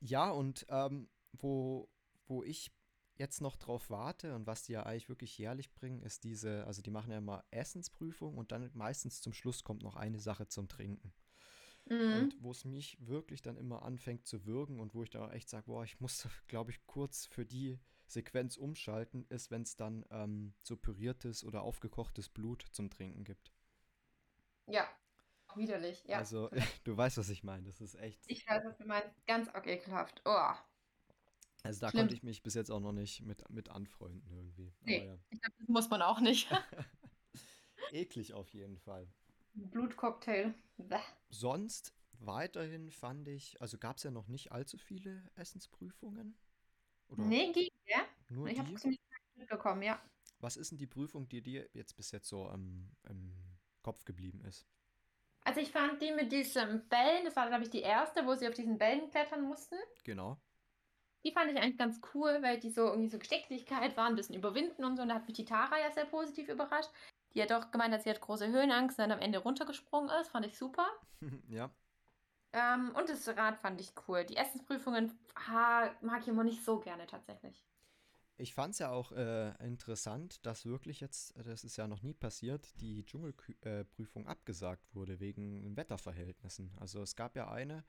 Ja, 0.00 0.30
und 0.30 0.66
ähm, 0.70 1.08
wo, 1.32 1.88
wo 2.26 2.42
ich 2.42 2.72
jetzt 3.18 3.40
noch 3.40 3.56
drauf 3.56 3.90
warte 3.90 4.34
und 4.34 4.46
was 4.46 4.64
die 4.64 4.72
ja 4.72 4.84
eigentlich 4.84 5.08
wirklich 5.08 5.38
jährlich 5.38 5.72
bringen, 5.72 6.02
ist 6.02 6.24
diese, 6.24 6.66
also 6.66 6.82
die 6.82 6.90
machen 6.90 7.10
ja 7.10 7.18
immer 7.18 7.44
Essensprüfung 7.50 8.36
und 8.36 8.52
dann 8.52 8.70
meistens 8.74 9.20
zum 9.20 9.32
Schluss 9.32 9.64
kommt 9.64 9.82
noch 9.82 9.96
eine 9.96 10.20
Sache 10.20 10.48
zum 10.48 10.68
Trinken. 10.68 11.12
Mhm. 11.88 12.14
Und 12.14 12.36
wo 12.42 12.50
es 12.50 12.64
mich 12.64 12.98
wirklich 13.00 13.42
dann 13.42 13.56
immer 13.56 13.82
anfängt 13.82 14.26
zu 14.26 14.44
würgen 14.44 14.80
und 14.80 14.94
wo 14.94 15.02
ich 15.02 15.10
dann 15.10 15.22
auch 15.22 15.32
echt 15.32 15.48
sage, 15.48 15.66
boah, 15.66 15.84
ich 15.84 16.00
muss, 16.00 16.28
glaube 16.48 16.70
ich, 16.70 16.84
kurz 16.86 17.26
für 17.26 17.46
die 17.46 17.78
Sequenz 18.06 18.56
umschalten, 18.56 19.26
ist, 19.28 19.50
wenn 19.50 19.62
es 19.62 19.76
dann 19.76 20.04
ähm, 20.10 20.54
so 20.62 20.76
püriertes 20.76 21.44
oder 21.44 21.62
aufgekochtes 21.62 22.28
Blut 22.28 22.64
zum 22.70 22.90
Trinken 22.90 23.24
gibt. 23.24 23.52
Ja, 24.66 24.88
widerlich. 25.54 26.04
Ja. 26.06 26.18
Also, 26.18 26.50
du 26.84 26.96
weißt, 26.96 27.18
was 27.18 27.28
ich 27.28 27.44
meine. 27.44 27.64
Das 27.64 27.80
ist 27.80 27.94
echt. 27.96 28.20
Ich 28.26 28.46
weiß, 28.48 28.64
was 28.64 28.76
du 28.76 28.86
meinst. 28.86 29.14
Ganz 29.26 29.48
ekelhaft. 29.64 30.22
Oh. 30.24 30.52
Also 31.66 31.80
da 31.80 31.90
Schlimm. 31.90 32.02
konnte 32.02 32.14
ich 32.14 32.22
mich 32.22 32.42
bis 32.42 32.54
jetzt 32.54 32.70
auch 32.70 32.80
noch 32.80 32.92
nicht 32.92 33.22
mit, 33.22 33.48
mit 33.50 33.68
anfreunden 33.70 34.30
irgendwie. 34.32 34.72
Nee. 34.82 35.04
Ja. 35.06 35.18
Ich 35.30 35.40
glaube, 35.40 35.54
das 35.58 35.68
muss 35.68 35.90
man 35.90 36.02
auch 36.02 36.20
nicht. 36.20 36.48
Eklig 37.92 38.32
auf 38.34 38.52
jeden 38.52 38.78
Fall. 38.78 39.08
Blutcocktail. 39.54 40.54
Bäh. 40.76 40.98
Sonst 41.30 41.94
weiterhin 42.18 42.90
fand 42.90 43.28
ich, 43.28 43.60
also 43.60 43.78
gab 43.78 43.96
es 43.96 44.02
ja 44.02 44.10
noch 44.10 44.28
nicht 44.28 44.52
allzu 44.52 44.78
viele 44.78 45.30
Essensprüfungen. 45.34 46.36
Oder 47.08 47.24
Nee, 47.24 47.52
ging 47.52 47.70
der? 47.88 48.04
nur 48.28 48.48
Ich 48.48 48.58
habe 48.58 48.72
es 48.72 48.80
ziemlich 48.82 49.00
mitbekommen, 49.34 49.82
ja. 49.82 50.00
Was 50.40 50.56
ist 50.56 50.70
denn 50.70 50.78
die 50.78 50.86
Prüfung, 50.86 51.28
die 51.28 51.42
dir 51.42 51.68
jetzt 51.72 51.96
bis 51.96 52.10
jetzt 52.10 52.28
so 52.28 52.48
am 52.48 52.90
im 53.08 53.34
Kopf 53.82 54.04
geblieben 54.04 54.40
ist? 54.42 54.66
Also 55.44 55.60
ich 55.60 55.70
fand 55.70 56.02
die 56.02 56.10
mit 56.10 56.32
diesen 56.32 56.88
Bällen, 56.88 57.24
das 57.24 57.36
war, 57.36 57.46
glaube 57.48 57.62
ich, 57.62 57.70
die 57.70 57.80
erste, 57.80 58.26
wo 58.26 58.34
sie 58.34 58.48
auf 58.48 58.54
diesen 58.54 58.78
Bällen 58.78 59.08
klettern 59.10 59.42
mussten. 59.42 59.76
Genau. 60.04 60.40
Die 61.26 61.32
fand 61.32 61.50
ich 61.50 61.58
eigentlich 61.58 61.76
ganz 61.76 62.00
cool, 62.14 62.38
weil 62.40 62.60
die 62.60 62.70
so 62.70 62.82
irgendwie 62.82 63.08
so 63.08 63.18
Geschicklichkeit 63.18 63.96
waren, 63.96 64.12
ein 64.12 64.14
bisschen 64.14 64.36
überwinden 64.36 64.84
und 64.84 64.94
so. 64.94 65.02
Und 65.02 65.08
da 65.08 65.16
hat 65.16 65.26
mich 65.26 65.36
die 65.36 65.44
Tara 65.44 65.76
ja 65.76 65.90
sehr 65.90 66.04
positiv 66.04 66.48
überrascht. 66.48 66.88
Die 67.34 67.42
hat 67.42 67.50
doch 67.50 67.72
gemeint, 67.72 67.92
dass 67.92 68.04
sie 68.04 68.10
hat 68.10 68.20
große 68.20 68.46
Höhenangst 68.46 68.96
und 68.96 69.02
dann 69.02 69.10
am 69.10 69.18
Ende 69.18 69.38
runtergesprungen 69.38 70.08
ist. 70.20 70.30
Fand 70.30 70.46
ich 70.46 70.56
super. 70.56 70.86
ja. 71.48 71.68
Ähm, 72.52 72.92
und 72.94 73.08
das 73.08 73.26
Rad 73.26 73.58
fand 73.58 73.80
ich 73.80 73.92
cool. 74.06 74.24
Die 74.24 74.36
Essensprüfungen 74.36 75.18
ha, 75.48 75.90
mag 76.00 76.22
ich 76.22 76.28
immer 76.28 76.44
nicht 76.44 76.64
so 76.64 76.78
gerne 76.78 77.08
tatsächlich. 77.08 77.66
Ich 78.38 78.54
fand 78.54 78.74
es 78.74 78.78
ja 78.78 78.92
auch 78.92 79.10
äh, 79.10 79.50
interessant, 79.66 80.46
dass 80.46 80.64
wirklich 80.64 81.00
jetzt, 81.00 81.36
äh, 81.36 81.42
das 81.42 81.64
ist 81.64 81.76
ja 81.76 81.88
noch 81.88 82.02
nie 82.02 82.14
passiert, 82.14 82.80
die 82.80 83.04
Dschungelprüfung 83.04 84.28
abgesagt 84.28 84.94
wurde 84.94 85.18
wegen 85.18 85.76
Wetterverhältnissen. 85.76 86.70
Also 86.78 87.02
es 87.02 87.16
gab 87.16 87.34
ja 87.34 87.50
eine, 87.50 87.82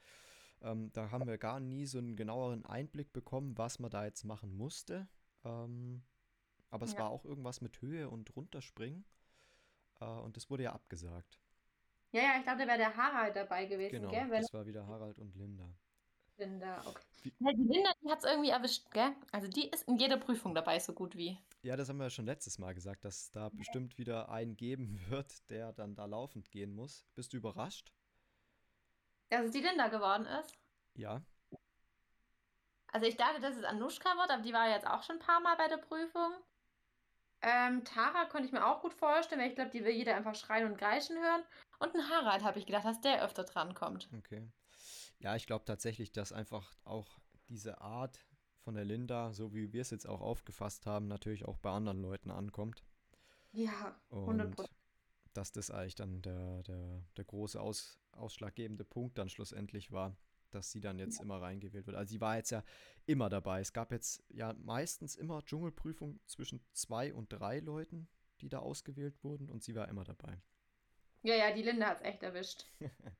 ähm, 0.62 0.92
da 0.94 1.12
haben 1.12 1.28
wir 1.28 1.38
gar 1.38 1.60
nie 1.60 1.86
so 1.86 1.98
einen 1.98 2.16
genaueren 2.16 2.66
Einblick 2.66 3.14
bekommen, 3.14 3.58
was 3.58 3.80
man 3.80 3.92
da 3.92 4.06
jetzt 4.06 4.24
machen 4.24 4.56
musste. 4.56 5.08
Ähm, 5.44 6.04
aber 6.70 6.86
es 6.86 6.94
Ja. 6.94 7.00
war 7.00 7.10
auch 7.10 7.26
irgendwas 7.26 7.62
mit 7.62 7.82
Höhe 7.82 8.10
und 8.10 8.36
runterspringen. 8.36 9.06
Äh, 10.00 10.06
und 10.06 10.36
das 10.38 10.50
wurde 10.50 10.64
ja 10.64 10.74
abgesagt. 10.74 11.40
Ja, 12.12 12.22
ja, 12.22 12.36
ich 12.38 12.44
glaube, 12.44 12.60
da 12.62 12.68
wäre 12.68 12.78
der 12.78 12.96
Harald 12.96 13.36
dabei 13.36 13.66
gewesen, 13.66 13.92
Genau, 13.92 14.10
gell? 14.12 14.30
Das 14.30 14.54
war 14.54 14.66
wieder 14.66 14.86
Harald 14.88 15.20
und 15.20 15.36
Linda. 15.36 15.70
Linda, 16.38 16.80
okay. 16.86 17.02
Wie- 17.24 17.34
Ja, 17.40 17.52
die 17.52 17.64
Linda, 17.64 17.92
die 18.04 18.10
hat 18.12 18.20
es 18.20 18.26
irgendwie 18.26 18.50
erwischt, 18.52 18.90
gell? 18.92 19.12
Also 19.32 19.48
die 19.48 19.68
ist 19.70 19.88
in 19.88 19.98
jeder 19.98 20.18
Prüfung 20.18 20.54
dabei, 20.56 20.80
so 20.80 20.94
gut 20.94 21.16
wie. 21.18 21.38
Ja, 21.64 21.76
das 21.76 21.90
haben 21.90 21.98
wir 21.98 22.06
ja 22.06 22.10
schon 22.12 22.26
letztes 22.26 22.60
Mal 22.60 22.74
gesagt, 22.76 23.04
dass 23.06 23.24
es 23.24 23.32
da 23.32 23.50
bestimmt 23.50 23.98
wieder 23.98 24.30
einen 24.30 24.56
geben 24.56 25.00
wird, 25.10 25.50
der 25.50 25.74
dann 25.74 25.96
da 25.96 26.06
laufend 26.06 26.52
gehen 26.52 26.74
muss. 26.74 27.06
Bist 27.16 27.34
du 27.34 27.38
überrascht? 27.38 27.92
Dass 29.30 29.46
es 29.46 29.52
die 29.52 29.62
Linda 29.62 29.88
geworden 29.88 30.26
ist. 30.26 30.58
Ja. 30.96 31.22
Also 32.92 33.06
ich 33.06 33.18
dachte, 33.18 33.42
dass 33.42 33.56
es 33.56 33.64
Anushka 33.64 34.16
wird, 34.18 34.32
aber 34.32 34.42
die 34.42 34.54
war 34.54 34.70
jetzt 34.70 34.88
auch 34.88 35.04
schon 35.04 35.18
ein 35.18 35.26
paar 35.26 35.42
Mal 35.42 35.56
bei 35.58 35.68
der 35.68 35.78
Prüfung. 35.78 36.34
Ähm, 37.42 37.84
Tara 37.84 38.26
konnte 38.26 38.48
ich 38.48 38.52
mir 38.52 38.66
auch 38.66 38.82
gut 38.82 38.94
vorstellen, 38.94 39.42
weil 39.42 39.50
ich 39.50 39.56
glaube, 39.56 39.70
die 39.70 39.84
will 39.84 39.92
jeder 39.92 40.16
einfach 40.16 40.36
schreien 40.36 40.72
und 40.72 40.78
kreischen 40.78 41.18
hören. 41.18 41.44
Und 41.80 41.94
ein 41.94 42.10
Harald 42.10 42.44
habe 42.44 42.58
ich 42.58 42.66
gedacht, 42.66 42.86
dass 42.86 43.02
der 43.02 43.24
öfter 43.24 43.44
drankommt. 43.44 44.10
Okay. 44.18 44.48
Ja, 45.20 45.36
ich 45.36 45.46
glaube 45.46 45.66
tatsächlich, 45.66 46.12
dass 46.12 46.32
einfach 46.32 46.76
auch 46.84 47.20
diese 47.50 47.82
Art 47.82 48.26
von 48.64 48.76
der 48.76 48.86
Linda, 48.86 49.34
so 49.34 49.54
wie 49.54 49.72
wir 49.72 49.82
es 49.82 49.92
jetzt 49.92 50.08
auch 50.08 50.22
aufgefasst 50.22 50.86
haben, 50.86 51.08
natürlich 51.08 51.46
auch 51.46 51.58
bei 51.58 51.70
anderen 51.70 52.02
Leuten 52.02 52.32
ankommt. 52.32 52.84
Ja, 53.52 53.96
Und 54.10 54.42
100%. 54.42 54.68
Dass 55.38 55.52
das 55.52 55.72
eigentlich 55.72 55.96
dann 55.96 56.22
der, 56.22 56.64
der, 56.64 57.04
der 57.16 57.24
große 57.26 57.60
Aus, 57.62 58.00
ausschlaggebende 58.12 58.84
Punkt 58.84 59.18
dann 59.18 59.30
schlussendlich 59.30 59.92
war, 59.92 60.18
dass 60.52 60.72
sie 60.72 60.82
dann 60.82 60.98
jetzt 60.98 61.22
immer 61.22 61.42
reingewählt 61.42 61.86
wird. 61.88 61.96
Also 61.96 62.12
sie 62.12 62.22
war 62.22 62.38
jetzt 62.38 62.50
ja 62.50 62.64
immer 63.06 63.30
dabei. 63.30 63.60
Es 63.60 63.74
gab 63.74 63.92
jetzt 63.92 64.24
ja 64.30 64.54
meistens 64.54 65.16
immer 65.16 65.44
Dschungelprüfung 65.46 66.20
zwischen 66.26 66.62
zwei 66.74 67.14
und 67.14 67.32
drei 67.32 67.60
Leuten, 67.60 68.08
die 68.42 68.50
da 68.50 68.60
ausgewählt 68.60 69.24
wurden 69.24 69.50
und 69.50 69.64
sie 69.64 69.76
war 69.76 69.88
immer 69.90 70.04
dabei. 70.04 70.42
Ja, 71.24 71.36
ja, 71.36 71.54
die 71.54 71.64
Linda 71.64 71.88
hat 71.88 71.98
es 71.98 72.04
echt 72.04 72.24
erwischt. 72.24 72.66
Ja, 72.80 72.90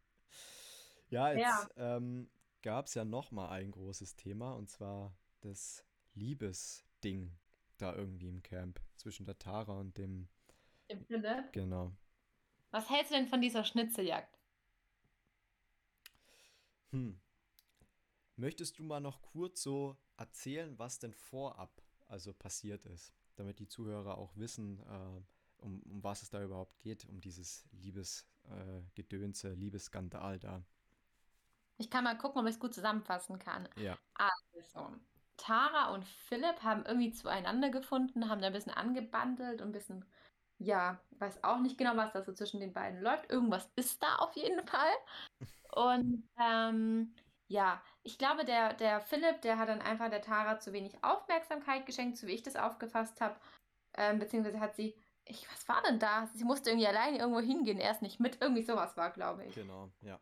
Ja. 1.10 1.32
jetzt 1.34 1.70
ähm, 1.78 2.30
gab 2.62 2.88
es 2.88 2.94
ja 2.96 3.06
noch 3.06 3.32
mal 3.32 3.50
ein 3.50 3.72
großes 3.72 4.16
Thema 4.16 4.54
und 4.54 4.70
zwar 4.70 5.16
das 5.42 5.86
Liebesding 6.16 7.32
da 7.78 7.96
irgendwie 7.96 8.28
im 8.28 8.42
Camp 8.44 8.82
zwischen 8.96 9.26
der 9.26 9.38
Tara 9.38 9.80
und 9.80 9.98
dem, 9.98 10.28
Im 10.88 11.06
Philipp. 11.06 11.52
genau. 11.54 11.96
Was 12.78 12.92
hältst 12.92 13.12
du 13.12 13.16
denn 13.16 13.28
von 13.28 13.42
dieser 13.42 13.64
Schnitzeljagd? 13.64 14.38
Hm. 16.92 17.20
Möchtest 18.36 18.78
du 18.78 18.84
mal 18.84 19.00
noch 19.00 19.20
kurz 19.24 19.64
so 19.64 19.98
erzählen, 20.16 20.78
was 20.78 21.00
denn 21.00 21.16
vorab 21.16 21.82
also 22.08 22.36
passiert 22.36 22.86
ist, 22.86 23.16
damit 23.36 23.58
die 23.58 23.68
Zuhörer 23.68 24.20
auch 24.20 24.38
wissen, 24.38 24.80
äh, 24.82 25.64
um, 25.64 25.82
um 25.90 26.04
was 26.04 26.22
es 26.22 26.30
da 26.30 26.44
überhaupt 26.44 26.78
geht, 26.78 27.06
um 27.06 27.20
dieses 27.20 27.66
Liebesgedönse, 27.72 29.48
äh, 29.50 29.56
Liebesskandal 29.56 30.38
da. 30.38 30.64
Ich 31.80 31.90
kann 31.90 32.04
mal 32.04 32.16
gucken, 32.16 32.42
ob 32.42 32.48
ich 32.48 32.54
es 32.54 32.60
gut 32.60 32.76
zusammenfassen 32.76 33.40
kann. 33.40 33.68
Ja, 33.78 33.98
Also, 34.14 34.96
Tara 35.38 35.96
und 35.96 36.06
Philipp 36.06 36.62
haben 36.62 36.86
irgendwie 36.86 37.12
zueinander 37.12 37.72
gefunden, 37.72 38.30
haben 38.30 38.40
da 38.40 38.48
ein 38.48 38.54
bisschen 38.54 38.74
angebandelt 38.74 39.62
und 39.62 39.70
ein 39.70 39.72
bisschen, 39.72 40.06
ja, 40.60 41.00
weiß 41.20 41.44
auch 41.44 41.60
nicht 41.60 41.78
genau, 41.78 41.96
was 41.96 42.14
da 42.14 42.24
so 42.24 42.34
zwischen 42.34 42.60
den 42.60 42.74
beiden 42.74 43.02
läuft. 43.02 43.32
Irgendwas 43.32 43.70
ist 43.76 44.02
da 44.02 44.16
auf 44.18 44.36
jeden 44.36 44.66
Fall. 44.66 44.94
Und 45.74 46.28
ähm, 46.40 47.14
ja, 47.48 47.82
ich 48.04 48.18
glaube, 48.18 48.46
der, 48.46 48.74
der 48.74 49.00
Philipp, 49.02 49.42
der 49.42 49.58
hat 49.58 49.70
dann 49.70 49.82
einfach 49.82 50.10
der 50.10 50.22
Tara 50.22 50.60
zu 50.60 50.74
wenig 50.74 51.04
Aufmerksamkeit 51.04 51.86
geschenkt, 51.86 52.18
so 52.18 52.28
wie 52.28 52.34
ich 52.34 52.44
das 52.44 52.56
aufgefasst 52.56 53.22
habe. 53.22 53.40
Ähm, 53.96 54.20
beziehungsweise 54.20 54.60
hat 54.60 54.76
sie, 54.76 54.96
ich, 55.26 55.50
was 55.52 55.68
war 55.68 55.82
denn 55.84 56.00
da? 56.00 56.28
Sie 56.34 56.44
musste 56.44 56.70
irgendwie 56.70 56.88
alleine 56.88 57.20
irgendwo 57.20 57.40
hingehen, 57.40 57.80
erst 57.80 58.02
nicht 58.02 58.20
mit. 58.20 58.42
Irgendwie 58.42 58.64
sowas 58.64 58.98
war, 58.98 59.12
glaube 59.12 59.46
ich. 59.46 59.56
genau, 59.56 59.92
ja. 60.02 60.20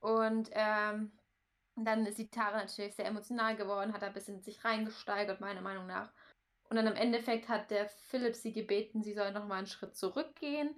Und 0.00 0.50
ähm, 0.52 1.12
dann 1.74 2.06
ist 2.06 2.18
die 2.18 2.28
Tara 2.28 2.58
natürlich 2.58 2.94
sehr 2.94 3.06
emotional 3.06 3.56
geworden, 3.56 3.92
hat 3.92 4.02
da 4.02 4.06
ein 4.06 4.12
bisschen 4.12 4.40
sich 4.40 4.64
reingesteigert, 4.64 5.40
meiner 5.40 5.60
Meinung 5.60 5.86
nach. 5.86 6.12
Und 6.68 6.76
dann 6.76 6.86
im 6.86 6.96
Endeffekt 6.96 7.48
hat 7.48 7.70
der 7.70 7.88
Philipp 7.88 8.34
sie 8.34 8.52
gebeten, 8.52 9.02
sie 9.02 9.14
soll 9.14 9.32
nochmal 9.32 9.58
einen 9.58 9.66
Schritt 9.66 9.96
zurückgehen. 9.96 10.74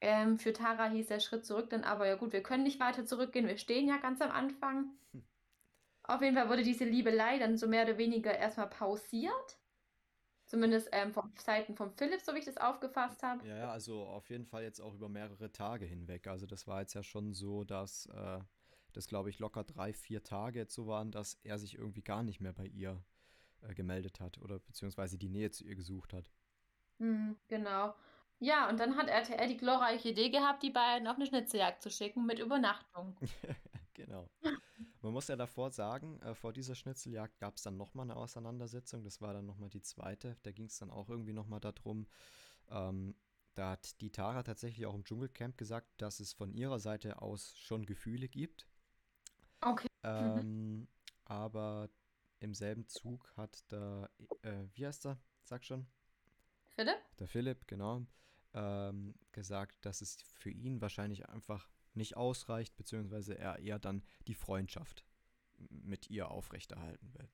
Ähm, 0.00 0.38
für 0.38 0.52
Tara 0.52 0.88
hieß 0.88 1.08
der 1.08 1.18
Schritt 1.18 1.44
zurück 1.44 1.70
dann 1.70 1.82
aber, 1.82 2.06
ja 2.06 2.14
gut, 2.14 2.32
wir 2.32 2.42
können 2.42 2.62
nicht 2.62 2.78
weiter 2.78 3.04
zurückgehen, 3.04 3.48
wir 3.48 3.58
stehen 3.58 3.88
ja 3.88 3.96
ganz 3.96 4.20
am 4.20 4.30
Anfang. 4.30 4.92
Hm. 5.12 5.24
Auf 6.04 6.22
jeden 6.22 6.36
Fall 6.36 6.48
wurde 6.48 6.62
diese 6.62 6.84
Liebelei 6.84 7.38
dann 7.38 7.58
so 7.58 7.66
mehr 7.66 7.84
oder 7.84 7.98
weniger 7.98 8.36
erstmal 8.36 8.70
pausiert. 8.70 9.58
Zumindest 10.46 10.88
ähm, 10.92 11.12
von 11.12 11.30
Seiten 11.36 11.76
von 11.76 11.92
Philipp, 11.92 12.22
so 12.22 12.34
wie 12.34 12.38
ich 12.38 12.46
das 12.46 12.56
aufgefasst 12.56 13.22
habe. 13.22 13.46
Ja, 13.46 13.58
ja, 13.58 13.70
also 13.70 14.04
auf 14.04 14.30
jeden 14.30 14.46
Fall 14.46 14.62
jetzt 14.62 14.80
auch 14.80 14.94
über 14.94 15.10
mehrere 15.10 15.52
Tage 15.52 15.84
hinweg. 15.84 16.26
Also 16.26 16.46
das 16.46 16.66
war 16.66 16.80
jetzt 16.80 16.94
ja 16.94 17.02
schon 17.02 17.34
so, 17.34 17.64
dass 17.64 18.06
äh, 18.06 18.38
das, 18.94 19.08
glaube 19.08 19.28
ich, 19.28 19.38
locker 19.40 19.64
drei, 19.64 19.92
vier 19.92 20.22
Tage 20.22 20.60
jetzt 20.60 20.74
so 20.74 20.86
waren, 20.86 21.10
dass 21.10 21.34
er 21.42 21.58
sich 21.58 21.74
irgendwie 21.74 22.00
gar 22.00 22.22
nicht 22.22 22.40
mehr 22.40 22.54
bei 22.54 22.64
ihr 22.64 23.04
äh, 23.62 23.74
gemeldet 23.74 24.20
hat 24.20 24.38
oder 24.38 24.58
beziehungsweise 24.58 25.18
die 25.18 25.28
Nähe 25.28 25.50
zu 25.50 25.64
ihr 25.64 25.74
gesucht 25.74 26.12
hat. 26.12 26.30
Mhm, 26.98 27.36
genau. 27.48 27.94
Ja, 28.40 28.68
und 28.68 28.78
dann 28.78 28.96
hat 28.96 29.08
RTL 29.08 29.48
die 29.48 29.56
glorreiche 29.56 30.10
Idee 30.10 30.30
gehabt, 30.30 30.62
die 30.62 30.70
beiden 30.70 31.08
auf 31.08 31.16
eine 31.16 31.26
Schnitzeljagd 31.26 31.82
zu 31.82 31.90
schicken 31.90 32.26
mit 32.26 32.38
Übernachtung. 32.38 33.16
Genau. 33.98 34.30
Man 35.02 35.12
muss 35.12 35.26
ja 35.26 35.34
davor 35.34 35.72
sagen, 35.72 36.20
äh, 36.22 36.32
vor 36.32 36.52
dieser 36.52 36.76
Schnitzeljagd 36.76 37.36
gab 37.40 37.56
es 37.56 37.62
dann 37.62 37.76
nochmal 37.76 38.04
eine 38.04 38.14
Auseinandersetzung. 38.14 39.02
Das 39.02 39.20
war 39.20 39.32
dann 39.32 39.44
nochmal 39.44 39.70
die 39.70 39.82
zweite. 39.82 40.36
Da 40.44 40.52
ging 40.52 40.66
es 40.66 40.78
dann 40.78 40.92
auch 40.92 41.08
irgendwie 41.08 41.32
nochmal 41.32 41.58
darum. 41.58 42.06
Ähm, 42.70 43.16
da 43.56 43.72
hat 43.72 44.00
die 44.00 44.10
Tara 44.10 44.44
tatsächlich 44.44 44.86
auch 44.86 44.94
im 44.94 45.02
Dschungelcamp 45.02 45.58
gesagt, 45.58 45.88
dass 46.00 46.20
es 46.20 46.32
von 46.32 46.52
ihrer 46.52 46.78
Seite 46.78 47.20
aus 47.20 47.58
schon 47.58 47.86
Gefühle 47.86 48.28
gibt. 48.28 48.68
Okay. 49.62 49.88
Ähm, 50.04 50.86
aber 51.24 51.88
im 52.40 52.54
selben 52.54 52.86
Zug 52.88 53.32
hat 53.36 53.70
der, 53.70 54.10
äh, 54.42 54.64
wie 54.74 54.86
heißt 54.86 55.06
er? 55.06 55.18
Sag 55.42 55.64
schon. 55.64 55.86
Philipp? 56.74 56.98
Der 57.18 57.26
Philipp, 57.26 57.66
genau, 57.66 58.06
ähm, 58.54 59.14
gesagt, 59.32 59.84
dass 59.84 60.00
es 60.00 60.22
für 60.34 60.50
ihn 60.50 60.80
wahrscheinlich 60.80 61.28
einfach 61.28 61.68
nicht 61.94 62.16
ausreicht, 62.16 62.76
beziehungsweise 62.76 63.36
er 63.36 63.58
eher 63.58 63.78
dann 63.78 64.02
die 64.26 64.34
Freundschaft 64.34 65.04
mit 65.58 66.08
ihr 66.10 66.30
aufrechterhalten 66.30 67.12
will. 67.14 67.28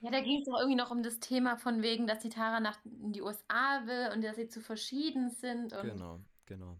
Ja, 0.00 0.10
da 0.10 0.20
ging 0.20 0.38
es 0.40 0.44
doch 0.46 0.58
irgendwie 0.58 0.76
noch 0.76 0.90
um 0.90 1.02
das 1.02 1.20
Thema 1.20 1.56
von 1.56 1.82
wegen, 1.82 2.06
dass 2.06 2.20
die 2.20 2.28
Tara 2.28 2.60
nach 2.60 2.78
in 2.84 3.12
die 3.12 3.22
USA 3.22 3.82
will 3.86 4.12
und 4.14 4.22
dass 4.22 4.36
sie 4.36 4.48
zu 4.48 4.60
verschieden 4.60 5.30
sind. 5.30 5.72
Genau, 5.82 6.20
genau. 6.44 6.78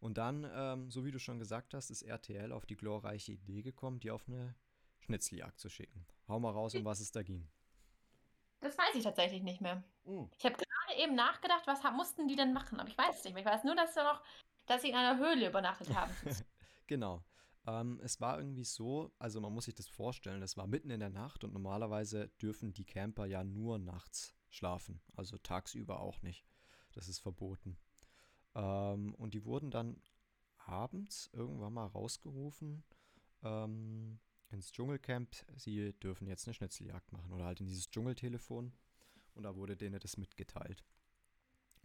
Und 0.00 0.18
dann, 0.18 0.46
ähm, 0.54 0.90
so 0.90 1.04
wie 1.04 1.10
du 1.10 1.18
schon 1.18 1.38
gesagt 1.38 1.72
hast, 1.72 1.90
ist 1.90 2.02
RTL 2.02 2.52
auf 2.52 2.66
die 2.66 2.76
glorreiche 2.76 3.32
Idee 3.32 3.62
gekommen, 3.62 4.00
die 4.00 4.10
auf 4.10 4.28
eine 4.28 4.54
Schnitzeljagd 5.04 5.58
zu 5.60 5.68
schicken. 5.68 6.06
Hau 6.28 6.40
mal 6.40 6.50
raus, 6.50 6.74
um 6.74 6.84
was 6.84 7.00
es 7.00 7.12
da 7.12 7.22
ging. 7.22 7.46
das 8.60 8.76
weiß 8.78 8.94
ich 8.94 9.04
tatsächlich 9.04 9.42
nicht 9.42 9.60
mehr. 9.60 9.82
Ich 10.38 10.44
habe 10.44 10.56
gerade 10.56 11.00
eben 11.02 11.14
nachgedacht, 11.14 11.66
was 11.66 11.82
mussten 11.92 12.26
die 12.28 12.36
denn 12.36 12.52
machen, 12.52 12.80
aber 12.80 12.88
ich 12.88 12.96
weiß 12.96 13.18
es 13.18 13.24
nicht 13.24 13.34
mehr. 13.34 13.42
Ich 13.42 13.48
weiß 13.48 13.64
nur, 13.64 13.74
dass 13.74 13.94
sie 13.94 14.02
noch, 14.02 14.22
dass 14.66 14.82
sie 14.82 14.88
in 14.88 14.94
einer 14.94 15.18
Höhle 15.18 15.48
übernachtet 15.48 15.94
haben. 15.94 16.12
Genau. 16.86 17.24
Ähm, 17.66 17.98
es 18.02 18.20
war 18.20 18.38
irgendwie 18.38 18.64
so, 18.64 19.10
also 19.18 19.40
man 19.40 19.54
muss 19.54 19.64
sich 19.64 19.74
das 19.74 19.88
vorstellen, 19.88 20.42
es 20.42 20.58
war 20.58 20.66
mitten 20.66 20.90
in 20.90 21.00
der 21.00 21.08
Nacht 21.08 21.44
und 21.44 21.54
normalerweise 21.54 22.28
dürfen 22.42 22.74
die 22.74 22.84
Camper 22.84 23.24
ja 23.24 23.42
nur 23.42 23.78
nachts 23.78 24.34
schlafen, 24.50 25.00
also 25.16 25.38
tagsüber 25.38 26.00
auch 26.00 26.20
nicht. 26.20 26.44
Das 26.92 27.08
ist 27.08 27.20
verboten. 27.20 27.78
Ähm, 28.54 29.14
und 29.14 29.32
die 29.32 29.46
wurden 29.46 29.70
dann 29.70 29.96
abends 30.58 31.30
irgendwann 31.32 31.72
mal 31.72 31.86
rausgerufen 31.86 32.84
ähm, 33.42 34.18
ins 34.54 34.72
Dschungelcamp. 34.72 35.34
Sie 35.56 35.92
dürfen 36.00 36.26
jetzt 36.26 36.46
eine 36.46 36.54
Schnitzeljagd 36.54 37.12
machen 37.12 37.32
oder 37.32 37.44
halt 37.44 37.60
in 37.60 37.66
dieses 37.66 37.90
Dschungeltelefon. 37.90 38.72
Und 39.34 39.42
da 39.42 39.56
wurde 39.56 39.76
denen 39.76 40.00
das 40.00 40.16
mitgeteilt. 40.16 40.84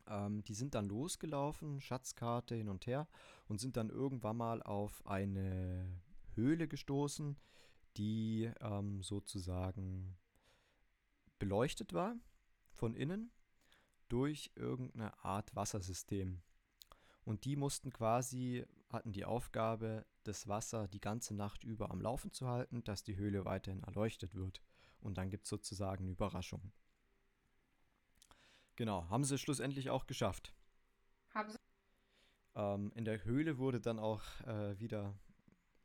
Ähm, 0.08 0.44
die 0.44 0.54
sind 0.54 0.76
dann 0.76 0.88
losgelaufen, 0.88 1.82
Schatzkarte 1.82 2.56
hin 2.56 2.70
und 2.70 2.88
her 2.88 3.08
und 3.48 3.60
sind 3.60 3.76
dann 3.76 3.90
irgendwann 3.90 4.38
mal 4.38 4.62
auf 4.64 5.06
eine 5.06 6.02
Höhle 6.36 6.68
gestoßen, 6.68 7.38
die 7.98 8.52
ähm, 8.62 9.02
sozusagen 9.04 10.18
beleuchtet 11.40 11.94
war 11.94 12.16
von 12.72 12.96
innen 12.96 13.32
durch 14.10 14.52
irgendeine 14.56 15.24
Art 15.24 15.56
Wassersystem. 15.56 16.42
Und 17.26 17.46
die 17.46 17.56
mussten 17.56 17.92
quasi, 17.92 18.66
hatten 18.90 19.12
die 19.12 19.26
Aufgabe, 19.26 20.06
das 20.24 20.48
Wasser 20.48 20.88
die 20.88 21.00
ganze 21.00 21.36
Nacht 21.36 21.64
über 21.64 21.92
am 21.92 22.02
Laufen 22.02 22.32
zu 22.32 22.48
halten, 22.48 22.84
dass 22.84 23.04
die 23.04 23.18
Höhle 23.18 23.46
weiterhin 23.46 23.84
erleuchtet 23.84 24.36
wird. 24.36 24.62
Und 25.00 25.18
dann 25.18 25.30
gibt 25.30 25.46
es 25.46 25.50
sozusagen 25.50 26.04
eine 26.04 26.12
Überraschung. 26.12 26.72
Genau, 28.76 29.10
haben 29.10 29.24
sie 29.24 29.38
schlussendlich 29.38 29.90
auch 29.90 30.08
geschafft. 30.08 30.54
Haben 31.34 31.52
sie 31.52 31.58
Ähm, 32.56 32.92
in 32.96 33.06
der 33.06 33.24
Höhle 33.24 33.58
wurde 33.58 33.80
dann 33.80 34.00
auch 34.00 34.24
äh, 34.42 34.80
wieder 34.80 35.14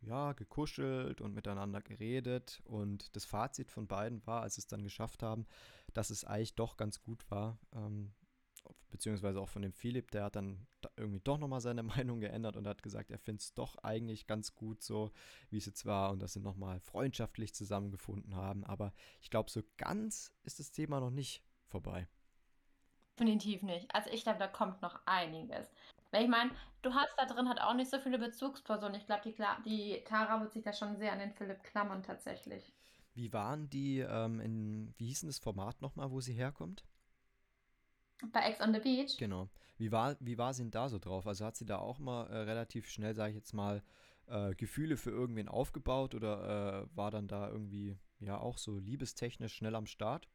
ja, 0.01 0.33
gekuschelt 0.33 1.21
und 1.21 1.35
miteinander 1.35 1.81
geredet. 1.83 2.63
Und 2.65 3.15
das 3.17 3.25
Fazit 3.25 3.71
von 3.71 3.87
beiden 3.87 4.27
war, 4.27 4.43
als 4.43 4.55
sie 4.55 4.61
es 4.61 4.67
dann 4.67 4.83
geschafft 4.83 5.23
haben, 5.23 5.47
dass 5.93 6.11
es 6.11 6.25
eigentlich 6.25 6.55
doch 6.55 6.77
ganz 6.77 7.01
gut 7.01 7.31
war. 7.31 7.59
Ähm, 7.73 8.13
beziehungsweise 8.95 9.41
auch 9.41 9.49
von 9.51 9.63
dem 9.63 9.73
Philipp, 9.75 10.11
der 10.13 10.25
hat 10.25 10.37
dann 10.37 10.67
da 10.81 10.89
irgendwie 10.97 11.21
doch 11.21 11.39
nochmal 11.39 11.61
seine 11.61 11.83
Meinung 11.85 12.21
geändert 12.21 12.57
und 12.57 12.67
hat 12.69 12.83
gesagt, 12.83 13.11
er 13.11 13.19
findet 13.19 13.43
es 13.43 13.55
doch 13.55 13.77
eigentlich 13.83 14.27
ganz 14.29 14.55
gut 14.55 14.83
so, 14.83 15.13
wie 15.51 15.59
es 15.59 15.67
jetzt 15.67 15.87
war 15.87 16.13
und 16.13 16.21
dass 16.23 16.35
sie 16.35 16.41
nochmal 16.41 16.81
freundschaftlich 16.81 17.55
zusammengefunden 17.55 18.37
haben. 18.37 18.65
Aber 18.65 18.95
ich 19.21 19.31
glaube, 19.31 19.51
so 19.51 19.63
ganz 19.79 20.33
ist 20.45 20.61
das 20.61 20.73
Thema 20.73 21.01
noch 21.01 21.11
nicht 21.11 21.43
vorbei. 21.67 22.09
definitiv 23.19 23.63
nicht. 23.63 23.93
Also 23.95 24.11
ich 24.11 24.23
glaube, 24.23 24.39
da 24.39 24.47
kommt 24.49 24.81
noch 24.83 25.01
einiges. 25.07 25.69
Weil 26.13 26.23
ich 26.25 26.29
meine, 26.31 26.51
du 26.83 26.95
hast 26.95 27.13
da 27.19 27.25
drin 27.27 27.49
halt 27.49 27.61
auch 27.61 27.75
nicht 27.75 27.91
so 27.91 27.99
viele 27.99 28.19
Bezugspersonen. 28.19 28.95
Ich 28.97 29.07
glaube, 29.07 29.23
die, 29.25 29.33
Kla- 29.35 29.63
die 29.65 30.03
Tara 30.05 30.41
wird 30.41 30.53
sich 30.53 30.63
da 30.63 30.73
schon 30.73 30.97
sehr 30.97 31.13
an 31.13 31.19
den 31.19 31.33
Philipp 31.33 31.63
klammern 31.65 32.03
tatsächlich. 32.05 32.73
Wie 33.15 33.33
waren 33.33 33.69
die 33.71 34.01
ähm, 34.01 34.41
in, 34.41 34.95
wie 34.99 35.07
hieß 35.07 35.21
denn 35.21 35.29
das 35.29 35.39
Format 35.39 35.81
nochmal, 35.83 36.11
wo 36.11 36.21
sie 36.21 36.35
herkommt? 36.35 36.85
Bei 38.33 38.41
Ex 38.41 38.61
on 38.61 38.73
the 38.73 38.81
Beach. 38.81 39.17
Genau. 39.19 39.49
Wie 39.77 39.91
war, 39.91 40.17
wie 40.21 40.39
war 40.39 40.55
sie 40.55 40.63
denn 40.63 40.71
da 40.71 40.89
so 40.89 40.99
drauf? 40.99 41.27
Also 41.27 41.45
hat 41.45 41.57
sie 41.57 41.67
da 41.67 41.79
auch 41.79 41.99
mal 41.99 42.27
äh, 42.29 42.37
relativ 42.39 42.89
schnell, 42.89 43.15
sage 43.15 43.31
ich 43.31 43.37
jetzt 43.37 43.53
mal, 43.53 43.83
äh, 44.27 44.55
Gefühle 44.55 44.97
für 44.97 45.11
irgendwen 45.11 45.49
aufgebaut 45.49 46.15
oder 46.15 46.87
äh, 46.93 46.97
war 46.97 47.11
dann 47.11 47.29
da 47.29 47.49
irgendwie, 47.49 47.99
ja, 48.21 48.39
auch 48.39 48.59
so 48.59 48.79
liebestechnisch 48.79 49.55
schnell 49.55 49.75
am 49.75 49.87
Start? 49.87 50.29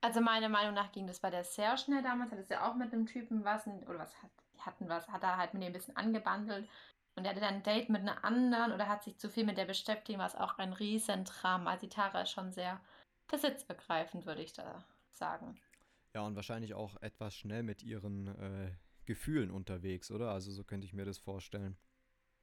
Also 0.00 0.20
meiner 0.20 0.50
Meinung 0.50 0.74
nach 0.74 0.92
ging 0.92 1.06
das 1.06 1.20
bei 1.20 1.30
der 1.30 1.44
sehr 1.44 1.76
schnell 1.78 2.02
damals, 2.02 2.30
hat 2.30 2.38
es 2.38 2.50
ja 2.50 2.68
auch 2.68 2.74
mit 2.74 2.92
einem 2.92 3.06
Typen 3.06 3.44
was, 3.44 3.66
oder 3.66 4.00
was 4.00 4.22
hat, 4.22 4.30
hatten 4.58 4.88
was, 4.88 5.08
hat 5.08 5.22
er 5.22 5.38
halt 5.38 5.54
mit 5.54 5.62
dem 5.62 5.68
ein 5.68 5.72
bisschen 5.72 5.96
angebandelt 5.96 6.68
und 7.16 7.24
er 7.24 7.30
hatte 7.30 7.40
dann 7.40 7.54
ein 7.54 7.62
Date 7.62 7.88
mit 7.88 8.02
einer 8.02 8.24
anderen 8.24 8.72
oder 8.72 8.88
hat 8.88 9.04
sich 9.04 9.16
zu 9.18 9.30
viel 9.30 9.44
mit 9.44 9.56
der 9.56 9.64
beschäftigt, 9.64 10.18
was 10.18 10.36
auch 10.36 10.58
ein 10.58 10.72
Riesentraum. 10.72 11.66
Also 11.66 11.86
die 11.86 11.88
Tara 11.88 12.22
ist 12.22 12.32
schon 12.32 12.52
sehr 12.52 12.80
besitzergreifend, 13.28 14.26
würde 14.26 14.42
ich 14.42 14.52
da 14.52 14.84
sagen. 15.10 15.58
Ja, 16.14 16.22
und 16.22 16.36
wahrscheinlich 16.36 16.74
auch 16.74 17.00
etwas 17.02 17.34
schnell 17.36 17.62
mit 17.62 17.82
ihren 17.82 18.28
äh, 18.28 18.70
Gefühlen 19.04 19.50
unterwegs, 19.50 20.10
oder? 20.10 20.30
Also 20.30 20.52
so 20.52 20.62
könnte 20.62 20.86
ich 20.86 20.92
mir 20.92 21.04
das 21.04 21.18
vorstellen. 21.18 21.76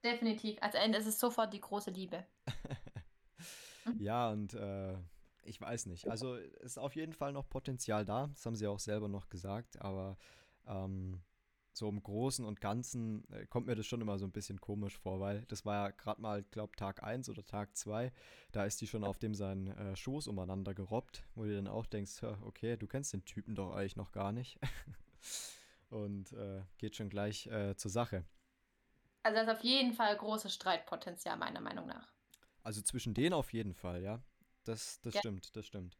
Definitiv. 0.04 0.58
Also 0.62 0.78
es 0.78 1.06
ist 1.06 1.20
sofort 1.20 1.54
die 1.54 1.62
große 1.62 1.92
Liebe. 1.92 2.26
ja, 4.00 4.30
und 4.30 4.54
äh, 4.54 4.98
ich 5.44 5.62
weiß 5.62 5.86
nicht. 5.86 6.10
Also 6.10 6.36
ist 6.36 6.80
auf 6.80 6.96
jeden 6.96 7.14
Fall 7.14 7.34
noch 7.34 7.48
Potenzial 7.48 8.04
da. 8.06 8.28
Das 8.28 8.46
haben 8.46 8.56
sie 8.56 8.68
auch 8.68 8.80
selber 8.80 9.08
noch 9.08 9.30
gesagt. 9.30 9.80
Aber 9.82 10.18
ähm, 10.68 11.22
so 11.74 11.88
im 11.88 12.02
Großen 12.02 12.44
und 12.46 12.62
Ganzen 12.62 13.30
äh, 13.32 13.46
kommt 13.46 13.68
mir 13.68 13.76
das 13.76 13.86
schon 13.86 14.02
immer 14.02 14.18
so 14.20 14.26
ein 14.26 14.32
bisschen 14.32 14.60
komisch 14.60 14.98
vor, 14.98 15.20
weil 15.20 15.44
das 15.48 15.66
war 15.66 15.88
ja 15.88 15.92
gerade 15.92 16.22
mal, 16.22 16.42
ich 16.42 16.52
glaube, 16.52 16.76
Tag 16.76 17.04
1 17.04 17.30
oder 17.30 17.46
Tag 17.46 17.76
2. 17.76 18.12
Da 18.52 18.66
ist 18.66 18.82
die 18.82 18.88
schon 18.88 19.04
auf 19.04 19.20
dem 19.20 19.34
seinen 19.34 19.68
äh, 19.68 19.96
Schoß 19.96 20.28
umeinander 20.28 20.74
gerobbt, 20.74 21.24
wo 21.36 21.44
du 21.44 21.56
dann 21.56 21.68
auch 21.68 21.86
denkst, 21.86 22.24
okay, 22.46 22.78
du 22.78 22.88
kennst 22.88 23.14
den 23.14 23.26
Typen 23.26 23.56
doch 23.56 23.74
eigentlich 23.74 23.96
noch 23.96 24.12
gar 24.12 24.32
nicht. 24.32 24.60
und 25.90 26.34
äh, 26.34 26.64
geht 26.78 26.96
schon 26.96 27.10
gleich 27.10 27.48
äh, 27.48 27.76
zur 27.76 27.92
Sache. 27.92 28.26
Also 29.24 29.36
das 29.36 29.48
ist 29.48 29.60
auf 29.60 29.64
jeden 29.64 29.94
Fall 29.94 30.16
großes 30.18 30.54
Streitpotenzial, 30.54 31.38
meiner 31.38 31.62
Meinung 31.62 31.88
nach. 31.88 32.12
Also 32.64 32.82
zwischen 32.82 33.14
denen 33.14 33.34
auf 33.34 33.54
jeden 33.54 33.74
Fall, 33.74 34.02
ja. 34.02 34.22
Das, 34.64 35.00
das 35.02 35.14
ja. 35.16 35.20
stimmt, 35.20 35.56
das 35.56 35.66
stimmt. 35.66 35.98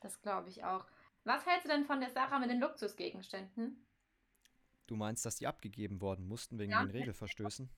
Das 0.00 0.20
glaube 0.20 0.48
ich 0.48 0.64
auch. 0.64 0.86
Was 1.24 1.46
hältst 1.46 1.66
du 1.66 1.68
denn 1.68 1.84
von 1.84 2.00
der 2.00 2.10
Sache 2.10 2.38
mit 2.40 2.50
den 2.50 2.60
Luxusgegenständen? 2.60 3.84
Du 4.86 4.96
meinst, 4.96 5.24
dass 5.24 5.36
die 5.36 5.46
abgegeben 5.46 6.00
worden 6.00 6.26
mussten 6.26 6.58
wegen 6.58 6.72
ja. 6.72 6.82
den 6.84 6.90
Regelverstößen? 6.90 7.70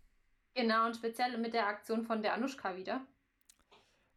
Genau, 0.54 0.86
und 0.86 0.96
speziell 0.96 1.36
mit 1.38 1.52
der 1.52 1.66
Aktion 1.66 2.04
von 2.04 2.22
der 2.22 2.34
Anushka 2.34 2.76
wieder. 2.76 3.06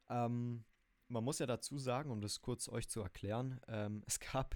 Ähm, 0.10 0.64
man 1.08 1.24
muss 1.24 1.40
ja 1.40 1.46
dazu 1.46 1.78
sagen, 1.78 2.12
um 2.12 2.22
das 2.22 2.42
kurz 2.42 2.70
euch 2.70 2.88
zu 2.90 3.02
erklären, 3.02 3.60
ähm, 3.68 4.04
es 4.08 4.20
gab 4.20 4.56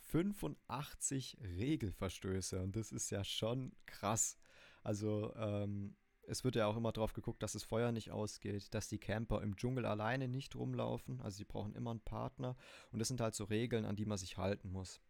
85 0.00 1.38
Regelverstöße 1.42 2.60
und 2.62 2.76
das 2.76 2.92
ist 2.92 3.10
ja 3.10 3.24
schon 3.24 3.72
krass. 3.84 4.38
Also 4.82 5.34
ähm, 5.36 5.96
es 6.22 6.44
wird 6.44 6.56
ja 6.56 6.66
auch 6.66 6.76
immer 6.76 6.92
darauf 6.92 7.12
geguckt, 7.12 7.42
dass 7.42 7.52
das 7.52 7.62
Feuer 7.62 7.92
nicht 7.92 8.10
ausgeht, 8.10 8.72
dass 8.74 8.88
die 8.88 8.98
Camper 8.98 9.42
im 9.42 9.56
Dschungel 9.56 9.86
alleine 9.86 10.28
nicht 10.28 10.54
rumlaufen. 10.56 11.20
Also 11.20 11.38
sie 11.38 11.44
brauchen 11.44 11.74
immer 11.74 11.90
einen 11.90 12.00
Partner. 12.00 12.56
Und 12.90 12.98
das 12.98 13.08
sind 13.08 13.20
halt 13.20 13.34
so 13.34 13.44
Regeln, 13.44 13.84
an 13.84 13.96
die 13.96 14.04
man 14.04 14.18
sich 14.18 14.36
halten 14.36 14.70
muss. 14.70 15.00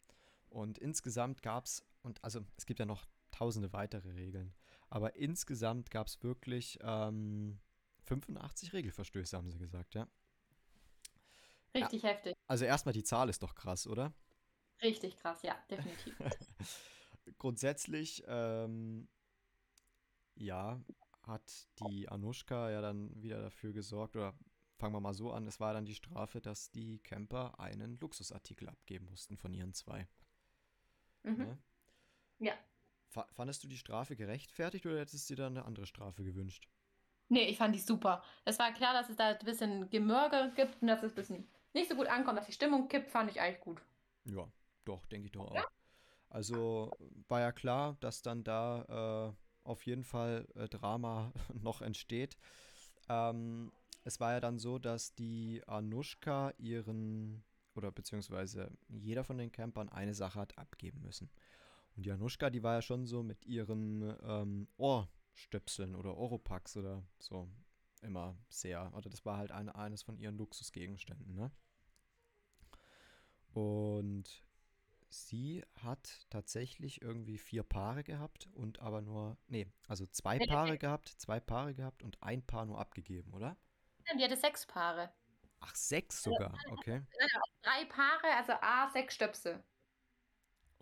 Und 0.48 0.78
insgesamt 0.78 1.42
gab 1.42 1.66
es, 1.66 1.84
und 2.08 2.24
also 2.24 2.40
es 2.56 2.66
gibt 2.66 2.80
ja 2.80 2.86
noch 2.86 3.06
tausende 3.30 3.72
weitere 3.72 4.10
Regeln, 4.10 4.54
aber 4.88 5.16
insgesamt 5.16 5.90
gab 5.90 6.06
es 6.06 6.22
wirklich 6.22 6.78
ähm, 6.82 7.60
85 8.04 8.72
Regelverstöße, 8.72 9.36
haben 9.36 9.50
sie 9.50 9.58
gesagt, 9.58 9.94
ja. 9.94 10.08
Richtig 11.74 12.02
ja, 12.02 12.08
heftig. 12.08 12.34
Also 12.46 12.64
erstmal 12.64 12.94
die 12.94 13.04
Zahl 13.04 13.28
ist 13.28 13.42
doch 13.42 13.54
krass, 13.54 13.86
oder? 13.86 14.14
Richtig 14.82 15.16
krass, 15.16 15.42
ja, 15.42 15.54
definitiv. 15.70 16.16
Grundsätzlich, 17.38 18.24
ähm, 18.26 19.08
ja, 20.34 20.80
hat 21.22 21.68
die 21.80 22.08
Anushka 22.08 22.70
ja 22.70 22.80
dann 22.80 23.22
wieder 23.22 23.42
dafür 23.42 23.74
gesorgt, 23.74 24.16
oder 24.16 24.34
fangen 24.78 24.94
wir 24.94 25.00
mal 25.00 25.12
so 25.12 25.30
an, 25.30 25.46
es 25.46 25.60
war 25.60 25.74
dann 25.74 25.84
die 25.84 25.94
Strafe, 25.94 26.40
dass 26.40 26.70
die 26.70 27.00
Camper 27.00 27.60
einen 27.60 27.98
Luxusartikel 27.98 28.68
abgeben 28.68 29.06
mussten 29.10 29.36
von 29.36 29.52
ihren 29.52 29.74
zwei. 29.74 30.08
Mhm. 31.22 31.36
Ne? 31.36 31.58
Ja. 32.38 32.52
Fandest 33.08 33.64
du 33.64 33.68
die 33.68 33.78
Strafe 33.78 34.16
gerechtfertigt 34.16 34.86
oder 34.86 35.00
hättest 35.00 35.28
du 35.28 35.34
dir 35.34 35.42
dann 35.42 35.56
eine 35.56 35.66
andere 35.66 35.86
Strafe 35.86 36.22
gewünscht? 36.22 36.68
Nee, 37.28 37.44
ich 37.44 37.58
fand 37.58 37.74
die 37.74 37.80
super. 37.80 38.22
Es 38.44 38.58
war 38.58 38.72
klar, 38.72 38.94
dass 38.94 39.08
es 39.08 39.16
da 39.16 39.28
ein 39.28 39.44
bisschen 39.44 39.90
Gemörge 39.90 40.52
gibt 40.56 40.80
und 40.80 40.88
dass 40.88 41.02
es 41.02 41.12
ein 41.12 41.14
bisschen 41.14 41.48
nicht 41.74 41.88
so 41.88 41.96
gut 41.96 42.06
ankommt, 42.06 42.38
dass 42.38 42.46
die 42.46 42.52
Stimmung 42.52 42.88
kippt, 42.88 43.10
fand 43.10 43.30
ich 43.30 43.40
eigentlich 43.40 43.60
gut. 43.60 43.82
Ja, 44.24 44.50
doch, 44.84 45.04
denke 45.06 45.26
ich 45.26 45.32
doch 45.32 45.50
auch. 45.50 45.54
Ja. 45.54 45.66
Also 46.30 46.90
war 47.28 47.40
ja 47.40 47.52
klar, 47.52 47.96
dass 48.00 48.22
dann 48.22 48.44
da 48.44 49.34
äh, 49.34 49.68
auf 49.68 49.84
jeden 49.84 50.04
Fall 50.04 50.46
äh, 50.54 50.68
Drama 50.68 51.32
noch 51.54 51.82
entsteht. 51.82 52.36
Ähm, 53.08 53.72
es 54.04 54.20
war 54.20 54.32
ja 54.32 54.40
dann 54.40 54.58
so, 54.58 54.78
dass 54.78 55.14
die 55.14 55.62
Anushka 55.66 56.52
ihren, 56.58 57.44
oder 57.74 57.92
beziehungsweise 57.92 58.70
jeder 58.88 59.24
von 59.24 59.38
den 59.38 59.52
Campern 59.52 59.88
eine 59.88 60.14
Sache 60.14 60.40
hat 60.40 60.56
abgeben 60.56 61.02
müssen. 61.02 61.30
Und 61.98 62.06
die 62.06 62.12
Anushka, 62.12 62.48
die 62.48 62.62
war 62.62 62.74
ja 62.74 62.82
schon 62.82 63.06
so 63.06 63.24
mit 63.24 63.44
ihren 63.44 64.16
ähm, 64.22 64.68
Ohrstöpseln 64.76 65.96
oder 65.96 66.16
Oropax 66.16 66.76
oder 66.76 67.02
so 67.18 67.50
immer 68.02 68.38
sehr, 68.48 68.94
oder 68.94 69.10
das 69.10 69.24
war 69.24 69.36
halt 69.36 69.50
eine, 69.50 69.74
eines 69.74 70.04
von 70.04 70.16
ihren 70.16 70.38
Luxusgegenständen, 70.38 71.34
ne? 71.34 71.50
Und 73.52 74.44
sie 75.10 75.64
hat 75.74 76.28
tatsächlich 76.30 77.02
irgendwie 77.02 77.36
vier 77.36 77.64
Paare 77.64 78.04
gehabt 78.04 78.48
und 78.54 78.78
aber 78.78 79.02
nur, 79.02 79.36
nee, 79.48 79.66
also 79.88 80.06
zwei 80.06 80.38
Paare 80.38 80.78
gehabt, 80.78 81.08
zwei 81.08 81.40
Paare 81.40 81.74
gehabt 81.74 82.04
und 82.04 82.22
ein 82.22 82.46
Paar 82.46 82.64
nur 82.64 82.78
abgegeben, 82.78 83.34
oder? 83.34 83.56
Die 84.16 84.22
hatte 84.22 84.36
sechs 84.36 84.64
Paare. 84.64 85.12
Ach, 85.58 85.74
sechs 85.74 86.22
sogar, 86.22 86.56
okay. 86.70 87.02
Drei 87.62 87.84
Paare, 87.86 88.36
also 88.36 88.52
A, 88.52 88.88
sechs 88.90 89.16
Stöpsel. 89.16 89.64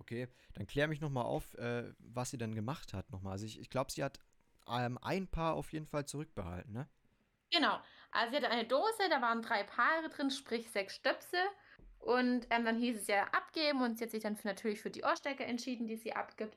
Okay, 0.06 0.28
dann 0.54 0.68
klär 0.68 0.86
mich 0.86 1.00
nochmal 1.00 1.24
auf, 1.24 1.54
äh, 1.54 1.92
was 1.98 2.30
sie 2.30 2.38
dann 2.38 2.54
gemacht 2.54 2.94
hat 2.94 3.10
nochmal. 3.10 3.32
Also 3.32 3.44
ich, 3.44 3.58
ich 3.58 3.70
glaube, 3.70 3.90
sie 3.90 4.04
hat 4.04 4.20
ähm, 4.68 4.98
ein 5.02 5.26
Paar 5.26 5.54
auf 5.54 5.72
jeden 5.72 5.86
Fall 5.86 6.06
zurückbehalten, 6.06 6.72
ne? 6.72 6.88
Genau. 7.50 7.80
Also 8.12 8.30
sie 8.30 8.36
hatte 8.36 8.50
eine 8.50 8.66
Dose, 8.66 9.08
da 9.10 9.20
waren 9.20 9.42
drei 9.42 9.64
Paare 9.64 10.08
drin, 10.08 10.30
sprich 10.30 10.70
sechs 10.70 10.94
Stöpsel. 10.94 11.40
Und 11.98 12.46
ähm, 12.50 12.64
dann 12.64 12.78
hieß 12.78 13.00
es 13.00 13.08
ja 13.08 13.24
abgeben 13.32 13.82
und 13.82 13.98
sie 13.98 14.04
hat 14.04 14.12
sich 14.12 14.22
dann 14.22 14.36
für, 14.36 14.46
natürlich 14.46 14.80
für 14.80 14.90
die 14.90 15.02
Ohrstecker 15.02 15.44
entschieden, 15.44 15.88
die 15.88 15.96
sie 15.96 16.12
abgibt. 16.12 16.56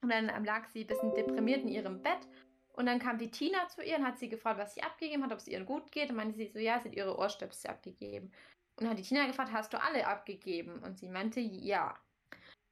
Und 0.00 0.10
dann 0.10 0.28
ähm, 0.28 0.44
lag 0.44 0.68
sie 0.68 0.82
ein 0.82 0.86
bisschen 0.86 1.14
deprimiert 1.16 1.62
in 1.62 1.68
ihrem 1.68 2.00
Bett. 2.00 2.28
Und 2.74 2.86
dann 2.86 3.00
kam 3.00 3.18
die 3.18 3.32
Tina 3.32 3.66
zu 3.66 3.82
ihr 3.82 3.96
und 3.96 4.06
hat 4.06 4.20
sie 4.20 4.28
gefragt, 4.28 4.60
was 4.60 4.74
sie 4.74 4.84
abgegeben 4.84 5.24
hat, 5.24 5.32
ob 5.32 5.38
es 5.38 5.48
ihr 5.48 5.64
gut 5.64 5.90
geht. 5.90 6.10
Und 6.10 6.16
meinte 6.16 6.36
sie 6.36 6.46
so, 6.46 6.60
ja, 6.60 6.78
sie 6.78 6.90
hat 6.90 6.96
ihre 6.96 7.18
Ohrstöpsel 7.18 7.70
abgegeben. 7.70 8.30
Und 8.76 8.84
dann 8.84 8.90
hat 8.90 8.98
die 8.98 9.02
Tina 9.02 9.26
gefragt, 9.26 9.50
hast 9.52 9.72
du 9.72 9.82
alle 9.82 10.06
abgegeben? 10.06 10.78
Und 10.84 10.96
sie 10.96 11.08
meinte, 11.08 11.40
ja. 11.40 11.98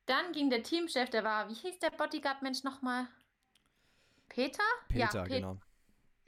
Dann 0.07 0.33
ging 0.33 0.51
der 0.51 0.63
Teamchef, 0.63 1.11
der 1.11 1.25
war, 1.25 1.49
wie 1.49 1.55
hieß 1.55 1.79
der 1.81 1.91
Bodyguard-Mensch 1.91 2.63
nochmal? 2.63 3.09
Peter? 4.29 4.63
Peter, 4.89 5.01
ja, 5.01 5.23
Peter. 5.23 5.25
genau. 5.25 5.57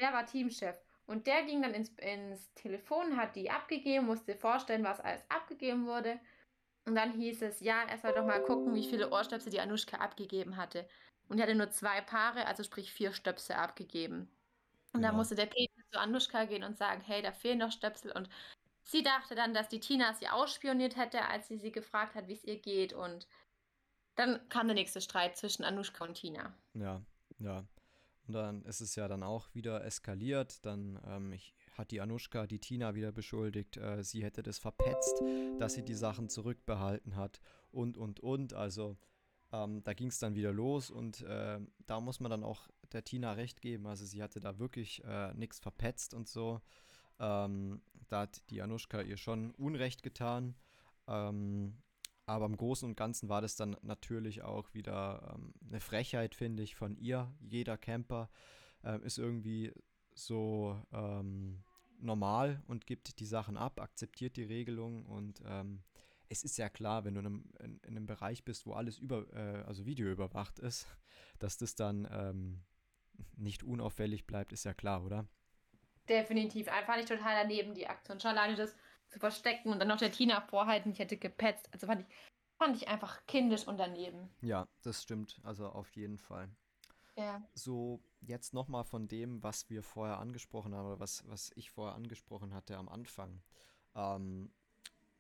Der 0.01 0.13
war 0.13 0.27
Teamchef. 0.27 0.77
Und 1.07 1.27
der 1.27 1.45
ging 1.45 1.63
dann 1.63 1.73
ins, 1.73 1.89
ins 1.99 2.53
Telefon, 2.55 3.17
hat 3.17 3.35
die 3.35 3.51
abgegeben, 3.51 4.07
musste 4.07 4.37
vorstellen, 4.37 4.85
was 4.85 5.01
alles 5.01 5.23
abgegeben 5.31 5.87
wurde. 5.87 6.21
Und 6.85 6.95
dann 6.95 7.13
hieß 7.13 7.43
es, 7.43 7.61
ja, 7.61 7.83
er 7.83 7.99
soll 7.99 8.13
doch 8.13 8.27
mal 8.27 8.43
gucken, 8.43 8.75
wie 8.75 8.87
viele 8.87 9.11
Ohrstöpsel 9.11 9.51
die 9.51 9.61
Anuschka 9.61 9.99
abgegeben 9.99 10.57
hatte. 10.57 10.89
Und 11.29 11.39
er 11.39 11.45
hatte 11.45 11.55
nur 11.55 11.71
zwei 11.71 12.01
Paare, 12.01 12.47
also 12.47 12.63
sprich 12.63 12.93
vier 12.93 13.13
Stöpsel 13.13 13.57
abgegeben. 13.57 14.31
Und 14.93 15.01
genau. 15.01 15.09
dann 15.09 15.17
musste 15.17 15.35
der 15.35 15.47
Peter 15.47 15.73
zu 15.93 16.01
Anuschka 16.01 16.45
gehen 16.47 16.65
und 16.65 16.77
sagen, 16.77 17.03
hey, 17.03 17.23
da 17.23 17.33
fehlen 17.33 17.59
noch 17.59 17.73
Stöpsel. 17.73 18.13
Und 18.13 18.29
sie 18.83 19.03
dachte 19.03 19.35
dann, 19.35 19.55
dass 19.55 19.69
die 19.69 19.81
Tina 19.81 20.15
sie 20.15 20.29
ausspioniert 20.29 20.97
hätte, 20.97 21.27
als 21.27 21.49
sie 21.49 21.59
sie 21.59 21.73
gefragt 21.73 22.15
hat, 22.15 22.29
wie 22.29 22.33
es 22.35 22.45
ihr 22.45 22.59
geht. 22.59 22.93
Und 22.93 23.27
dann 24.19 24.41
kam 24.49 24.67
der 24.67 24.75
nächste 24.75 25.01
Streit 25.01 25.37
zwischen 25.37 25.65
Anuschka 25.65 26.05
und 26.05 26.15
Tina. 26.15 26.53
Ja, 26.75 27.03
ja. 27.39 27.65
Und 28.27 28.35
dann 28.35 28.63
ist 28.65 28.81
es 28.81 28.95
ja 28.97 29.09
dann 29.09 29.23
auch 29.23 29.55
wieder 29.55 29.85
eskaliert. 29.85 30.65
Dann 30.67 31.01
ähm, 31.07 31.33
ich, 31.33 31.55
hat 31.73 31.93
die 31.93 32.01
Anushka 32.01 32.47
die 32.47 32.59
Tina 32.59 32.95
wieder 32.95 33.13
beschuldigt, 33.13 33.77
äh, 33.77 34.03
sie 34.03 34.25
hätte 34.25 34.43
das 34.43 34.59
verpetzt, 34.59 35.23
dass 35.59 35.75
sie 35.75 35.85
die 35.85 35.95
Sachen 35.95 36.29
zurückbehalten 36.29 37.17
hat 37.17 37.41
und, 37.71 37.97
und, 37.97 38.21
und. 38.21 38.53
Also 38.53 38.99
ähm, 39.53 39.83
da 39.85 39.95
ging 39.95 40.09
es 40.09 40.19
dann 40.19 40.35
wieder 40.35 40.53
los 40.53 40.91
und 40.91 41.23
äh, 41.23 41.61
da 41.87 42.01
muss 42.01 42.19
man 42.21 42.31
dann 42.31 42.45
auch 42.45 42.69
der 42.93 43.05
Tina 43.05 43.33
recht 43.33 43.61
geben. 43.61 43.87
Also 43.87 44.05
sie 44.05 44.23
hatte 44.23 44.41
da 44.41 44.59
wirklich 44.59 45.03
äh, 45.05 45.33
nichts 45.35 45.61
verpetzt 45.61 46.13
und 46.13 46.29
so. 46.29 46.61
Ähm, 47.21 47.83
da 48.09 48.23
hat 48.23 48.43
die 48.51 48.61
Anushka 48.63 49.01
ihr 49.01 49.17
schon 49.17 49.53
Unrecht 49.53 50.03
getan. 50.03 50.57
Ähm, 51.07 51.79
aber 52.29 52.45
im 52.45 52.57
Großen 52.57 52.87
und 52.87 52.97
Ganzen 52.97 53.29
war 53.29 53.41
das 53.41 53.57
dann 53.57 53.77
natürlich 53.83 54.43
auch 54.43 54.75
wieder 54.75 55.35
ähm, 55.35 55.55
eine 55.67 55.81
Frechheit, 55.81 56.35
finde 56.35 56.63
ich, 56.63 56.75
von 56.75 56.97
ihr. 56.99 57.33
Jeder 57.41 57.79
Camper 57.79 58.29
äh, 58.85 59.01
ist 59.01 59.19
irgendwie 59.19 59.73
so 60.15 60.81
ähm, 60.93 61.65
normal 61.99 62.63
und 62.67 62.87
gibt 62.87 63.19
die 63.19 63.27
Sachen 63.27 63.57
ab, 63.57 63.81
akzeptiert 63.81 64.37
die 64.37 64.45
Regelung 64.45 65.07
und 65.07 65.43
ähm, 65.47 65.83
es 66.29 66.45
ist 66.45 66.59
ja 66.59 66.69
klar, 66.69 67.07
wenn 67.07 67.15
du 67.15 67.21
in 67.21 67.27
einem, 67.27 67.45
in, 67.61 67.79
in 67.79 67.97
einem 67.97 68.07
Bereich 68.07 68.45
bist, 68.45 68.67
wo 68.67 68.75
alles 68.75 68.99
über, 68.99 69.27
äh, 69.33 69.63
also 69.67 69.87
Video 69.87 70.11
überwacht 70.11 70.59
ist, 70.59 70.87
dass 71.39 71.57
das 71.57 71.77
dann 71.77 72.07
ähm, 72.13 72.61
nicht 73.37 73.63
unauffällig 73.63 74.27
bleibt, 74.27 74.53
ist 74.53 74.65
ja 74.65 74.75
klar, 74.75 75.03
oder? 75.03 75.27
Definitiv. 76.09 76.69
Einfach 76.69 76.97
nicht 76.97 77.09
total 77.09 77.43
daneben, 77.43 77.75
die 77.75 77.87
Aktion. 77.87 78.21
Schon 78.21 78.33
alleine 78.33 78.55
das 78.55 78.77
zu 79.11 79.19
verstecken 79.19 79.73
und 79.73 79.79
dann 79.79 79.89
noch 79.89 79.99
der 79.99 80.13
Tina 80.13 80.41
vorhalten, 80.41 80.91
ich 80.91 80.99
hätte 80.99 81.17
gepetzt. 81.17 81.69
Also 81.73 81.87
fand 81.87 82.03
ich, 82.03 82.07
fand 82.59 82.77
ich 82.77 82.89
einfach 82.89 83.27
kindisch 83.27 83.67
und 83.67 83.79
daneben. 83.79 84.29
Ja, 84.41 84.67
das 84.83 85.03
stimmt. 85.03 85.41
Also 85.43 85.69
auf 85.69 85.91
jeden 85.97 86.19
Fall. 86.19 86.49
Ja. 87.17 87.43
So, 87.55 88.01
jetzt 88.21 88.55
nochmal 88.55 88.85
von 88.85 89.09
dem, 89.09 89.43
was 89.43 89.69
wir 89.71 89.83
vorher 89.83 90.19
angesprochen 90.19 90.75
haben, 90.75 90.87
oder 90.87 91.01
was, 91.01 91.27
was 91.29 91.51
ich 91.57 91.71
vorher 91.71 91.97
angesprochen 91.97 92.55
hatte 92.55 92.77
am 92.77 92.89
Anfang. 92.89 93.43
Ähm, 93.95 94.53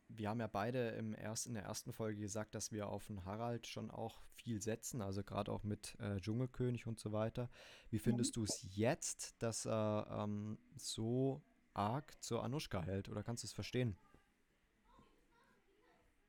wir 0.08 0.30
haben 0.30 0.40
ja 0.40 0.46
beide 0.46 0.90
im 0.90 1.14
erst, 1.14 1.46
in 1.46 1.54
der 1.54 1.64
ersten 1.64 1.92
Folge 1.92 2.20
gesagt, 2.20 2.54
dass 2.54 2.72
wir 2.72 2.88
auf 2.88 3.06
den 3.06 3.24
Harald 3.24 3.66
schon 3.66 3.90
auch 3.90 4.20
viel 4.36 4.62
setzen, 4.62 5.02
also 5.02 5.22
gerade 5.22 5.52
auch 5.52 5.64
mit 5.64 5.98
äh, 6.00 6.20
Dschungelkönig 6.20 6.86
und 6.86 6.98
so 6.98 7.12
weiter. 7.12 7.50
Wie 7.90 7.98
findest 7.98 8.36
du 8.36 8.44
es 8.44 8.66
jetzt, 8.70 9.42
dass 9.42 9.66
er 9.66 10.06
ähm, 10.10 10.58
so 10.76 11.42
arg 11.78 12.12
zur 12.22 12.42
Anushka 12.42 12.82
hält? 12.82 13.08
Oder 13.08 13.22
kannst 13.22 13.44
du 13.44 13.46
es 13.46 13.52
verstehen? 13.52 13.96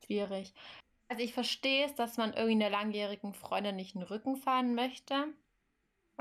Schwierig. 0.06 0.54
Also 1.10 1.24
ich 1.24 1.34
verstehe 1.34 1.86
es, 1.86 1.96
dass 1.96 2.18
man 2.18 2.34
irgendwie 2.34 2.64
einer 2.64 2.70
langjährigen 2.70 3.34
Freundin 3.34 3.76
nicht 3.76 3.96
den 3.96 4.04
Rücken 4.04 4.38
fahren 4.38 4.76
möchte. 4.76 5.28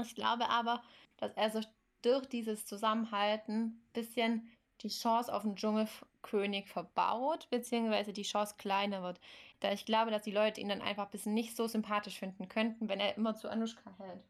Ich 0.01 0.15
glaube 0.15 0.49
aber, 0.49 0.83
dass 1.19 1.33
er 1.33 1.51
so 1.51 1.61
durch 2.03 2.27
dieses 2.27 2.65
Zusammenhalten 2.67 3.65
ein 3.65 3.83
bisschen 3.93 4.51
die 4.81 4.89
Chance 4.89 5.35
auf 5.35 5.43
den 5.43 5.57
Dschungelkönig 5.57 6.69
verbaut, 6.69 7.49
beziehungsweise 7.51 8.13
die 8.13 8.23
Chance 8.23 8.55
kleiner 8.57 9.03
wird. 9.03 9.21
Da 9.61 9.73
ich 9.73 9.85
glaube, 9.85 10.11
dass 10.11 10.23
die 10.23 10.31
Leute 10.31 10.61
ihn 10.61 10.69
dann 10.69 10.81
einfach 10.81 11.07
ein 11.07 11.11
bisschen 11.11 11.35
nicht 11.35 11.57
so 11.57 11.67
sympathisch 11.67 12.19
finden 12.19 12.49
könnten, 12.49 12.89
wenn 12.89 13.01
er 13.01 13.17
immer 13.17 13.35
zu 13.35 13.51
Anushka 13.51 13.93
hält. 13.99 14.23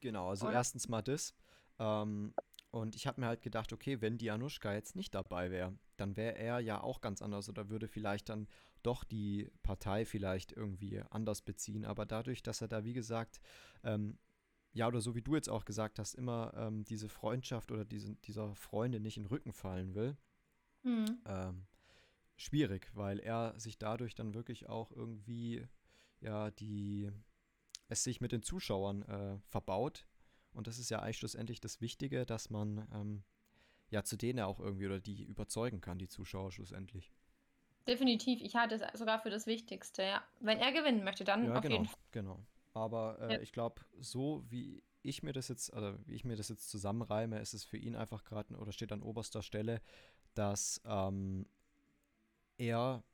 Genau, 0.00 0.28
also 0.28 0.46
Oder? 0.46 0.56
erstens 0.56 0.88
mal 0.88 1.02
das. 1.02 1.34
Ähm, 1.78 2.34
und 2.74 2.96
ich 2.96 3.06
habe 3.06 3.20
mir 3.20 3.28
halt 3.28 3.40
gedacht, 3.42 3.72
okay, 3.72 4.00
wenn 4.00 4.18
die 4.18 4.32
Anushka 4.32 4.72
jetzt 4.74 4.96
nicht 4.96 5.14
dabei 5.14 5.52
wäre, 5.52 5.78
dann 5.96 6.16
wäre 6.16 6.36
er 6.36 6.58
ja 6.58 6.82
auch 6.82 7.00
ganz 7.00 7.22
anders 7.22 7.48
oder 7.48 7.68
würde 7.68 7.86
vielleicht 7.86 8.28
dann 8.28 8.48
doch 8.82 9.04
die 9.04 9.48
Partei 9.62 10.04
vielleicht 10.04 10.50
irgendwie 10.50 11.00
anders 11.10 11.40
beziehen. 11.42 11.84
Aber 11.84 12.04
dadurch, 12.04 12.42
dass 12.42 12.60
er 12.62 12.66
da, 12.66 12.82
wie 12.82 12.92
gesagt, 12.92 13.38
ähm, 13.84 14.18
ja, 14.72 14.88
oder 14.88 15.00
so 15.00 15.14
wie 15.14 15.22
du 15.22 15.36
jetzt 15.36 15.48
auch 15.48 15.64
gesagt 15.64 16.00
hast, 16.00 16.14
immer 16.14 16.52
ähm, 16.56 16.84
diese 16.84 17.08
Freundschaft 17.08 17.70
oder 17.70 17.84
diese, 17.84 18.16
dieser 18.16 18.56
Freunde 18.56 18.98
nicht 18.98 19.18
in 19.18 19.22
den 19.22 19.28
Rücken 19.28 19.52
fallen 19.52 19.94
will, 19.94 20.16
Mhm. 20.82 21.22
ähm, 21.26 21.66
schwierig, 22.36 22.90
weil 22.92 23.20
er 23.20 23.54
sich 23.56 23.78
dadurch 23.78 24.16
dann 24.16 24.34
wirklich 24.34 24.68
auch 24.68 24.90
irgendwie, 24.90 25.64
ja, 26.20 26.50
die, 26.50 27.08
es 27.88 28.02
sich 28.02 28.20
mit 28.20 28.32
den 28.32 28.42
Zuschauern 28.42 29.02
äh, 29.02 29.38
verbaut. 29.46 30.06
Und 30.54 30.66
das 30.66 30.78
ist 30.78 30.90
ja 30.90 31.00
eigentlich 31.00 31.18
schlussendlich 31.18 31.60
das 31.60 31.80
Wichtige, 31.80 32.24
dass 32.26 32.48
man 32.50 32.88
ähm, 32.92 33.22
ja 33.90 34.02
zu 34.04 34.16
denen 34.16 34.40
auch 34.40 34.60
irgendwie 34.60 34.86
oder 34.86 35.00
die 35.00 35.22
überzeugen 35.24 35.80
kann, 35.80 35.98
die 35.98 36.08
Zuschauer 36.08 36.52
schlussendlich. 36.52 37.12
Definitiv. 37.86 38.40
Ich 38.40 38.56
halte 38.56 38.76
es 38.76 38.98
sogar 38.98 39.20
für 39.20 39.30
das 39.30 39.46
Wichtigste, 39.46 40.02
ja. 40.02 40.24
Wenn 40.40 40.58
er 40.58 40.72
gewinnen 40.72 41.04
möchte, 41.04 41.24
dann 41.24 41.44
Ja, 41.44 41.56
auf 41.56 41.62
genau, 41.62 41.74
jeden 41.74 41.86
Fall. 41.86 41.98
genau. 42.12 42.46
Aber 42.72 43.18
äh, 43.20 43.34
Ja. 43.34 43.40
ich 43.40 43.52
glaube, 43.52 43.82
so 44.00 44.42
wie 44.48 44.82
ich 45.02 45.22
mir 45.22 45.32
das 45.34 45.48
jetzt, 45.48 45.72
also 45.74 45.98
wie 46.06 46.14
ich 46.14 46.24
mir 46.24 46.36
das 46.36 46.48
jetzt 46.48 46.70
zusammenreime, 46.70 47.38
ist 47.40 47.52
es 47.52 47.62
für 47.64 47.76
ihn 47.76 47.94
einfach 47.94 48.24
gerade 48.24 48.54
oder 48.56 48.72
steht 48.72 48.90
an 48.90 49.02
oberster 49.02 49.42
Stelle, 49.42 49.82
dass 50.34 50.80
ähm, 50.86 51.46
er 52.56 53.04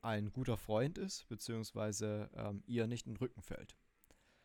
ein 0.00 0.32
guter 0.32 0.56
Freund 0.56 0.96
ist, 0.96 1.26
beziehungsweise 1.28 2.30
ähm, 2.34 2.62
ihr 2.66 2.86
nicht 2.86 3.06
in 3.06 3.14
den 3.14 3.18
Rücken 3.18 3.42
fällt. 3.42 3.76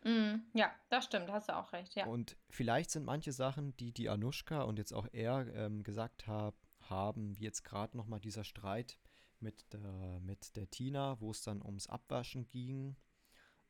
Mhm. 0.04 0.44
Ja, 0.52 0.70
das 0.90 1.06
stimmt, 1.06 1.30
hast 1.30 1.48
du 1.48 1.56
auch 1.56 1.72
recht, 1.72 1.94
ja. 1.94 2.06
Und 2.06 2.36
vielleicht 2.50 2.90
sind 2.90 3.04
manche 3.04 3.32
Sachen, 3.32 3.76
die 3.78 3.92
die 3.92 4.08
Anushka 4.08 4.62
und 4.62 4.78
jetzt 4.78 4.92
auch 4.92 5.08
er 5.12 5.52
ähm, 5.54 5.82
gesagt 5.82 6.26
hab, 6.26 6.54
haben, 6.90 7.36
wie 7.38 7.44
jetzt 7.44 7.64
gerade 7.64 7.96
nochmal 7.96 8.20
dieser 8.20 8.44
Streit 8.44 8.98
mit 9.40 9.72
der, 9.72 10.20
mit 10.20 10.56
der 10.56 10.68
Tina, 10.70 11.20
wo 11.20 11.30
es 11.30 11.42
dann 11.42 11.62
ums 11.62 11.86
Abwaschen 11.86 12.46
ging, 12.48 12.96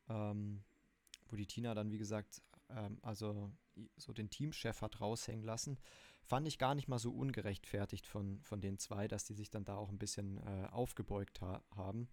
ähm, 0.09 0.63
wo 1.27 1.35
die 1.35 1.47
Tina 1.47 1.73
dann, 1.73 1.91
wie 1.91 1.97
gesagt, 1.97 2.41
ähm, 2.69 2.99
also 3.01 3.51
so 3.95 4.13
den 4.13 4.29
Teamchef 4.29 4.81
hat 4.81 5.01
raushängen 5.01 5.43
lassen, 5.43 5.77
fand 6.23 6.47
ich 6.47 6.57
gar 6.57 6.75
nicht 6.75 6.87
mal 6.87 6.99
so 6.99 7.11
ungerechtfertigt 7.11 8.07
von, 8.07 8.41
von 8.43 8.61
den 8.61 8.77
zwei, 8.77 9.07
dass 9.07 9.25
die 9.25 9.33
sich 9.33 9.49
dann 9.49 9.65
da 9.65 9.75
auch 9.75 9.89
ein 9.89 9.99
bisschen 9.99 10.37
äh, 10.37 10.67
aufgebeugt 10.71 11.41
ha 11.41 11.63
haben. 11.75 12.09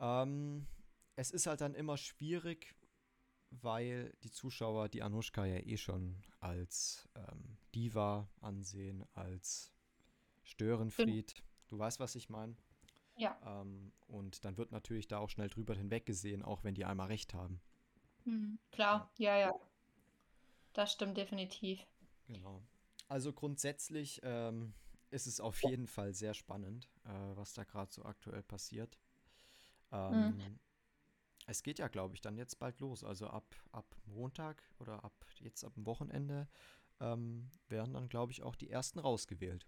Ähm, 0.00 0.66
es 1.16 1.30
ist 1.30 1.46
halt 1.46 1.60
dann 1.60 1.74
immer 1.74 1.96
schwierig, 1.96 2.74
weil 3.50 4.12
die 4.22 4.30
Zuschauer 4.30 4.88
die 4.88 5.02
Anushka 5.02 5.44
ja 5.44 5.58
eh 5.58 5.76
schon 5.76 6.22
als 6.40 7.08
ähm, 7.14 7.56
Diva 7.74 8.28
ansehen, 8.40 9.04
als 9.14 9.72
Störenfried. 10.42 11.34
Du 11.68 11.78
weißt, 11.78 12.00
was 12.00 12.14
ich 12.14 12.28
meine? 12.28 12.56
Ja. 13.16 13.38
Ähm, 13.44 13.92
und 14.08 14.44
dann 14.44 14.56
wird 14.56 14.72
natürlich 14.72 15.06
da 15.06 15.18
auch 15.18 15.30
schnell 15.30 15.48
drüber 15.48 15.74
hinweggesehen, 15.74 16.42
auch 16.42 16.64
wenn 16.64 16.74
die 16.74 16.84
einmal 16.84 17.06
recht 17.06 17.34
haben. 17.34 17.60
Mhm. 18.24 18.58
Klar, 18.72 19.10
ja, 19.18 19.36
ja. 19.36 19.52
Das 20.72 20.92
stimmt 20.92 21.16
definitiv. 21.16 21.86
Genau. 22.26 22.62
Also 23.08 23.32
grundsätzlich 23.32 24.20
ähm, 24.24 24.74
ist 25.10 25.26
es 25.26 25.40
auf 25.40 25.62
jeden 25.62 25.86
Fall 25.86 26.14
sehr 26.14 26.34
spannend, 26.34 26.88
äh, 27.04 27.36
was 27.36 27.54
da 27.54 27.62
gerade 27.64 27.92
so 27.92 28.04
aktuell 28.04 28.42
passiert. 28.42 28.98
Ähm, 29.92 30.58
Es 31.46 31.62
geht 31.62 31.78
ja, 31.78 31.88
glaube 31.88 32.14
ich, 32.14 32.20
dann 32.20 32.36
jetzt 32.36 32.58
bald 32.58 32.80
los. 32.80 33.02
Also 33.04 33.26
ab, 33.28 33.54
ab 33.72 33.86
Montag 34.06 34.62
oder 34.78 35.04
ab 35.04 35.12
jetzt 35.40 35.64
ab 35.64 35.74
dem 35.74 35.86
Wochenende 35.86 36.48
ähm, 37.00 37.50
werden 37.68 37.94
dann, 37.94 38.08
glaube 38.08 38.32
ich, 38.32 38.42
auch 38.42 38.56
die 38.56 38.70
ersten 38.70 38.98
rausgewählt. 38.98 39.66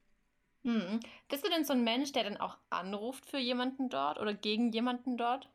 Mhm. 0.64 1.00
Bist 1.28 1.44
du 1.44 1.48
denn 1.48 1.64
so 1.64 1.72
ein 1.72 1.82
Mensch, 1.84 2.12
der 2.12 2.24
dann 2.24 2.36
auch 2.36 2.58
anruft 2.68 3.24
für 3.24 3.38
jemanden 3.38 3.88
dort 3.88 4.18
oder 4.18 4.34
gegen 4.34 4.70
jemanden 4.70 5.16
dort? 5.16 5.48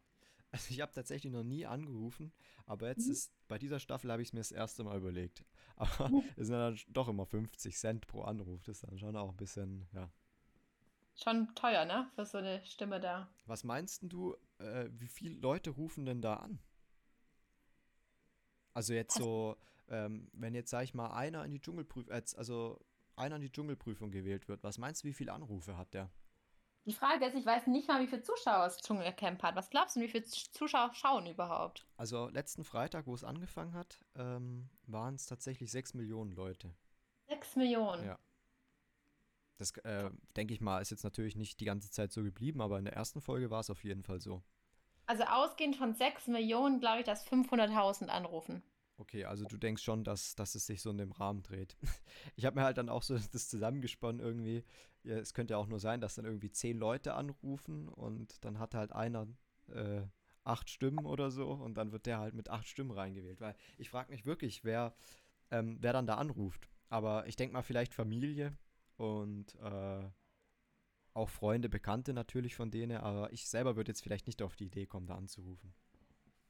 Also 0.52 0.68
ich 0.72 0.82
habe 0.82 0.92
tatsächlich 0.94 1.32
noch 1.32 1.44
nie 1.44 1.66
angerufen, 1.66 2.32
aber 2.66 2.88
jetzt 2.88 3.08
Mhm. 3.08 3.12
ist 3.12 3.32
bei 3.48 3.58
dieser 3.58 3.80
Staffel 3.80 4.12
habe 4.12 4.22
ich 4.22 4.30
es 4.30 4.34
mir 4.34 4.40
das 4.40 4.52
erste 4.52 4.84
Mal 4.84 4.98
überlegt. 4.98 5.44
Aber 5.76 6.14
Mhm. 6.14 6.30
es 6.38 6.48
sind 6.48 6.56
dann 6.56 6.80
doch 6.88 7.08
immer 7.10 7.26
50 7.26 7.76
Cent 7.78 8.08
pro 8.08 8.22
Anruf. 8.22 8.64
Das 8.64 8.78
ist 8.78 8.84
dann 8.90 8.98
schon 8.98 9.16
auch 9.18 9.32
ein 9.32 9.38
bisschen, 9.38 9.88
ja. 9.94 10.10
Schon 11.16 11.56
teuer, 11.56 11.86
ne? 11.86 12.12
Für 12.16 12.26
so 12.26 12.38
eine 12.40 12.66
Stimme 12.66 13.00
da. 13.00 13.30
Was 13.46 13.64
meinst 13.64 14.02
denn 14.02 14.10
du, 14.10 14.36
äh, 14.62 14.90
wie 14.94 15.08
viele 15.08 15.36
Leute 15.36 15.72
rufen 15.72 16.06
denn 16.06 16.22
da 16.22 16.36
an? 16.36 16.60
Also 18.74 18.94
jetzt 18.94 19.16
so, 19.16 19.58
ähm, 19.90 20.30
wenn 20.34 20.54
jetzt, 20.54 20.70
sag 20.70 20.84
ich 20.84 20.94
mal, 20.94 21.12
einer 21.12 21.44
in 21.44 21.52
die 21.52 21.62
Dschungelprüfung, 21.62 22.12
also 22.12 22.80
einer 23.16 23.36
in 23.36 23.42
die 23.42 23.52
Dschungelprüfung 23.52 24.12
gewählt 24.12 24.48
wird, 24.48 24.64
was 24.64 24.78
meinst 24.78 25.04
du, 25.04 25.08
wie 25.08 25.14
viele 25.14 25.34
Anrufe 25.34 25.78
hat 25.78 25.94
der? 25.94 26.10
Die 26.86 26.94
Frage 26.94 27.26
ist, 27.26 27.36
ich 27.36 27.46
weiß 27.46 27.68
nicht 27.68 27.88
mal, 27.88 28.02
wie 28.02 28.08
viele 28.08 28.24
Zuschauer 28.24 28.64
das 28.64 28.78
Dschungelcamp 28.78 29.44
hat. 29.44 29.56
Was 29.56 29.70
glaubst 29.70 29.96
du, 29.96 30.00
wie 30.00 30.08
viele 30.08 30.24
Zuschauer 30.24 30.92
schauen 30.96 31.28
überhaupt? 31.28 31.86
Also 31.96 32.30
letzten 32.30 32.64
Freitag, 32.64 33.06
wo 33.06 33.14
es 33.14 33.24
angefangen 33.24 33.74
hat, 33.74 34.04
ähm, 34.16 34.68
waren 34.88 35.14
es 35.14 35.28
tatsächlich 35.28 35.70
6 35.70 35.94
Millionen 35.94 36.32
Leute. 36.32 36.74
Sechs 37.28 37.56
Millionen. 37.56 38.06
Ja. 38.06 38.18
Das, 39.62 39.78
äh, 39.78 40.10
denke 40.36 40.56
ich 40.56 40.60
mal, 40.60 40.82
ist 40.82 40.90
jetzt 40.90 41.04
natürlich 41.04 41.36
nicht 41.36 41.60
die 41.60 41.66
ganze 41.66 41.92
Zeit 41.92 42.12
so 42.12 42.24
geblieben, 42.24 42.62
aber 42.62 42.80
in 42.80 42.86
der 42.86 42.96
ersten 42.96 43.22
Folge 43.22 43.52
war 43.52 43.60
es 43.60 43.70
auf 43.70 43.84
jeden 43.84 44.02
Fall 44.02 44.20
so. 44.20 44.42
Also 45.06 45.24
ausgehend 45.24 45.76
von 45.76 45.94
sechs 45.94 46.26
Millionen 46.26 46.80
glaube 46.80 47.02
ich, 47.02 47.06
dass 47.06 47.28
500.000 47.28 48.08
anrufen. 48.08 48.64
Okay, 48.98 49.26
also 49.26 49.46
du 49.46 49.58
denkst 49.58 49.84
schon, 49.84 50.04
dass, 50.04 50.34
dass 50.34 50.56
es 50.56 50.66
sich 50.66 50.82
so 50.82 50.90
in 50.90 50.98
dem 50.98 51.12
Rahmen 51.12 51.44
dreht. 51.44 51.78
Ich 52.36 52.46
habe 52.46 52.60
mir 52.60 52.66
halt 52.66 52.80
dann 52.80 52.90
auch 52.90 53.04
so 53.04 53.20
das 53.32 53.50
zusammengesponnen 53.50 54.20
irgendwie. 54.20 54.64
Ja, 55.04 55.18
es 55.18 55.36
könnte 55.36 55.54
ja 55.54 55.58
auch 55.60 55.68
nur 55.68 55.80
sein, 55.80 56.02
dass 56.02 56.16
dann 56.16 56.26
irgendwie 56.26 56.52
zehn 56.52 56.80
Leute 56.80 57.14
anrufen 57.14 57.88
und 57.88 58.44
dann 58.44 58.58
hat 58.58 58.74
halt 58.74 58.92
einer 58.92 59.28
äh, 59.68 60.02
acht 60.44 60.72
Stimmen 60.72 61.06
oder 61.06 61.30
so 61.30 61.52
und 61.52 61.76
dann 61.76 61.92
wird 61.92 62.08
der 62.08 62.18
halt 62.18 62.34
mit 62.34 62.50
acht 62.50 62.68
Stimmen 62.68 62.92
reingewählt. 62.92 63.42
Weil 63.42 63.56
ich 63.78 63.92
frage 63.92 64.12
mich 64.12 64.26
wirklich, 64.26 64.64
wer, 64.64 64.96
ähm, 65.52 65.78
wer 65.82 65.94
dann 65.94 66.08
da 66.08 66.16
anruft. 66.16 66.68
Aber 66.90 67.28
ich 67.28 67.36
denke 67.36 67.54
mal 67.54 67.62
vielleicht 67.62 67.94
Familie 67.94 68.58
und 69.02 69.56
äh, 69.56 70.10
auch 71.14 71.30
Freunde, 71.30 71.70
Bekannte 71.70 72.14
natürlich 72.14 72.56
von 72.56 72.70
denen, 72.70 72.98
aber 72.98 73.34
ich 73.34 73.50
selber 73.50 73.76
würde 73.76 73.90
jetzt 73.90 74.02
vielleicht 74.02 74.28
nicht 74.28 74.42
auf 74.42 74.56
die 74.56 74.66
Idee 74.66 74.86
kommen, 74.86 75.08
da 75.08 75.16
anzurufen. 75.16 75.74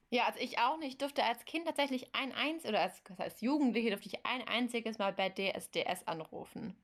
Ja, 0.09 0.25
also 0.25 0.39
ich 0.39 0.59
auch 0.59 0.77
nicht. 0.77 0.91
Ich 0.91 0.97
durfte 0.97 1.23
als 1.23 1.45
Kind 1.45 1.65
tatsächlich 1.65 2.13
ein 2.13 2.33
einziges, 2.33 2.69
oder 2.69 2.81
als, 2.81 3.01
heißt 3.17 3.41
Jugendliche, 3.41 3.91
durfte 3.91 4.09
ich 4.09 4.25
ein 4.25 4.45
einziges 4.45 4.97
Mal 4.97 5.13
bei 5.13 5.29
DSDS 5.29 6.05
anrufen. 6.05 6.75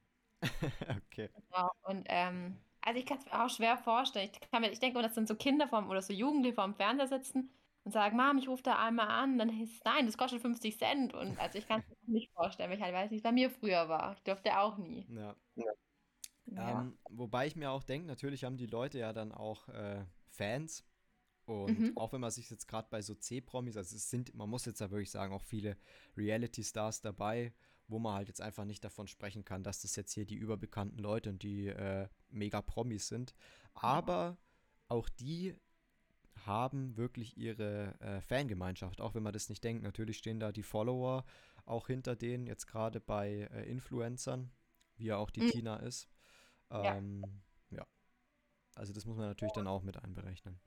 okay. 0.41 1.29
Genau. 1.35 1.71
Und 1.81 2.05
ähm, 2.09 2.57
also 2.79 2.99
ich 2.99 3.05
kann 3.05 3.17
es 3.17 3.25
mir 3.25 3.43
auch 3.43 3.49
schwer 3.49 3.77
vorstellen. 3.77 4.29
Ich, 4.31 4.49
kann 4.49 4.61
mir, 4.61 4.71
ich 4.71 4.79
denke 4.79 5.01
dass 5.01 5.15
dann 5.15 5.27
so 5.27 5.35
Kinder 5.35 5.67
vom, 5.67 5.89
oder 5.89 6.01
so 6.01 6.13
Jugendliche 6.13 6.55
vorm 6.55 6.75
Fernseher 6.75 7.07
sitzen 7.07 7.51
und 7.87 7.93
sagen, 7.93 8.17
Mom, 8.17 8.37
ich 8.37 8.49
rufe 8.49 8.63
da 8.63 8.75
einmal 8.75 9.07
an. 9.07 9.37
Dann 9.37 9.47
hieß 9.47 9.77
es, 9.77 9.83
nein, 9.85 10.05
das 10.05 10.17
kostet 10.17 10.41
50 10.41 10.77
Cent. 10.77 11.13
Und 11.13 11.39
also 11.39 11.57
ich 11.57 11.65
kann 11.65 11.79
es 11.79 11.87
mir 11.87 11.95
auch 11.95 12.07
nicht 12.07 12.31
vorstellen, 12.33 12.69
weil 12.69 12.77
ich 12.77 12.83
halt 12.83 12.93
weiß, 12.93 13.11
es 13.13 13.21
bei 13.23 13.31
mir 13.31 13.49
früher 13.49 13.87
war. 13.87 14.13
Ich 14.13 14.23
durfte 14.23 14.59
auch 14.59 14.77
nie. 14.77 15.05
Ja. 15.09 15.35
Ja. 16.47 16.81
Ähm, 16.81 16.97
wobei 17.09 17.47
ich 17.47 17.55
mir 17.55 17.71
auch 17.71 17.83
denke, 17.83 18.07
natürlich 18.07 18.43
haben 18.43 18.57
die 18.57 18.65
Leute 18.67 18.99
ja 18.99 19.13
dann 19.13 19.31
auch 19.31 19.69
äh, 19.69 20.03
Fans. 20.29 20.85
Und 21.45 21.79
Mhm. 21.79 21.97
auch 21.97 22.11
wenn 22.11 22.19
man 22.19 22.31
sich 22.31 22.49
jetzt 22.49 22.67
gerade 22.67 22.89
bei 22.89 23.01
so 23.01 23.15
C-Promis, 23.15 23.77
also 23.77 23.95
es 23.95 24.09
sind, 24.09 24.35
man 24.35 24.49
muss 24.49 24.65
jetzt 24.65 24.81
ja 24.81 24.91
wirklich 24.91 25.11
sagen, 25.11 25.33
auch 25.33 25.43
viele 25.43 25.77
Reality-Stars 26.17 26.99
dabei, 27.01 27.53
wo 27.87 27.99
man 27.99 28.15
halt 28.15 28.27
jetzt 28.27 28.41
einfach 28.41 28.65
nicht 28.65 28.83
davon 28.83 29.07
sprechen 29.07 29.45
kann, 29.45 29.63
dass 29.63 29.81
das 29.81 29.95
jetzt 29.95 30.11
hier 30.11 30.25
die 30.25 30.35
überbekannten 30.35 30.99
Leute 30.99 31.29
und 31.29 31.41
die 31.43 31.67
äh, 31.67 32.09
mega 32.29 32.61
Promis 32.61 33.07
sind. 33.07 33.33
Aber 33.73 34.37
auch 34.89 35.07
die 35.07 35.55
haben 36.47 36.97
wirklich 36.97 37.37
ihre 37.37 37.99
äh, 37.99 38.21
Fangemeinschaft, 38.21 39.01
auch 39.01 39.13
wenn 39.13 39.23
man 39.23 39.33
das 39.33 39.49
nicht 39.49 39.63
denkt. 39.63 39.83
Natürlich 39.83 40.17
stehen 40.17 40.39
da 40.39 40.51
die 40.51 40.63
Follower 40.63 41.23
auch 41.65 41.87
hinter 41.87 42.15
denen, 42.15 42.47
jetzt 42.47 42.65
gerade 42.67 42.99
bei 42.99 43.49
äh, 43.53 43.69
Influencern, 43.69 44.49
wie 44.95 45.05
ja 45.05 45.17
auch 45.17 45.29
die 45.29 45.41
Mhm. 45.41 45.49
Tina 45.49 45.75
ist. 45.77 46.09
Ja. 46.71 46.95
Ähm, 46.95 47.41
ja. 47.69 47.85
Also 48.75 48.93
das 48.93 49.05
muss 49.05 49.17
man 49.17 49.27
natürlich 49.27 49.53
dann 49.53 49.67
auch 49.67 49.83
mit 49.83 50.01
einberechnen. 50.03 50.59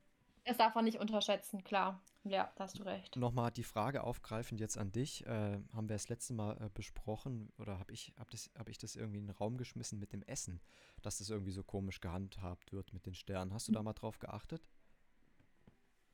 Das 0.45 0.57
darf 0.57 0.75
man 0.75 0.85
nicht 0.85 0.99
unterschätzen, 0.99 1.63
klar. 1.65 2.01
Ja, 2.25 2.51
da 2.57 2.65
hast 2.65 2.79
du 2.79 2.83
recht. 2.83 3.17
Nochmal 3.17 3.51
die 3.51 3.63
Frage 3.63 4.03
aufgreifend 4.05 4.61
jetzt 4.61 4.77
an 4.79 4.91
dich. 4.91 5.25
Äh, 5.27 5.59
haben 5.73 5.89
wir 5.89 5.95
das 5.95 6.09
letzte 6.09 6.35
Mal 6.35 6.57
äh, 6.61 6.71
besprochen 6.73 7.51
oder 7.59 7.79
habe 7.79 7.93
ich, 7.93 8.13
hab 8.19 8.31
das, 8.31 8.51
hab 8.59 8.69
ich 8.69 8.79
das 8.79 8.97
irgendwie 8.97 9.19
in 9.19 9.27
den 9.27 9.37
Raum 9.37 9.57
geschmissen 9.57 9.99
mit 9.99 10.13
dem 10.13 10.23
Essen, 10.23 10.61
dass 11.03 11.19
das 11.19 11.31
irgendwie 11.31 11.53
so 11.53 11.63
komisch 11.63 12.01
gehandhabt 12.01 12.73
wird 12.73 12.93
mit 12.93 13.07
den 13.07 13.15
Sternen? 13.15 13.53
Hast 13.55 13.69
du 13.69 13.73
da 13.73 13.83
mal 13.83 13.93
drauf 13.93 14.19
geachtet? 14.19 14.67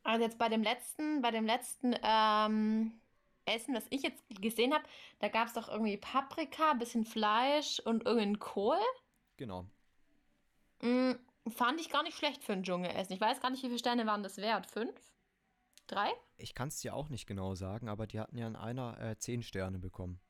Also 0.06 0.22
jetzt 0.22 0.38
bei 0.38 0.48
dem 0.48 0.62
letzten, 0.62 1.20
bei 1.20 1.32
dem 1.32 1.46
letzten 1.46 1.94
ähm, 2.02 2.92
Essen, 3.44 3.74
was 3.74 3.84
ich 3.90 4.02
jetzt 4.02 4.22
gesehen 4.40 4.72
habe, 4.72 4.84
da 5.18 5.28
gab 5.28 5.48
es 5.48 5.54
doch 5.54 5.68
irgendwie 5.68 5.96
Paprika, 5.96 6.74
bisschen 6.74 7.04
Fleisch 7.04 7.80
und 7.80 8.06
irgendeinen 8.06 8.38
Kohl. 8.38 8.78
Genau. 9.36 9.66
Mm, 10.80 11.12
fand 11.48 11.80
ich 11.80 11.90
gar 11.90 12.04
nicht 12.04 12.16
schlecht 12.16 12.44
für 12.44 12.52
ein 12.52 12.62
Dschungelessen. 12.62 13.14
Ich 13.14 13.20
weiß 13.20 13.40
gar 13.40 13.50
nicht, 13.50 13.62
wie 13.64 13.66
viele 13.66 13.80
Sterne 13.80 14.06
waren 14.06 14.22
das 14.22 14.36
wert. 14.36 14.66
Fünf? 14.66 14.94
Drei? 15.88 16.08
Ich 16.36 16.54
kann 16.54 16.68
es 16.68 16.78
dir 16.80 16.94
auch 16.94 17.08
nicht 17.08 17.26
genau 17.26 17.54
sagen, 17.54 17.88
aber 17.88 18.06
die 18.06 18.20
hatten 18.20 18.38
ja 18.38 18.46
in 18.46 18.56
einer 18.56 19.00
äh, 19.00 19.18
zehn 19.18 19.42
Sterne 19.42 19.78
bekommen. 19.78 20.20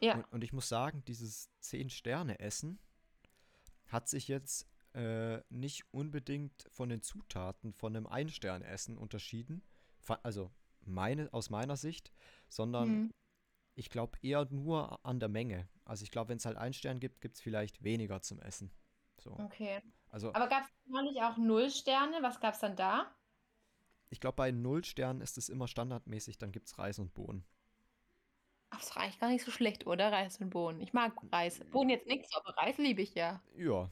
Ja. 0.00 0.14
Und, 0.14 0.32
und 0.32 0.44
ich 0.44 0.52
muss 0.52 0.68
sagen, 0.68 1.04
dieses 1.06 1.50
zehn 1.60 1.88
Sterne 1.88 2.40
Essen 2.40 2.80
hat 3.86 4.08
sich 4.08 4.26
jetzt 4.28 4.68
äh, 4.98 5.42
nicht 5.48 5.84
unbedingt 5.92 6.66
von 6.70 6.88
den 6.88 7.02
Zutaten 7.02 7.72
von 7.72 7.94
einem 7.96 8.06
Ein-Sterne-Essen 8.06 8.98
unterschieden. 8.98 9.62
Also 10.22 10.50
meine, 10.80 11.32
aus 11.32 11.50
meiner 11.50 11.76
Sicht, 11.76 12.12
sondern 12.48 12.88
Hm. 12.88 13.14
ich 13.74 13.90
glaube 13.90 14.18
eher 14.22 14.46
nur 14.50 15.04
an 15.04 15.20
der 15.20 15.28
Menge. 15.28 15.68
Also 15.84 16.02
ich 16.04 16.10
glaube, 16.10 16.30
wenn 16.30 16.38
es 16.38 16.46
halt 16.46 16.56
einen 16.56 16.74
Stern 16.74 17.00
gibt, 17.00 17.20
gibt 17.20 17.36
es 17.36 17.40
vielleicht 17.42 17.84
weniger 17.84 18.20
zum 18.22 18.40
Essen. 18.40 18.70
So. 19.18 19.32
Okay. 19.38 19.80
Also 20.08 20.34
Aber 20.34 20.48
gab 20.48 20.64
es 20.64 20.70
neulich 20.86 21.20
auch 21.22 21.36
null 21.36 21.70
Sterne? 21.70 22.18
Was 22.22 22.40
gab 22.40 22.54
es 22.54 22.60
dann 22.60 22.76
da? 22.76 23.14
ich 24.10 24.20
glaube, 24.20 24.36
bei 24.36 24.50
null 24.50 24.84
Sternen 24.84 25.20
ist 25.20 25.38
es 25.38 25.48
immer 25.48 25.68
standardmäßig, 25.68 26.38
dann 26.38 26.52
gibt 26.52 26.68
es 26.68 26.78
Reis 26.78 26.98
und 26.98 27.14
Bohnen. 27.14 27.44
Ach, 28.70 28.78
das 28.80 28.96
reicht 28.96 29.20
gar 29.20 29.28
nicht 29.28 29.44
so 29.44 29.50
schlecht, 29.50 29.86
oder? 29.86 30.10
Reis 30.12 30.38
und 30.40 30.50
Bohnen. 30.50 30.80
Ich 30.80 30.92
mag 30.92 31.12
Reis. 31.32 31.60
Bohnen 31.70 31.90
jetzt 31.90 32.06
nichts, 32.06 32.34
aber 32.34 32.56
Reis 32.56 32.78
liebe 32.78 33.02
ich 33.02 33.14
ja. 33.14 33.42
Ja, 33.56 33.90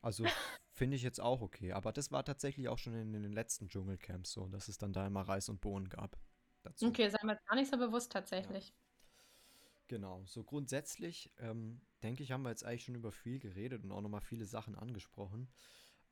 also 0.00 0.24
finde 0.72 0.96
ich 0.96 1.02
jetzt 1.02 1.20
auch 1.20 1.40
okay. 1.40 1.72
Aber 1.72 1.92
das 1.92 2.12
war 2.12 2.24
tatsächlich 2.24 2.68
auch 2.68 2.78
schon 2.78 2.94
in, 2.94 3.12
den 3.12 3.32
letzten 3.32 3.68
Dschungelcamps 3.68 4.32
so, 4.32 4.48
dass 4.48 4.68
es 4.68 4.78
dann 4.78 4.92
da 4.92 5.06
immer 5.06 5.22
Reis 5.22 5.48
und 5.48 5.60
Bohnen 5.60 5.88
gab. 5.88 6.18
Dazu. 6.62 6.86
Okay, 6.86 7.08
sei 7.08 7.18
mir 7.24 7.32
jetzt 7.32 7.46
gar 7.46 7.56
nicht 7.56 7.70
so 7.70 7.78
bewusst 7.78 8.12
tatsächlich. 8.12 8.74
Genau, 9.88 10.22
so 10.26 10.44
grundsätzlich 10.44 11.32
ähm, 11.38 11.80
denke 12.02 12.22
ich, 12.22 12.32
haben 12.32 12.42
wir 12.42 12.50
jetzt 12.50 12.64
eigentlich 12.64 12.84
schon 12.84 12.94
über 12.94 13.10
viel 13.10 13.38
geredet 13.38 13.84
und 13.84 13.92
auch 13.92 14.02
nochmal 14.02 14.20
viele 14.20 14.44
Sachen 14.44 14.74
angesprochen. 14.74 15.48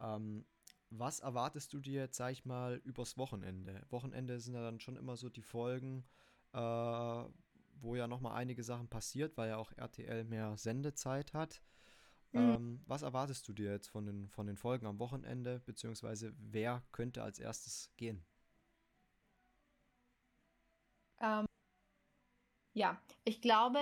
Ähm, 0.01 0.47
was 0.91 1.21
erwartest 1.21 1.73
du 1.73 1.81
dir 1.81 2.03
jetzt, 2.03 2.17
sag 2.17 2.33
ich 2.33 2.45
mal, 2.45 2.81
übers 2.85 3.19
Wochenende? 3.19 3.83
Wochenende 3.91 4.41
sind 4.41 4.55
ja 4.55 4.63
dann 4.63 4.81
schon 4.81 4.97
immer 4.97 5.17
so 5.17 5.29
die 5.29 5.43
Folgen, 5.43 6.05
äh, 6.53 6.59
wo 6.59 7.97
ja 7.97 8.07
nochmal 8.07 8.37
einige 8.37 8.63
Sachen 8.63 8.89
passiert, 8.89 9.37
weil 9.37 9.51
ja 9.51 9.57
auch 9.59 9.73
RTL 9.73 10.25
mehr 10.25 10.57
Sendezeit 10.57 11.35
hat. 11.35 11.61
Mhm. 12.33 12.57
Ähm, 12.57 12.83
was 12.87 13.03
erwartest 13.03 13.47
du 13.49 13.53
dir 13.53 13.71
jetzt 13.73 13.89
von 13.89 14.07
den, 14.07 14.29
von 14.29 14.47
den 14.47 14.57
Folgen 14.57 14.87
am 14.87 14.99
Wochenende, 14.99 15.61
beziehungsweise 15.61 16.35
wer 16.39 16.83
könnte 16.93 17.23
als 17.23 17.39
erstes 17.39 17.93
gehen? 17.97 18.25
Ähm, 21.21 21.47
ja, 22.75 23.01
ich 23.25 23.41
glaube, 23.41 23.79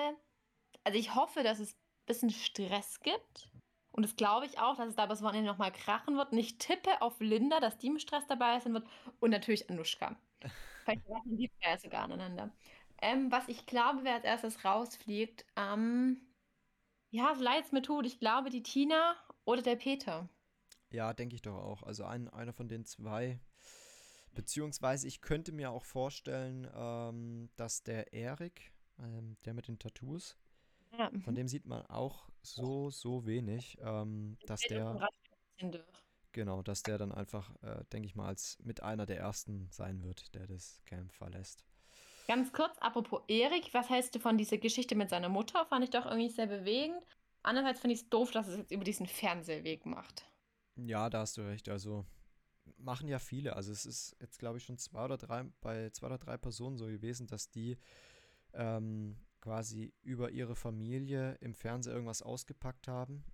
also 0.84 0.98
ich 0.98 1.14
hoffe, 1.14 1.42
dass 1.42 1.58
es 1.60 1.72
ein 1.74 2.06
bisschen 2.06 2.30
Stress 2.30 3.00
gibt. 3.00 3.50
Und 3.92 4.02
das 4.04 4.16
glaube 4.16 4.46
ich 4.46 4.58
auch, 4.58 4.76
dass 4.76 4.88
es 4.88 4.96
da 4.96 5.06
bis 5.06 5.22
Wochenende 5.22 5.50
nochmal 5.50 5.72
krachen 5.72 6.16
wird. 6.16 6.32
Und 6.32 6.38
ich 6.38 6.58
tippe 6.58 7.00
auf 7.02 7.20
Linda, 7.20 7.60
dass 7.60 7.78
die 7.78 7.88
im 7.88 7.98
Stress 7.98 8.26
dabei 8.26 8.58
sein 8.60 8.74
wird. 8.74 8.86
Und 9.20 9.30
natürlich 9.30 9.70
Anushka. 9.70 10.16
Vielleicht 10.84 11.08
raten 11.08 11.36
die 11.36 11.50
ja 11.62 11.78
sogar 11.78 12.04
aneinander. 12.04 12.52
Ähm, 13.00 13.30
was 13.32 13.48
ich 13.48 13.66
glaube, 13.66 14.00
wer 14.04 14.14
als 14.14 14.24
erstes 14.24 14.64
rausfliegt, 14.64 15.46
ähm, 15.56 16.20
ja, 17.14 17.32
so 17.36 17.44
leid 17.44 17.64
es 17.64 17.70
mir 17.70 17.80
tut, 17.82 18.06
ich 18.06 18.18
glaube 18.18 18.50
die 18.50 18.64
Tina 18.64 19.14
oder 19.44 19.62
der 19.62 19.76
Peter. 19.76 20.28
Ja, 20.90 21.14
denke 21.14 21.36
ich 21.36 21.42
doch 21.42 21.54
auch. 21.56 21.84
Also 21.84 22.04
ein, 22.04 22.28
einer 22.28 22.52
von 22.52 22.68
den 22.68 22.84
zwei. 22.84 23.38
Beziehungsweise 24.34 25.06
ich 25.06 25.20
könnte 25.20 25.52
mir 25.52 25.70
auch 25.70 25.84
vorstellen, 25.84 26.68
ähm, 26.74 27.50
dass 27.54 27.84
der 27.84 28.12
Erik, 28.12 28.72
ähm, 28.98 29.36
der 29.44 29.54
mit 29.54 29.68
den 29.68 29.78
Tattoos, 29.78 30.36
Ja, 30.98 31.08
von 31.20 31.36
dem 31.36 31.46
sieht 31.46 31.66
man 31.66 31.86
auch 31.86 32.28
so, 32.42 32.90
so 32.90 33.26
wenig, 33.26 33.78
ähm, 33.80 34.36
dass 34.46 34.62
der, 34.62 35.08
genau, 36.32 36.62
dass 36.62 36.82
der 36.82 36.98
dann 36.98 37.12
einfach, 37.12 37.54
äh, 37.62 37.84
denke 37.92 38.06
ich 38.06 38.16
mal, 38.16 38.26
als 38.26 38.58
mit 38.64 38.82
einer 38.82 39.06
der 39.06 39.18
ersten 39.18 39.68
sein 39.70 40.02
wird, 40.02 40.34
der 40.34 40.48
das 40.48 40.82
Camp 40.84 41.12
verlässt. 41.12 41.64
Ganz 42.26 42.52
kurz, 42.52 42.76
apropos 42.78 43.22
Erik, 43.28 43.74
was 43.74 43.90
hältst 43.90 44.14
du 44.14 44.18
von 44.18 44.38
dieser 44.38 44.56
Geschichte 44.58 44.94
mit 44.94 45.10
seiner 45.10 45.28
Mutter? 45.28 45.66
Fand 45.66 45.84
ich 45.84 45.90
doch 45.90 46.06
irgendwie 46.06 46.30
sehr 46.30 46.46
bewegend. 46.46 47.02
Andererseits 47.42 47.80
finde 47.80 47.94
ich 47.94 48.02
es 48.02 48.08
doof, 48.08 48.30
dass 48.30 48.48
es 48.48 48.56
jetzt 48.56 48.72
über 48.72 48.84
diesen 48.84 49.06
Fernsehweg 49.06 49.84
macht. 49.84 50.24
Ja, 50.76 51.10
da 51.10 51.20
hast 51.20 51.36
du 51.36 51.42
recht. 51.42 51.68
Also 51.68 52.06
machen 52.78 53.08
ja 53.08 53.18
viele. 53.18 53.54
Also 53.56 53.72
es 53.72 53.84
ist 53.84 54.16
jetzt, 54.20 54.38
glaube 54.38 54.58
ich, 54.58 54.64
schon 54.64 54.78
zwei 54.78 55.04
oder 55.04 55.18
drei, 55.18 55.44
bei 55.60 55.90
zwei 55.90 56.06
oder 56.06 56.18
drei 56.18 56.38
Personen 56.38 56.78
so 56.78 56.86
gewesen, 56.86 57.26
dass 57.26 57.50
die 57.50 57.76
ähm, 58.54 59.18
quasi 59.42 59.92
über 60.02 60.30
ihre 60.30 60.56
Familie 60.56 61.36
im 61.40 61.52
Fernsehen 61.52 61.92
irgendwas 61.92 62.22
ausgepackt 62.22 62.88
haben. 62.88 63.24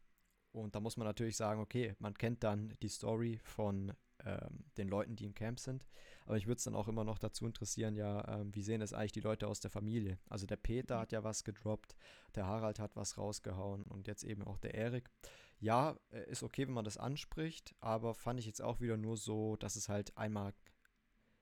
Und 0.50 0.74
da 0.74 0.80
muss 0.80 0.96
man 0.96 1.06
natürlich 1.06 1.36
sagen, 1.36 1.60
okay, 1.60 1.94
man 2.00 2.14
kennt 2.14 2.42
dann 2.42 2.74
die 2.82 2.88
Story 2.88 3.38
von 3.44 3.92
ähm, 4.24 4.64
den 4.76 4.88
Leuten, 4.88 5.16
die 5.16 5.24
im 5.24 5.34
Camp 5.34 5.58
sind. 5.58 5.86
Aber 6.26 6.36
ich 6.36 6.46
würde 6.46 6.58
es 6.58 6.64
dann 6.64 6.74
auch 6.74 6.88
immer 6.88 7.04
noch 7.04 7.18
dazu 7.18 7.46
interessieren, 7.46 7.96
ja, 7.96 8.40
ähm, 8.40 8.54
wie 8.54 8.62
sehen 8.62 8.82
es 8.82 8.92
eigentlich 8.92 9.12
die 9.12 9.20
Leute 9.20 9.48
aus 9.48 9.60
der 9.60 9.70
Familie? 9.70 10.18
Also 10.28 10.46
der 10.46 10.56
Peter 10.56 10.98
hat 10.98 11.12
ja 11.12 11.24
was 11.24 11.44
gedroppt, 11.44 11.96
der 12.34 12.46
Harald 12.46 12.78
hat 12.78 12.96
was 12.96 13.18
rausgehauen 13.18 13.82
und 13.84 14.06
jetzt 14.06 14.24
eben 14.24 14.42
auch 14.44 14.58
der 14.58 14.74
Erik. 14.74 15.10
Ja, 15.58 15.96
äh, 16.10 16.30
ist 16.30 16.42
okay, 16.42 16.66
wenn 16.66 16.74
man 16.74 16.84
das 16.84 16.96
anspricht, 16.96 17.74
aber 17.80 18.14
fand 18.14 18.40
ich 18.40 18.46
jetzt 18.46 18.62
auch 18.62 18.80
wieder 18.80 18.96
nur 18.96 19.16
so, 19.16 19.56
dass 19.56 19.76
es 19.76 19.88
halt 19.88 20.16
einmal, 20.16 20.54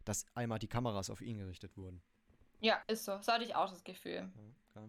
dass 0.04 0.26
einmal 0.34 0.58
die 0.58 0.68
Kameras 0.68 1.10
auf 1.10 1.20
ihn 1.20 1.38
gerichtet 1.38 1.76
wurden. 1.76 2.02
Ja, 2.60 2.82
ist 2.88 3.04
so. 3.04 3.20
So 3.22 3.32
hatte 3.32 3.44
ich 3.44 3.54
auch 3.54 3.70
das 3.70 3.84
Gefühl. 3.84 4.30
Ja. 4.74 4.88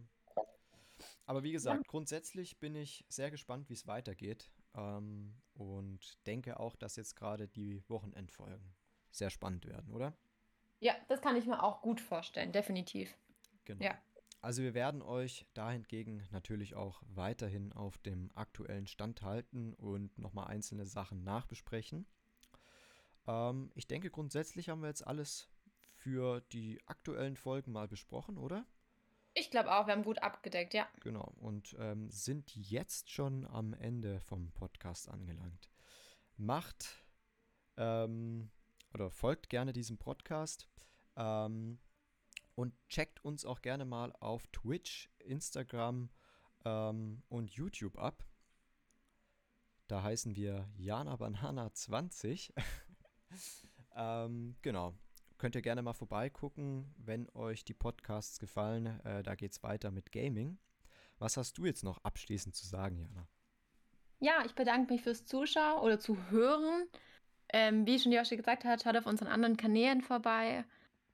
Aber 1.25 1.43
wie 1.43 1.51
gesagt, 1.51 1.87
grundsätzlich 1.87 2.57
bin 2.57 2.75
ich 2.75 3.05
sehr 3.07 3.29
gespannt, 3.29 3.69
wie 3.69 3.73
es 3.73 3.85
weitergeht. 3.85 4.49
Ähm, 4.75 5.35
und 5.53 6.25
denke 6.25 6.59
auch, 6.59 6.75
dass 6.75 6.95
jetzt 6.95 7.15
gerade 7.15 7.47
die 7.47 7.83
Wochenendfolgen 7.89 8.73
sehr 9.11 9.29
spannend 9.29 9.65
werden, 9.65 9.91
oder? 9.91 10.17
Ja, 10.79 10.93
das 11.09 11.21
kann 11.21 11.35
ich 11.35 11.45
mir 11.45 11.61
auch 11.61 11.81
gut 11.81 11.99
vorstellen, 11.99 12.51
definitiv. 12.51 13.13
Genau. 13.65 13.83
Ja. 13.83 13.97
Also 14.41 14.63
wir 14.63 14.73
werden 14.73 15.01
euch 15.01 15.45
dahingegen 15.53 16.25
natürlich 16.31 16.75
auch 16.75 17.01
weiterhin 17.07 17.73
auf 17.73 17.97
dem 17.97 18.31
aktuellen 18.35 18.87
Stand 18.87 19.21
halten 19.21 19.73
und 19.73 20.17
nochmal 20.17 20.47
einzelne 20.47 20.85
Sachen 20.85 21.23
nachbesprechen. 21.25 22.05
Ähm, 23.27 23.71
ich 23.75 23.87
denke, 23.87 24.09
grundsätzlich 24.09 24.69
haben 24.69 24.81
wir 24.81 24.87
jetzt 24.87 25.05
alles 25.05 25.49
für 25.93 26.39
die 26.53 26.79
aktuellen 26.85 27.35
Folgen 27.35 27.73
mal 27.73 27.89
besprochen, 27.89 28.37
oder? 28.37 28.65
Ich 29.39 29.49
glaube 29.49 29.71
auch, 29.71 29.87
wir 29.87 29.93
haben 29.93 30.03
gut 30.03 30.21
abgedeckt, 30.21 30.73
ja. 30.73 30.85
Genau. 30.99 31.33
Und 31.37 31.73
ähm, 31.79 32.09
sind 32.11 32.53
jetzt 32.57 33.09
schon 33.09 33.47
am 33.47 33.73
Ende 33.73 34.19
vom 34.19 34.51
Podcast 34.51 35.07
angelangt. 35.07 35.69
Macht 36.35 37.05
ähm, 37.77 38.51
oder 38.93 39.09
folgt 39.09 39.49
gerne 39.49 39.71
diesem 39.71 39.97
Podcast 39.97 40.67
ähm, 41.15 41.79
und 42.55 42.73
checkt 42.89 43.23
uns 43.23 43.45
auch 43.45 43.61
gerne 43.61 43.85
mal 43.85 44.11
auf 44.19 44.45
Twitch, 44.47 45.09
Instagram 45.19 46.09
ähm, 46.65 47.23
und 47.29 47.49
YouTube 47.49 47.97
ab. 47.97 48.25
Da 49.87 50.03
heißen 50.03 50.35
wir 50.35 50.69
Jana 50.75 51.15
Banana 51.15 51.73
20. 51.73 52.53
ähm, 53.95 54.57
genau. 54.61 54.95
Könnt 55.39 55.55
ihr 55.55 55.61
gerne 55.61 55.81
mal 55.81 55.93
vorbeigucken, 55.93 56.93
wenn 56.97 57.29
euch 57.33 57.63
die 57.63 57.73
Podcasts 57.73 58.39
gefallen. 58.39 58.99
Äh, 59.05 59.23
da 59.23 59.33
es 59.33 59.63
weiter 59.63 59.89
mit 59.89 60.11
Gaming. 60.11 60.59
Was 61.17 61.37
hast 61.37 61.57
du 61.57 61.65
jetzt 61.65 61.81
noch 61.83 61.97
abschließend 62.03 62.55
zu 62.55 62.67
sagen, 62.67 62.99
Jana? 62.99 63.25
Ja, 64.19 64.43
ich 64.45 64.53
bedanke 64.53 64.91
mich 64.91 65.01
fürs 65.01 65.23
Zuschauen 65.25 65.79
oder 65.79 65.97
Zuhören. 65.97 66.89
Ähm, 67.53 67.85
wie 67.85 67.97
schon 67.99 68.11
Joshi 68.11 68.35
gesagt 68.35 68.65
hat, 68.65 68.83
schaut 68.83 68.97
auf 68.97 69.05
unseren 69.05 69.29
anderen 69.29 69.55
Kanälen 69.55 70.01
vorbei. 70.01 70.65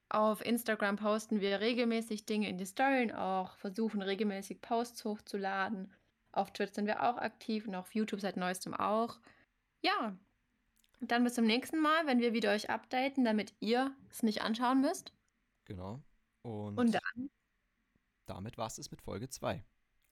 Auf 0.10 0.44
Instagram 0.44 0.96
posten 0.96 1.40
wir 1.40 1.60
regelmäßig 1.60 2.26
Dinge 2.26 2.50
in 2.50 2.58
die 2.58 2.66
Storyen 2.66 3.12
auch, 3.12 3.58
versuchen 3.58 4.02
regelmäßig 4.02 4.60
Posts 4.60 5.06
hochzuladen. 5.06 5.94
Auf 6.32 6.52
Twitch 6.52 6.74
sind 6.74 6.88
wir 6.88 7.04
auch 7.04 7.18
aktiv 7.18 7.68
und 7.68 7.76
auf 7.76 7.94
YouTube 7.94 8.22
seit 8.22 8.38
neuestem 8.38 8.74
auch. 8.74 9.20
Ja, 9.82 10.18
dann 11.02 11.24
bis 11.24 11.36
zum 11.36 11.46
nächsten 11.46 11.80
Mal, 11.80 12.08
wenn 12.08 12.20
wir 12.20 12.34
wieder 12.34 12.52
euch 12.52 12.70
updaten, 12.70 13.24
damit 13.26 13.54
ihr 13.60 13.96
es 14.10 14.24
nicht 14.24 14.42
anschauen 14.42 14.82
müsst. 14.82 15.14
Genau. 15.66 16.02
Und, 16.42 16.78
Und 16.78 16.94
dann, 16.94 17.30
damit 18.26 18.58
war 18.58 18.68
es 18.68 18.92
mit 18.92 19.02
Folge 19.02 19.30
2. 19.30 19.64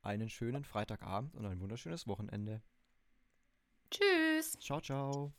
Einen 0.01 0.29
schönen 0.29 0.63
Freitagabend 0.63 1.35
und 1.35 1.45
ein 1.45 1.59
wunderschönes 1.61 2.07
Wochenende. 2.07 2.61
tschüss. 3.89 4.57
Ciao, 4.59 4.81
ciao. 4.81 5.33